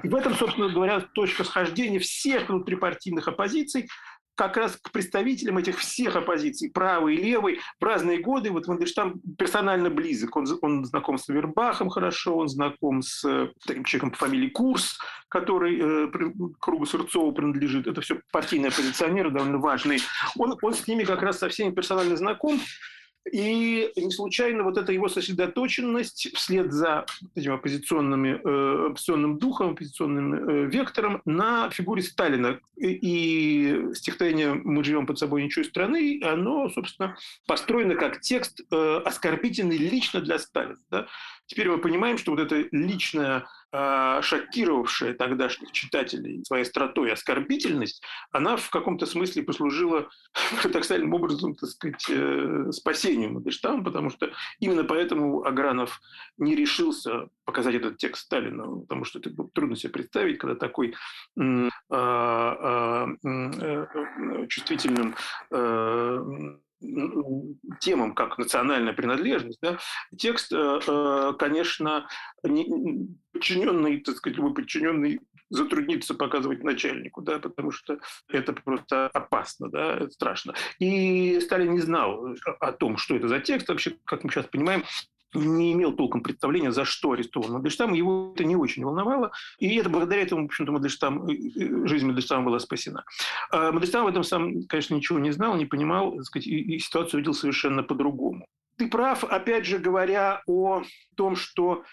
И 0.03 0.09
в 0.09 0.15
этом, 0.15 0.33
собственно 0.35 0.69
говоря, 0.69 0.99
точка 0.99 1.43
схождения 1.43 1.99
всех 1.99 2.49
внутрипартийных 2.49 3.27
оппозиций 3.27 3.89
как 4.35 4.57
раз 4.57 4.77
к 4.81 4.91
представителям 4.91 5.57
этих 5.57 5.79
всех 5.79 6.15
оппозиций, 6.15 6.71
правой 6.71 7.15
и 7.15 7.23
левой, 7.23 7.59
в 7.79 7.83
разные 7.83 8.19
годы. 8.19 8.51
Вот 8.51 8.67
Мандельштам 8.67 9.21
персонально 9.37 9.89
близок. 9.89 10.35
Он, 10.35 10.45
он 10.61 10.85
знаком 10.85 11.17
с 11.17 11.27
Вербахом 11.27 11.89
хорошо, 11.89 12.37
он 12.37 12.47
знаком 12.47 13.01
с 13.01 13.23
э, 13.25 13.49
таким 13.65 13.83
человеком 13.83 14.11
по 14.11 14.17
фамилии 14.17 14.49
Курс, 14.49 14.97
который 15.29 15.79
э, 15.79 16.11
кругу 16.59 16.85
Сырцова 16.85 17.31
принадлежит. 17.31 17.87
Это 17.87 18.01
все 18.01 18.21
партийные 18.31 18.69
оппозиционеры, 18.69 19.29
довольно 19.29 19.59
важные. 19.59 19.99
Он, 20.37 20.57
он 20.61 20.73
с 20.73 20.87
ними 20.87 21.03
как 21.03 21.21
раз 21.21 21.39
со 21.39 21.49
всеми 21.49 21.71
персонально 21.71 22.15
знаком. 22.17 22.59
И 23.31 23.91
не 23.95 24.11
случайно 24.11 24.63
вот 24.63 24.77
эта 24.77 24.91
его 24.91 25.07
сосредоточенность 25.07 26.35
вслед 26.35 26.73
за 26.73 27.05
этим 27.35 27.53
оппозиционными, 27.53 28.41
э, 28.43 28.87
оппозиционным 28.89 29.37
духом, 29.39 29.71
оппозиционным 29.71 30.33
э, 30.33 30.65
вектором 30.65 31.21
на 31.23 31.69
фигуре 31.69 32.01
Сталина. 32.01 32.59
И 32.77 33.91
стихотворение 33.93 34.53
«Мы 34.53 34.83
живем 34.83 35.05
под 35.05 35.19
собой 35.19 35.43
ничего 35.43 35.63
страны», 35.63 36.21
оно, 36.21 36.69
собственно, 36.69 37.15
построено 37.47 37.95
как 37.95 38.19
текст 38.19 38.59
э, 38.69 39.01
оскорбительный 39.05 39.77
лично 39.77 40.19
для 40.19 40.37
Сталина. 40.37 40.77
Да? 40.91 41.07
Теперь 41.45 41.69
мы 41.69 41.77
понимаем, 41.77 42.17
что 42.17 42.31
вот 42.31 42.39
эта 42.39 42.67
личная 42.71 43.45
а, 43.75 44.21
шокировавшая 44.21 45.15
тогдашних 45.15 45.71
читателей 45.71 46.45
своей 46.45 46.61
остротой 46.61 47.11
оскорбительность, 47.11 48.03
она 48.31 48.55
в 48.55 48.69
каком-то 48.69 49.07
смысле 49.07 49.41
послужила 49.41 50.09
парадоксальным 50.61 51.11
образом, 51.13 51.55
так 51.55 51.69
сказать, 51.69 52.05
э, 52.07 52.71
спасению 52.71 53.33
Мандельштама, 53.33 53.83
потому 53.83 54.11
что 54.11 54.31
именно 54.59 54.83
поэтому 54.83 55.43
Агранов 55.43 55.99
не 56.37 56.55
решился 56.55 57.29
показать 57.45 57.73
этот 57.73 57.97
текст 57.97 58.25
Сталина, 58.25 58.63
потому 58.81 59.05
что 59.05 59.17
это 59.17 59.31
трудно 59.53 59.75
себе 59.75 59.91
представить, 59.91 60.37
когда 60.37 60.55
такой 60.55 60.93
а, 61.39 61.69
а, 61.89 63.07
э, 63.23 64.47
чувствительным 64.49 65.15
э, 65.49 66.57
темам, 67.79 68.13
как 68.13 68.37
национальная 68.37 68.93
принадлежность, 68.93 69.59
да, 69.61 69.77
текст, 70.17 70.51
э, 70.51 70.79
э, 70.85 71.33
конечно, 71.39 72.07
подчиненный, 72.41 74.01
так 74.01 74.17
сказать, 74.17 74.37
любой 74.37 74.53
подчиненный 74.53 75.19
затруднится 75.49 76.15
показывать 76.15 76.63
начальнику, 76.63 77.21
да, 77.21 77.39
потому 77.39 77.71
что 77.71 77.99
это 78.27 78.53
просто 78.53 79.07
опасно, 79.07 79.69
да, 79.69 79.97
это 79.97 80.11
страшно. 80.11 80.55
И 80.79 81.39
Сталин 81.41 81.73
не 81.73 81.79
знал 81.79 82.35
о 82.59 82.71
том, 82.71 82.97
что 82.97 83.15
это 83.15 83.27
за 83.27 83.39
текст. 83.39 83.69
Вообще, 83.69 83.95
как 84.05 84.23
мы 84.23 84.31
сейчас 84.31 84.47
понимаем, 84.47 84.83
не 85.33 85.73
имел 85.73 85.93
толком 85.93 86.21
представления, 86.21 86.71
за 86.71 86.85
что 86.85 87.11
арестован 87.11 87.53
Мандельштам, 87.53 87.93
его 87.93 88.33
это 88.35 88.43
не 88.43 88.55
очень 88.55 88.83
волновало, 88.83 89.31
и 89.59 89.75
это 89.75 89.89
благодаря 89.89 90.21
этому, 90.21 90.43
в 90.43 90.45
общем-то, 90.45 90.71
Мандельштам, 90.71 91.27
э, 91.27 91.33
э, 91.33 91.87
жизнь 91.87 92.05
Мандельштама 92.05 92.45
была 92.45 92.59
спасена. 92.59 93.03
А 93.51 93.71
Мандельштам 93.71 94.05
в 94.05 94.07
этом 94.07 94.23
сам, 94.23 94.63
конечно, 94.67 94.95
ничего 94.95 95.19
не 95.19 95.31
знал, 95.31 95.55
не 95.55 95.65
понимал, 95.65 96.19
сказать, 96.23 96.47
и, 96.47 96.79
ситуацию 96.79 97.19
видел 97.19 97.33
совершенно 97.33 97.83
по-другому. 97.83 98.45
Ты 98.77 98.87
прав, 98.87 99.23
опять 99.23 99.65
же, 99.65 99.77
говоря 99.77 100.41
о 100.47 100.83
том, 101.15 101.35
что 101.35 101.83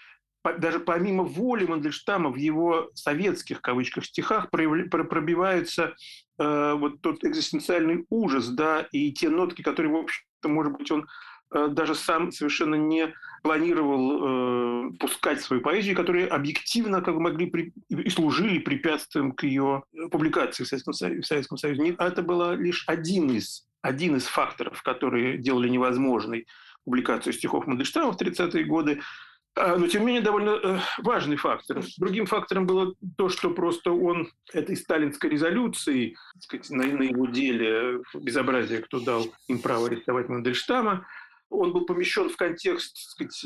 даже 0.43 0.79
помимо 0.79 1.23
воли 1.23 1.65
Мандельштама 1.65 2.31
в 2.31 2.35
его 2.35 2.89
советских, 2.95 3.61
кавычках, 3.61 4.05
стихах 4.05 4.49
пробивается 4.49 5.93
э, 6.39 6.73
вот 6.73 7.01
тот 7.01 7.23
экзистенциальный 7.23 8.05
ужас, 8.09 8.47
да, 8.47 8.87
и 8.91 9.11
те 9.11 9.29
нотки, 9.29 9.61
которые, 9.61 9.93
в 9.93 9.97
общем-то, 9.97 10.49
может 10.49 10.73
быть, 10.73 10.91
он 10.91 11.07
Э, 11.51 11.67
даже 11.69 11.95
сам 11.95 12.31
совершенно 12.31 12.75
не 12.75 13.13
планировал 13.41 14.91
э, 14.91 14.91
пускать 14.99 15.41
свою 15.41 15.61
поэзию, 15.61 15.95
которые 15.95 16.27
объективно 16.27 17.01
как 17.01 17.15
бы 17.15 17.21
могли 17.21 17.47
при, 17.47 17.73
и 17.89 18.09
служили 18.09 18.59
препятствием 18.59 19.31
к 19.31 19.43
ее 19.43 19.83
публикации 20.11 20.63
в 20.63 20.67
Советском, 20.67 20.93
в 20.93 21.25
Советском 21.25 21.57
Союзе. 21.57 21.95
Это 21.97 22.21
был 22.21 22.53
лишь 22.53 22.83
один 22.87 23.31
из, 23.31 23.67
один 23.81 24.15
из 24.15 24.25
факторов, 24.25 24.83
которые 24.83 25.37
делали 25.37 25.69
невозможной 25.69 26.47
публикацию 26.85 27.33
стихов 27.33 27.67
Мандельштама 27.67 28.11
в 28.11 28.21
30-е 28.21 28.63
годы. 28.65 29.01
А, 29.55 29.75
но, 29.75 29.87
тем 29.87 30.01
не 30.01 30.07
менее, 30.07 30.21
довольно 30.21 30.51
э, 30.51 30.79
важный 30.99 31.35
фактор. 31.35 31.83
Другим 31.97 32.25
фактором 32.25 32.65
было 32.65 32.93
то, 33.17 33.27
что 33.27 33.49
просто 33.49 33.91
он 33.91 34.29
этой 34.53 34.77
сталинской 34.77 35.29
резолюцией, 35.29 36.15
сказать, 36.39 36.69
на, 36.69 36.85
на 36.85 37.03
его 37.03 37.25
деле 37.25 38.01
безобразие, 38.13 38.79
кто 38.79 39.01
дал 39.01 39.25
им 39.47 39.59
право 39.59 39.87
арестовать 39.87 40.29
Мандельштама, 40.29 41.05
он 41.51 41.73
был 41.73 41.85
помещен 41.85 42.29
в 42.29 42.37
контекст 42.37 42.97
сказать, 42.97 43.45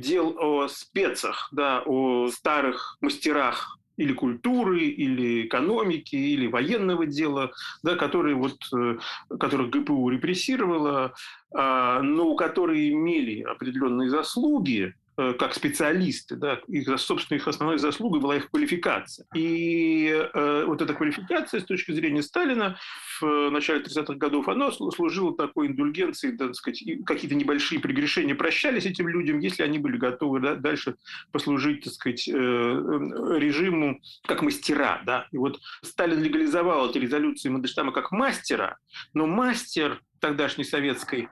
дел 0.00 0.36
о 0.38 0.66
спецах, 0.68 1.48
да, 1.52 1.82
о 1.86 2.28
старых 2.28 2.96
мастерах 3.00 3.78
или 3.96 4.12
культуры, 4.12 4.80
или 4.80 5.46
экономики, 5.46 6.16
или 6.16 6.46
военного 6.46 7.04
дела, 7.06 7.52
да, 7.82 7.96
которые, 7.96 8.36
вот, 8.36 8.56
э, 8.74 8.98
которых 9.38 9.70
ГПУ 9.70 10.08
репрессировала, 10.08 11.14
а, 11.52 12.00
но 12.00 12.34
которые 12.36 12.90
имели 12.90 13.42
определенные 13.42 14.08
заслуги, 14.08 14.94
Э, 14.94 15.07
как 15.38 15.54
специалисты, 15.54 16.36
да, 16.36 16.60
их, 16.68 16.88
собственно, 17.00 17.38
их 17.38 17.48
основной 17.48 17.78
заслугой 17.78 18.20
была 18.20 18.36
их 18.36 18.50
квалификация. 18.50 19.26
И 19.34 20.06
э, 20.08 20.64
вот 20.64 20.80
эта 20.80 20.94
квалификация 20.94 21.60
с 21.60 21.64
точки 21.64 21.92
зрения 21.92 22.22
Сталина 22.22 22.78
в 23.20 23.50
начале 23.50 23.82
30-х 23.82 24.14
годов, 24.14 24.48
она 24.48 24.70
служила 24.70 25.36
такой 25.36 25.66
индульгенцией, 25.66 26.36
так 26.36 26.54
сказать, 26.54 26.82
какие-то 27.04 27.34
небольшие 27.34 27.80
прегрешения 27.80 28.34
прощались 28.34 28.86
этим 28.86 29.08
людям, 29.08 29.40
если 29.40 29.64
они 29.64 29.78
были 29.78 29.96
готовы 29.96 30.40
да, 30.40 30.54
дальше 30.54 30.94
послужить, 31.32 31.84
так 31.84 31.92
сказать, 31.94 32.28
э, 32.28 32.32
режиму 32.32 34.00
как 34.24 34.42
мастера. 34.42 35.02
Да. 35.04 35.26
И 35.32 35.36
вот 35.36 35.58
Сталин 35.82 36.22
легализовал 36.22 36.90
эти 36.90 36.98
резолюции 36.98 37.48
Мандельштама 37.48 37.92
как 37.92 38.12
мастера, 38.12 38.78
но 39.14 39.26
мастер 39.26 40.00
тогдашней 40.20 40.64
советской 40.64 41.28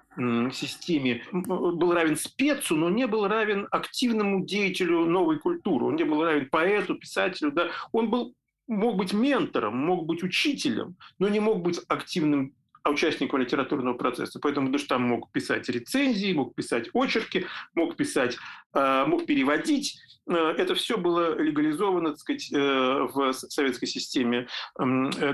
системе 0.52 1.22
был 1.32 1.92
равен 1.92 2.16
спецу, 2.16 2.76
но 2.76 2.88
не 2.88 3.06
был 3.06 3.26
равен 3.26 3.68
активному 3.70 4.44
деятелю 4.44 5.04
новой 5.04 5.38
культуры. 5.38 5.86
Он 5.86 5.96
не 5.96 6.04
был 6.04 6.22
равен 6.22 6.48
поэту, 6.50 6.94
писателю. 6.94 7.52
Да? 7.52 7.70
Он 7.92 8.10
был, 8.10 8.34
мог 8.66 8.96
быть 8.96 9.12
ментором, 9.12 9.76
мог 9.76 10.06
быть 10.06 10.22
учителем, 10.22 10.96
но 11.18 11.28
не 11.28 11.40
мог 11.40 11.62
быть 11.62 11.80
активным 11.88 12.54
участником 12.90 13.40
литературного 13.40 13.94
процесса. 13.94 14.38
Поэтому 14.40 14.70
Душтам 14.70 15.02
мог 15.02 15.30
писать 15.32 15.68
рецензии, 15.68 16.32
мог 16.32 16.54
писать 16.54 16.88
очерки, 16.94 17.46
мог 17.74 17.96
писать, 17.96 18.36
э, 18.74 19.04
мог 19.06 19.26
переводить 19.26 19.98
Э, 20.28 20.54
это 20.56 20.74
все 20.74 20.96
было 20.96 21.38
легализовано, 21.40 22.10
так 22.10 22.18
сказать, 22.18 22.52
э, 22.52 23.08
в 23.12 23.32
советской 23.32 23.86
системе 23.86 24.48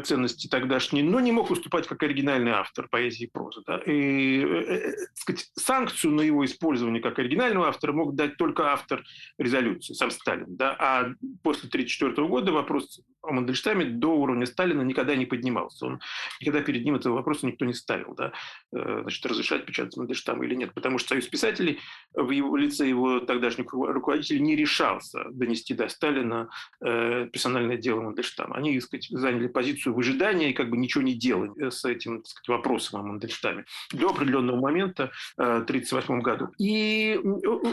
ценностей 0.05 0.48
тогдашней, 0.48 1.03
но 1.03 1.20
не 1.20 1.32
мог 1.32 1.50
выступать 1.50 1.86
как 1.86 2.03
оригинальный 2.03 2.53
автор 2.53 2.88
поэзии 2.88 3.24
и 3.24 3.30
прозы. 3.30 3.62
Да? 3.66 3.80
И 3.86 4.44
так 4.44 5.16
сказать, 5.16 5.50
санкцию 5.55 6.12
на 6.12 6.20
его 6.22 6.44
использование 6.44 7.03
как 7.03 7.18
оригинального 7.18 7.68
автора 7.68 7.92
мог 7.92 8.14
дать 8.14 8.36
только 8.36 8.72
автор 8.72 9.03
резолюции, 9.38 9.94
сам 9.94 10.11
Сталин. 10.11 10.57
Да? 10.57 10.76
А 10.78 11.03
после 11.42 11.68
1934 11.68 12.28
года 12.28 12.53
вопрос 12.53 13.00
Мандельштаме 13.22 13.84
до 13.84 14.08
уровня 14.08 14.46
Сталина 14.46 14.82
никогда 14.82 15.14
не 15.14 15.26
поднимался. 15.26 15.86
Он, 15.86 16.00
никогда 16.40 16.60
перед 16.60 16.84
ним 16.84 16.96
этого 16.96 17.14
вопроса 17.14 17.46
никто 17.46 17.64
не 17.64 17.74
ставил. 17.74 18.14
Да? 18.14 18.32
Значит, 18.72 19.24
разрешать 19.26 19.64
печатать 19.64 19.96
Мандельштама 19.96 20.44
или 20.44 20.54
нет. 20.54 20.74
Потому 20.74 20.98
что 20.98 21.10
Союз 21.10 21.26
писателей 21.28 21.78
в 22.14 22.30
его 22.30 22.56
лице 22.56 22.88
его 22.88 23.20
тогдашних 23.20 23.72
руководителей 23.72 24.40
не 24.40 24.56
решал 24.56 24.72
решался 24.72 25.24
донести 25.30 25.74
до 25.74 25.88
Сталина 25.88 26.48
э, 26.80 27.28
персональное 27.32 27.76
дело 27.76 28.00
Мандельштама. 28.00 28.56
Они, 28.56 28.74
так 28.74 28.84
сказать, 28.84 29.08
заняли 29.10 29.48
позицию 29.48 29.94
выжидания 29.94 30.50
и 30.50 30.54
как 30.54 30.70
бы 30.70 30.76
ничего 30.76 31.02
не 31.02 31.14
делали 31.14 31.70
с 31.70 31.84
этим 31.84 32.18
так 32.18 32.26
сказать, 32.26 32.48
вопросом 32.48 33.00
о 33.00 33.02
Мандельштаме 33.04 33.64
до 33.92 34.10
определенного 34.10 34.60
момента 34.60 35.10
э, 35.38 35.60
в 35.60 35.62
1938 35.62 36.20
году. 36.20 36.48
И 36.58 37.20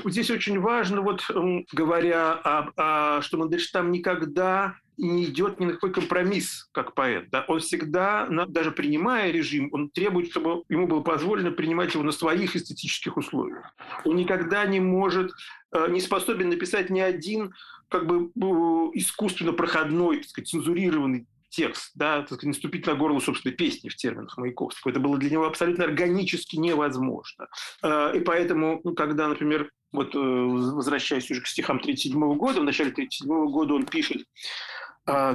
здесь 0.06 0.30
очень 0.30 0.60
важно, 0.60 1.02
вот 1.02 1.30
говоря, 1.72 2.34
о, 2.34 2.72
о, 3.18 3.22
что 3.22 3.38
Мандельштам 3.38 3.92
никогда 3.92 4.76
не 5.00 5.26
идет 5.26 5.60
ни 5.60 5.66
на 5.66 5.74
какой 5.74 5.92
компромисс 5.92 6.68
как 6.72 6.94
поэт. 6.94 7.30
Да? 7.32 7.46
Он 7.48 7.60
всегда, 7.60 8.28
даже 8.48 8.72
принимая 8.72 9.32
режим, 9.32 9.70
он 9.72 9.90
требует, 9.90 10.30
чтобы 10.30 10.64
ему 10.70 10.88
было 10.88 11.02
позволено 11.02 11.52
принимать 11.52 11.94
его 11.94 12.04
на 12.04 12.12
своих 12.12 12.56
эстетических 12.56 13.18
условиях. 13.18 13.74
Он 14.04 14.16
никогда 14.16 14.66
не 14.66 14.80
может, 14.80 15.32
э, 15.72 15.88
не 15.90 16.02
способен 16.02 16.50
написать 16.50 16.90
ни 16.90 17.00
один 17.00 17.54
как 17.88 18.06
бы 18.06 18.26
э, 18.26 18.92
искусственно 18.94 19.54
проходной, 19.54 20.18
так 20.18 20.28
сказать, 20.28 20.50
цензурированный 20.50 21.28
текст, 21.50 21.92
да, 21.96 22.20
так 22.20 22.28
сказать, 22.28 22.44
наступить 22.44 22.86
на 22.86 22.94
горло 22.94 23.20
собственной 23.20 23.56
песни 23.56 23.90
в 23.90 23.96
терминах 23.96 24.38
Маяковского. 24.38 24.92
Это 24.92 25.00
было 25.00 25.18
для 25.18 25.32
него 25.32 25.48
абсолютно 25.48 25.86
органически 25.86 26.58
невозможно. 26.58 27.48
Э, 27.82 28.16
и 28.16 28.20
поэтому, 28.20 28.82
ну, 28.84 28.94
когда, 28.94 29.28
например, 29.28 29.72
вот 29.92 30.14
возвращаясь 30.14 31.32
уже 31.32 31.42
к 31.42 31.48
стихам 31.48 31.78
1937 31.78 32.38
года, 32.38 32.62
в 32.62 32.64
начале 32.64 32.92
1937 32.92 33.52
года 33.52 33.74
он 33.74 33.86
пишет 33.88 34.24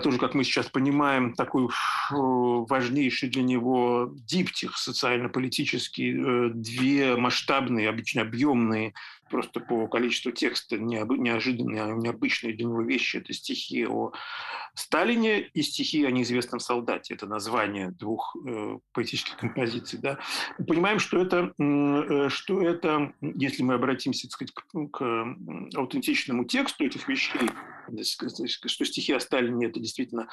тоже, 0.03 0.19
как 0.19 0.35
мы 0.35 0.45
сейчас 0.45 0.67
понимаем, 0.67 1.35
такой 1.35 1.69
важнейший 2.11 3.29
для 3.29 3.43
него 3.43 4.11
диптих 4.13 4.77
социально-политический, 4.77 6.15
э, 6.15 6.51
две 6.55 7.17
масштабные, 7.17 7.89
обычно 7.89 8.23
объемные, 8.23 8.95
просто 9.29 9.61
по 9.61 9.87
количеству 9.87 10.33
текста 10.33 10.79
неожиданные, 10.79 11.95
необычные 11.97 12.55
для 12.55 12.67
него 12.67 12.83
вещи. 12.83 13.19
Это 13.19 13.33
стихи 13.33 13.87
о 13.87 14.13
Сталине 14.75 15.41
и 15.41 15.63
стихи 15.63 16.05
о 16.05 16.11
неизвестном 16.11 16.61
солдате. 16.61 17.15
Это 17.15 17.27
название 17.27 17.93
двух 17.93 18.37
э, 18.47 18.79
поэтических 18.93 19.37
композиций. 19.37 20.01
Да? 20.01 20.19
Мы 20.59 20.67
понимаем, 20.67 20.99
что 20.99 21.19
это, 21.19 21.53
э, 21.59 22.29
что 22.29 22.61
это, 22.61 23.13
если 23.21 23.63
мы 23.63 23.75
обратимся 23.75 24.27
так 24.27 24.33
сказать, 24.33 24.53
к, 24.53 24.91
к 24.91 25.37
аутентичному 25.77 26.45
тексту 26.45 26.85
этих 26.85 27.09
вещей, 27.09 27.51
что 28.67 28.85
стихи 28.85 29.13
о 29.13 29.21
Сталине– 29.21 29.67
это 29.69 29.79
действительно 29.79 30.29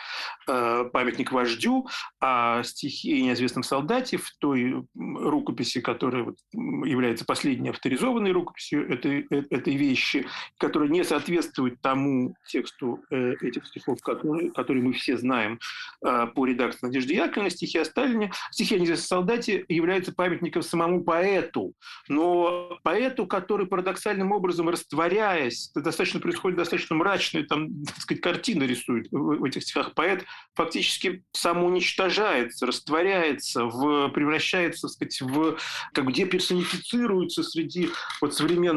э, 0.47 0.85
памятник 0.91 1.31
вождю, 1.31 1.87
а 2.19 2.63
стихи 2.63 3.21
о 3.21 3.25
неизвестном 3.25 3.63
солдате 3.63 4.17
в 4.17 4.31
той 4.39 4.85
рукописи, 4.95 5.81
которая 5.81 6.33
является 6.53 7.25
последней 7.25 7.69
авторизованной 7.69 8.31
рукописью 8.31 8.80
этой, 8.83 9.27
э, 9.29 9.43
этой 9.49 9.75
вещи, 9.75 10.25
которая 10.57 10.89
не 10.89 11.03
соответствует 11.03 11.79
тому 11.81 12.35
тексту 12.47 13.03
э, 13.09 13.33
этих 13.41 13.65
стихов, 13.67 14.01
которые, 14.01 14.51
которые 14.51 14.83
мы 14.83 14.93
все 14.93 15.17
знаем 15.17 15.59
по 16.01 16.45
редакции 16.45 16.87
Надежды 16.87 17.13
Яковлевны, 17.13 17.49
стихи 17.49 17.77
о 17.77 17.85
Сталине, 17.85 18.31
стихи 18.51 18.75
о 18.75 18.79
неизвестном 18.79 19.19
солдате 19.19 19.65
являются 19.67 20.13
памятником 20.13 20.63
самому 20.63 21.03
поэту, 21.03 21.73
но 22.07 22.79
поэту, 22.83 23.27
который 23.27 23.67
парадоксальным 23.67 24.31
образом 24.31 24.69
растворяясь, 24.69 25.71
достаточно 25.75 26.19
происходит 26.19 26.57
достаточно 26.57 26.97
различные 27.03 27.45
там, 27.45 27.83
так 27.85 27.97
сказать, 27.97 28.21
картины 28.21 28.63
рисует 28.63 29.07
в 29.11 29.43
этих 29.43 29.63
стихах. 29.63 29.93
Поэт 29.93 30.25
фактически 30.55 31.23
самоуничтожается, 31.33 32.65
растворяется, 32.65 33.65
в, 33.65 34.09
превращается, 34.09 34.87
так 34.87 34.91
сказать, 34.91 35.21
в, 35.21 35.57
как 35.93 36.07
где 36.07 36.25
персонифицируется 36.25 37.43
среди 37.43 37.89
вот 38.21 38.33
современных 38.33 38.70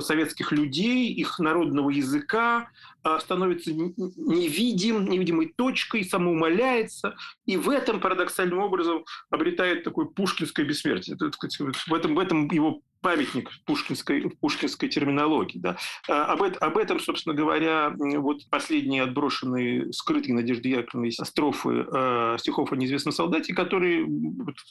советских 0.00 0.52
людей, 0.52 1.12
их 1.12 1.38
народного 1.38 1.90
языка, 1.90 2.68
а, 3.02 3.20
становится 3.20 3.72
невидим, 3.72 5.04
невидимой 5.04 5.52
точкой, 5.54 6.04
самоумоляется, 6.04 7.16
и 7.44 7.56
в 7.58 7.68
этом 7.68 8.00
парадоксальным 8.00 8.58
образом 8.58 9.04
обретает 9.30 9.84
такое 9.84 10.06
пушкинское 10.06 10.64
бессмертие. 10.64 11.16
В, 11.16 11.94
этом, 11.94 12.14
в 12.14 12.18
этом 12.18 12.48
его 12.50 12.80
памятник 13.04 13.50
пушкинской, 13.66 14.30
пушкинской 14.40 14.88
терминологии. 14.88 15.58
Да. 15.58 15.76
А, 16.08 16.32
об, 16.32 16.42
об 16.42 16.78
этом, 16.78 16.98
собственно 16.98 17.34
говоря, 17.34 17.94
вот 17.98 18.48
последние 18.48 19.02
отброшенные, 19.02 19.92
скрытые 19.92 20.34
Надежды 20.34 20.70
Яковлевны 20.70 21.12
строфы 21.12 21.86
э, 21.86 22.36
стихов 22.38 22.72
о 22.72 22.76
неизвестном 22.76 23.12
солдате, 23.12 23.52
которые, 23.52 24.06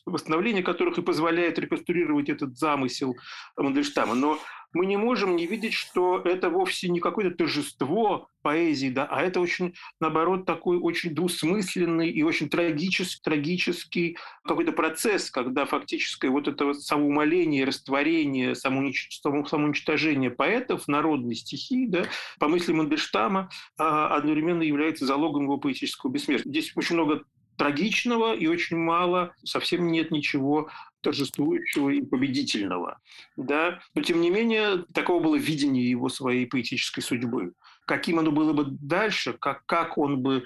восстановление 0.07 0.63
которых 0.63 0.97
и 0.97 1.03
позволяет 1.03 1.59
реконструировать 1.59 2.29
этот 2.29 2.57
замысел 2.57 3.15
Мандельштама. 3.55 4.15
Но 4.15 4.39
мы 4.73 4.85
не 4.85 4.97
можем 4.97 5.35
не 5.35 5.45
видеть, 5.45 5.73
что 5.73 6.19
это 6.19 6.49
вовсе 6.49 6.89
не 6.89 6.99
какое-то 6.99 7.35
торжество 7.35 8.27
поэзии, 8.41 8.89
да, 8.89 9.05
а 9.05 9.21
это 9.21 9.39
очень, 9.39 9.73
наоборот, 9.99 10.45
такой 10.45 10.77
очень 10.77 11.15
двусмысленный 11.15 12.09
и 12.09 12.23
очень 12.23 12.49
трагический, 12.49 13.21
трагический 13.23 14.17
какой-то 14.43 14.73
процесс, 14.73 15.31
когда 15.31 15.65
фактическое 15.65 16.29
вот 16.29 16.47
это 16.47 16.65
вот 16.65 16.81
самоумоление, 16.81 17.65
растворение, 17.65 18.55
самоуничтожение 18.55 20.29
поэтов, 20.29 20.87
народной 20.87 21.35
стихии, 21.35 21.87
да, 21.87 22.05
по 22.39 22.47
мысли 22.47 22.73
Мандельштама, 22.73 23.49
а, 23.77 24.15
одновременно 24.15 24.63
является 24.63 25.05
залогом 25.05 25.43
его 25.43 25.57
поэтического 25.57 26.11
бессмертия. 26.11 26.49
Здесь 26.49 26.73
очень 26.75 26.95
много 26.95 27.23
трагичного 27.57 28.35
и 28.35 28.47
очень 28.47 28.77
мало, 28.77 29.35
совсем 29.43 29.91
нет 29.91 30.11
ничего 30.11 30.69
торжествующего 31.03 31.89
и 31.89 32.01
победительного. 32.01 32.99
Да? 33.37 33.79
Но, 33.93 34.01
тем 34.01 34.21
не 34.21 34.29
менее, 34.29 34.85
такого 34.93 35.21
было 35.21 35.35
видение 35.35 35.89
его 35.89 36.09
своей 36.09 36.47
поэтической 36.47 37.03
судьбы. 37.03 37.53
Каким 37.85 38.19
оно 38.19 38.31
было 38.31 38.53
бы 38.53 38.65
дальше, 38.65 39.33
как, 39.33 39.65
как 39.65 39.97
он 39.97 40.21
бы 40.21 40.45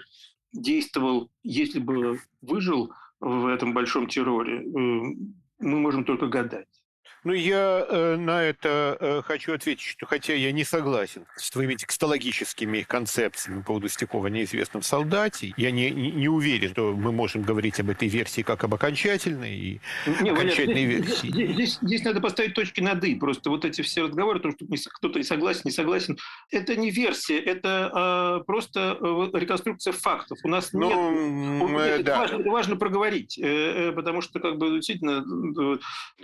действовал, 0.52 1.30
если 1.44 1.80
бы 1.80 2.20
выжил 2.42 2.92
в 3.20 3.46
этом 3.48 3.74
большом 3.74 4.08
терроре, 4.08 4.62
э, 4.62 5.16
мы 5.60 5.80
можем 5.80 6.04
только 6.04 6.28
гадать. 6.28 6.68
Ну, 7.28 7.34
я 7.34 7.86
э, 7.90 8.16
на 8.16 8.42
это 8.42 8.96
э, 9.02 9.22
хочу 9.22 9.52
ответить, 9.52 9.82
что 9.82 10.06
хотя 10.06 10.34
я 10.34 10.54
не 10.54 10.64
согласен 10.64 11.26
с 11.36 11.50
твоими 11.52 11.76
текстологическими 11.76 12.84
концепциями 12.84 13.60
по 13.60 13.66
поводу 13.66 13.90
Стекова 13.90 14.28
неизвестном 14.28 14.82
солдате, 14.82 15.54
я 15.58 15.72
не, 15.72 15.92
не, 15.92 16.12
не 16.12 16.30
уверен, 16.30 16.72
что 16.72 16.94
мы 16.94 17.12
можем 17.12 17.42
говорить 17.42 17.82
об 17.82 17.90
этой 17.90 18.08
версии 18.08 18.44
как 18.44 18.64
об 18.64 18.76
окончательной 18.76 19.58
и 19.58 19.82
не, 20.22 20.30
окончательной 20.30 20.86
Валя, 20.86 20.98
версии. 21.00 21.28
Здесь, 21.28 21.52
здесь, 21.52 21.80
здесь 21.82 22.04
надо 22.06 22.22
поставить 22.22 22.54
точки 22.54 22.80
над 22.80 23.04
«и». 23.04 23.16
Просто 23.16 23.50
вот 23.50 23.66
эти 23.66 23.82
все 23.82 24.04
разговоры, 24.04 24.40
то, 24.40 24.52
что 24.52 24.66
кто-то 24.94 25.20
не 25.20 25.26
согласен, 25.26 25.64
не 25.66 25.72
согласен, 25.72 26.18
это 26.50 26.78
не 26.78 26.92
версия, 26.92 27.40
это 27.40 28.40
э, 28.40 28.46
просто 28.46 28.98
э, 29.02 29.38
реконструкция 29.38 29.92
фактов. 29.92 30.38
У 30.46 30.48
нас 30.48 30.72
ну, 30.72 31.68
нет... 31.68 31.78
Э, 31.78 31.96
это, 31.96 32.04
да. 32.04 32.20
важно, 32.20 32.36
это 32.38 32.50
важно 32.52 32.78
проговорить, 32.78 33.38
э, 33.38 33.90
э, 33.90 33.92
потому 33.92 34.22
что, 34.22 34.40
как 34.40 34.58
бы, 34.58 34.70
действительно, 34.70 35.26
э, 35.60 35.78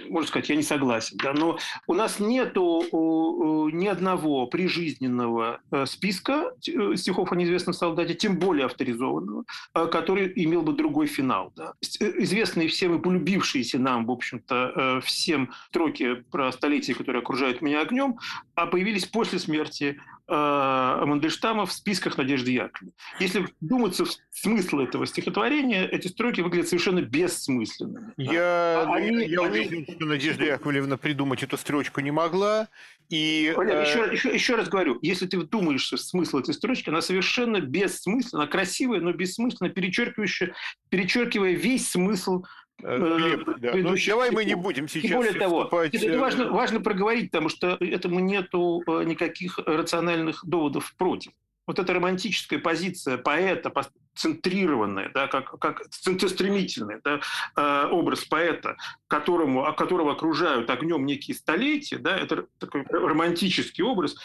можно 0.09 0.27
сказать, 0.29 0.47
я 0.47 0.55
не 0.55 0.63
согласен 0.63 0.92
согласен. 1.01 1.17
Да, 1.17 1.33
но 1.33 1.57
у 1.87 1.93
нас 1.93 2.19
нет 2.19 2.55
ни 2.55 3.87
одного 3.87 4.47
прижизненного 4.47 5.61
э, 5.71 5.85
списка 5.85 6.53
э, 6.67 6.95
стихов 6.95 7.31
о 7.31 7.35
неизвестном 7.35 7.73
солдате, 7.73 8.13
тем 8.13 8.37
более 8.37 8.65
авторизованного, 8.65 9.45
э, 9.73 9.87
который 9.87 10.31
имел 10.35 10.61
бы 10.61 10.73
другой 10.73 11.07
финал. 11.07 11.51
Да. 11.55 11.73
Известные 11.81 12.67
всем 12.67 12.95
и 12.95 13.01
полюбившиеся 13.01 13.79
нам, 13.79 14.05
в 14.05 14.11
общем-то, 14.11 15.01
всем 15.03 15.51
строки 15.69 16.23
про 16.31 16.51
столетие, 16.51 16.95
которые 16.95 17.21
окружают 17.21 17.61
меня 17.61 17.81
огнем, 17.81 18.17
а 18.55 18.65
появились 18.65 19.05
после 19.05 19.39
смерти 19.39 19.99
э, 20.27 21.05
Мандельштама 21.05 21.65
в 21.65 21.71
списках 21.71 22.17
Надежды 22.17 22.51
Яковлевны. 22.51 22.93
Если 23.19 23.47
вдуматься 23.61 24.05
в 24.05 24.11
смысл 24.31 24.79
этого 24.79 25.05
стихотворения, 25.05 25.85
эти 25.85 26.07
строки 26.07 26.41
выглядят 26.41 26.69
совершенно 26.69 27.01
бессмысленными. 27.01 28.13
Я, 28.17 28.85
а 28.87 28.93
они, 28.95 29.25
я 29.25 29.41
они... 29.41 29.49
уверен, 29.49 29.85
что 29.95 30.05
Надежда 30.05 30.45
Яковлевна 30.45 30.97
придумать 30.97 31.43
эту 31.43 31.57
строчку 31.57 32.01
не 32.01 32.11
могла. 32.11 32.69
И, 33.09 33.53
Валер, 33.55 33.77
э... 33.77 33.81
еще, 33.81 34.09
еще, 34.11 34.33
еще 34.33 34.55
раз 34.55 34.69
говорю, 34.69 34.97
если 35.01 35.27
ты 35.27 35.37
вдумаешься 35.37 35.97
в 35.97 36.01
смысл 36.01 36.39
этой 36.39 36.53
строчки, 36.53 36.89
она 36.89 37.01
совершенно 37.01 37.59
бессмысленна, 37.59 38.47
красивая, 38.47 39.01
но 39.01 39.11
бессмысленно, 39.13 39.69
перечеркивающая, 39.69 40.53
перечеркивая 40.89 41.51
весь 41.51 41.89
смысл 41.89 42.43
Глеб, 42.79 43.45
да. 43.59 43.75
ну, 43.75 43.95
давай 44.07 44.31
мы 44.31 44.45
не 44.45 44.55
будем 44.55 44.87
сейчас 44.87 45.11
И 45.11 45.13
более 45.13 45.33
того, 45.33 45.69
это 45.71 45.97
э, 45.97 46.17
важно, 46.17 46.51
важно 46.51 46.81
проговорить, 46.81 47.31
потому 47.31 47.49
что 47.49 47.77
этому 47.79 48.19
нету 48.19 48.83
э, 48.85 49.03
никаких 49.05 49.59
рациональных 49.59 50.45
доводов 50.45 50.93
против. 50.97 51.31
Вот 51.65 51.79
эта 51.79 51.93
романтическая 51.93 52.59
позиция 52.59 53.17
поэта, 53.17 53.71
центрированная, 54.15 55.11
да, 55.13 55.27
как, 55.27 55.57
как 55.59 55.87
центростремительный 55.89 56.97
да, 57.01 57.87
образ 57.89 58.25
поэта, 58.25 58.75
которому, 59.07 59.73
которого 59.73 60.11
окружают 60.11 60.69
огнем 60.69 61.05
некие 61.05 61.35
столетия, 61.35 61.99
да, 61.99 62.17
это 62.17 62.47
такой 62.59 62.83
романтический 62.89 63.81
образ, 63.81 64.17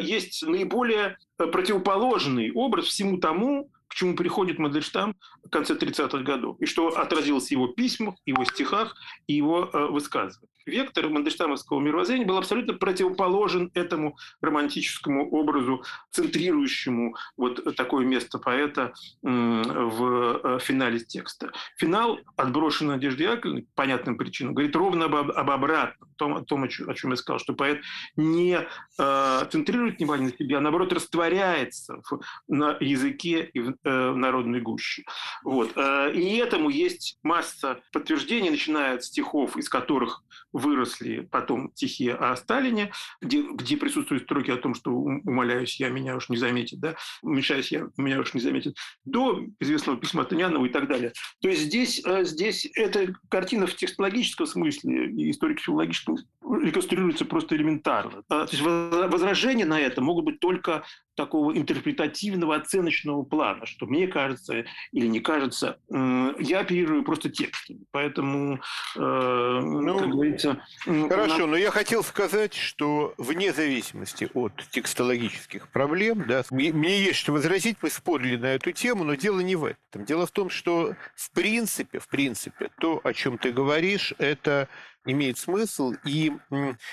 есть 0.00 0.42
наиболее 0.46 1.18
противоположный 1.36 2.50
образ 2.52 2.86
всему 2.86 3.18
тому, 3.18 3.70
к 3.92 3.94
чему 3.94 4.16
приходит 4.16 4.58
Мандельштам 4.58 5.14
в 5.44 5.50
конце 5.50 5.74
30-х 5.74 6.20
годов, 6.20 6.58
и 6.60 6.64
что 6.64 6.88
отразилось 6.88 7.48
в 7.48 7.50
его 7.50 7.68
письмах, 7.68 8.14
его 8.24 8.42
стихах 8.46 8.96
и 9.26 9.34
его 9.34 9.68
э, 9.70 9.86
высказываниях 9.88 10.50
вектор 10.66 11.08
мандельштамовского 11.08 11.80
мировоззрения 11.80 12.26
был 12.26 12.36
абсолютно 12.36 12.74
противоположен 12.74 13.70
этому 13.74 14.16
романтическому 14.40 15.30
образу, 15.30 15.84
центрирующему 16.10 17.16
вот 17.36 17.76
такое 17.76 18.04
место 18.06 18.38
поэта 18.38 18.92
в 19.22 20.40
э, 20.44 20.58
финале 20.60 21.00
текста. 21.00 21.52
Финал, 21.76 22.18
отброшен 22.36 22.88
Надежды 22.88 23.24
Яковлевны, 23.24 23.66
понятным 23.74 24.16
причинам, 24.16 24.54
говорит 24.54 24.74
ровно 24.76 25.06
об, 25.06 25.14
об 25.14 25.50
обратном, 25.50 26.10
о 26.10 26.14
том, 26.16 26.34
о, 26.34 26.44
том, 26.44 26.64
о 26.64 26.68
чем 26.68 27.10
я 27.10 27.16
сказал, 27.16 27.38
что 27.38 27.54
поэт 27.54 27.80
не 28.16 28.58
э, 28.98 29.46
центрирует 29.50 29.98
внимание 29.98 30.30
на 30.30 30.36
себе, 30.36 30.56
а 30.58 30.60
наоборот 30.60 30.92
растворяется 30.92 32.00
в, 32.08 32.20
на 32.48 32.76
языке 32.80 33.48
и 33.52 33.60
в 33.60 33.74
э, 33.84 34.12
народной 34.12 34.60
гуще. 34.60 35.04
Вот. 35.44 35.72
Э, 35.76 36.12
и 36.12 36.36
этому 36.36 36.68
есть 36.68 37.18
масса 37.22 37.80
подтверждений, 37.92 38.50
начиная 38.50 38.94
от 38.94 39.04
стихов, 39.04 39.56
из 39.56 39.68
которых 39.68 40.22
выросли 40.52 41.26
потом 41.30 41.72
стихи 41.74 42.08
о 42.10 42.36
Сталине, 42.36 42.92
где, 43.20 43.42
где 43.42 43.76
присутствуют 43.76 44.24
строки 44.24 44.50
о 44.50 44.56
том, 44.56 44.74
что 44.74 44.90
умоляюсь, 44.90 45.80
я 45.80 45.88
меня 45.88 46.16
уж 46.16 46.28
не 46.28 46.36
заметит, 46.36 46.80
да, 46.80 46.94
уменьшаюсь, 47.22 47.72
я 47.72 47.88
меня 47.96 48.20
уж 48.20 48.34
не 48.34 48.40
заметит, 48.40 48.76
до 49.04 49.44
известного 49.60 49.98
письма 49.98 50.24
Танянова 50.24 50.64
и 50.66 50.68
так 50.68 50.88
далее. 50.88 51.12
То 51.40 51.48
есть 51.48 51.62
здесь, 51.62 52.02
э, 52.04 52.24
здесь 52.24 52.68
эта 52.74 53.14
картина 53.28 53.66
в 53.66 53.74
текстологическом 53.74 54.46
смысле 54.46 55.10
и 55.10 55.30
историко-филологическом 55.30 56.18
реконструируется 56.42 57.24
просто 57.24 57.56
элементарно. 57.56 58.22
А, 58.28 58.46
то 58.46 58.56
есть 58.56 58.62
возражения 58.62 59.64
на 59.64 59.80
это 59.80 60.00
могут 60.00 60.24
быть 60.24 60.40
только 60.40 60.84
такого 61.14 61.56
интерпретативного, 61.56 62.56
оценочного 62.56 63.22
плана, 63.22 63.66
что 63.66 63.86
мне 63.86 64.06
кажется 64.06 64.64
или 64.92 65.06
не 65.06 65.20
кажется, 65.20 65.78
я 65.90 66.60
оперирую 66.60 67.04
просто 67.04 67.30
текстом. 67.30 67.80
Поэтому, 67.90 68.60
э, 68.96 68.98
ну, 68.98 69.98
как 69.98 70.10
говорится... 70.10 70.62
Хорошо, 70.84 71.38
нас... 71.38 71.48
но 71.48 71.56
я 71.56 71.70
хотел 71.70 72.02
сказать, 72.02 72.54
что 72.54 73.14
вне 73.18 73.52
зависимости 73.52 74.28
от 74.34 74.52
текстологических 74.70 75.68
проблем, 75.68 76.24
да, 76.26 76.42
мне 76.50 77.02
есть 77.02 77.18
что 77.18 77.32
возразить, 77.32 77.76
мы 77.82 77.90
спорили 77.90 78.36
на 78.36 78.46
эту 78.46 78.72
тему, 78.72 79.04
но 79.04 79.14
дело 79.14 79.40
не 79.40 79.56
в 79.56 79.64
этом. 79.64 80.04
Дело 80.04 80.26
в 80.26 80.30
том, 80.30 80.50
что 80.50 80.94
в 81.14 81.30
принципе, 81.32 81.98
в 81.98 82.08
принципе, 82.08 82.70
то, 82.80 83.00
о 83.04 83.12
чем 83.12 83.38
ты 83.38 83.52
говоришь, 83.52 84.14
это 84.18 84.68
имеет 85.04 85.38
смысл. 85.38 85.94
И 86.04 86.32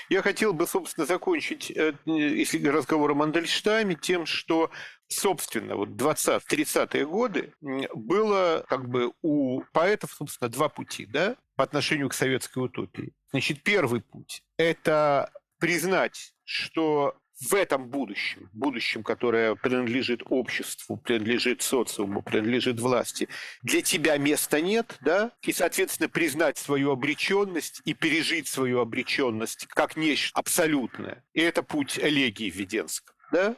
я 0.09 0.21
хотел 0.21 0.53
бы, 0.53 0.67
собственно, 0.67 1.05
закончить, 1.05 1.71
э, 1.71 1.93
если 2.05 2.65
разговор 2.67 3.11
о 3.11 3.15
Мандельштаме, 3.15 3.95
тем, 3.95 4.25
что 4.25 4.71
собственно, 5.09 5.75
вот 5.75 5.89
20-30-е 5.89 7.05
годы 7.05 7.53
было 7.95 8.63
как 8.69 8.87
бы 8.87 9.11
у 9.21 9.61
поэтов, 9.73 10.13
собственно, 10.13 10.49
два 10.49 10.69
пути, 10.69 11.05
да, 11.05 11.35
по 11.55 11.63
отношению 11.63 12.09
к 12.09 12.13
советской 12.13 12.59
утопии. 12.59 13.13
Значит, 13.31 13.63
первый 13.63 14.01
путь– 14.01 14.43
это 14.57 15.31
признать, 15.59 16.33
что 16.45 17.17
в 17.39 17.53
этом 17.53 17.87
будущем, 17.87 18.49
будущем, 18.53 19.03
которое 19.03 19.55
принадлежит 19.55 20.21
обществу, 20.25 20.97
принадлежит 20.97 21.61
социуму, 21.61 22.21
принадлежит 22.21 22.79
власти, 22.79 23.29
для 23.61 23.81
тебя 23.81 24.17
места 24.17 24.59
нет, 24.61 24.97
да, 25.01 25.31
и, 25.41 25.53
соответственно, 25.53 26.09
признать 26.09 26.57
свою 26.57 26.91
обреченность 26.91 27.81
и 27.85 27.93
пережить 27.93 28.47
свою 28.47 28.79
обреченность 28.79 29.67
как 29.67 29.95
нечто 29.95 30.37
абсолютное. 30.37 31.23
И 31.33 31.41
это 31.41 31.63
путь 31.63 31.97
элегии 31.97 32.49
Введенского, 32.49 33.15
да. 33.31 33.55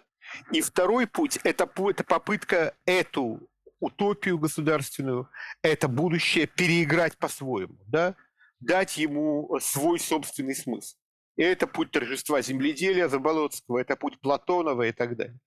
И 0.51 0.61
второй 0.61 1.07
путь– 1.07 1.39
это, 1.43 1.69
это 1.75 2.03
попытка 2.03 2.75
эту 2.85 3.49
утопию 3.79 4.37
государственную, 4.37 5.27
это 5.63 5.87
будущее 5.87 6.45
переиграть 6.45 7.17
по-своему, 7.17 7.77
да, 7.87 8.15
дать 8.59 8.97
ему 8.97 9.59
свой 9.59 9.99
собственный 9.99 10.55
смысл. 10.55 10.95
И 11.37 11.43
это 11.43 11.67
путь 11.67 11.91
торжества 11.91 12.41
земледелия 12.41 13.07
Заболоцкого, 13.07 13.79
это 13.79 13.95
путь 13.95 14.19
Платонова 14.19 14.83
и 14.83 14.91
так 14.91 15.15
далее. 15.15 15.39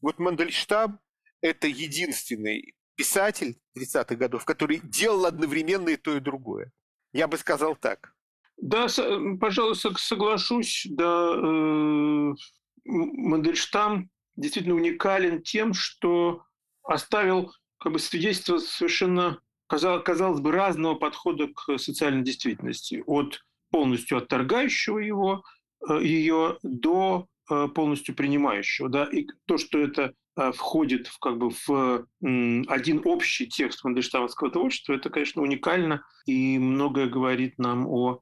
Вот 0.00 0.18
Мандельштам– 0.18 1.00
это 1.40 1.66
единственный 1.66 2.74
писатель 2.94 3.56
30-х 3.76 4.14
годов, 4.16 4.44
который 4.44 4.80
делал 4.82 5.24
одновременно 5.24 5.88
и 5.88 5.96
то, 5.96 6.16
и 6.16 6.20
другое. 6.20 6.72
Я 7.12 7.28
бы 7.28 7.38
сказал 7.38 7.74
так. 7.74 8.14
Да, 8.58 8.88
пожалуй, 9.40 9.74
соглашусь. 9.74 10.86
Да, 10.90 11.32
э, 11.34 12.34
Мандельштам 12.84 14.10
действительно 14.36 14.74
уникален 14.74 15.42
тем, 15.42 15.72
что 15.72 16.44
оставил 16.82 17.52
как 17.78 17.92
бы 17.92 17.98
свидетельство 17.98 18.58
совершенно, 18.58 19.40
казалось 19.66 20.40
бы, 20.40 20.52
разного 20.52 20.94
подхода 20.94 21.48
к 21.48 21.78
социальной 21.78 22.22
действительности. 22.22 23.02
От 23.06 23.40
полностью 23.70 24.18
отторгающего 24.18 24.98
его, 24.98 25.44
э, 25.88 26.00
ее 26.02 26.58
до 26.62 27.26
э, 27.50 27.68
полностью 27.74 28.14
принимающего. 28.14 28.88
Да? 28.88 29.04
И 29.04 29.26
то, 29.46 29.58
что 29.58 29.78
это 29.78 30.14
э, 30.36 30.52
входит 30.52 31.06
в, 31.06 31.18
как 31.18 31.38
бы, 31.38 31.50
в 31.50 32.06
один 32.20 33.02
общий 33.04 33.46
текст 33.46 33.84
Мандельштамовского 33.84 34.50
творчества, 34.50 34.94
это, 34.94 35.10
конечно, 35.10 35.42
уникально 35.42 36.04
и 36.26 36.58
многое 36.58 37.06
говорит 37.06 37.58
нам 37.58 37.86
о 37.86 38.20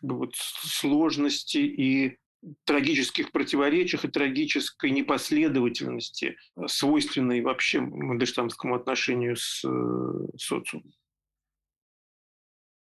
как 0.00 0.02
бы, 0.02 0.16
вот, 0.18 0.34
сложности 0.36 1.58
и 1.58 2.18
трагических 2.64 3.32
противоречиях 3.32 4.04
и 4.04 4.08
трагической 4.08 4.90
непоследовательности, 4.90 6.36
свойственной 6.66 7.40
вообще 7.40 7.80
мандельштамскому 7.80 8.76
отношению 8.76 9.36
с 9.36 9.64
социумом. 10.36 10.92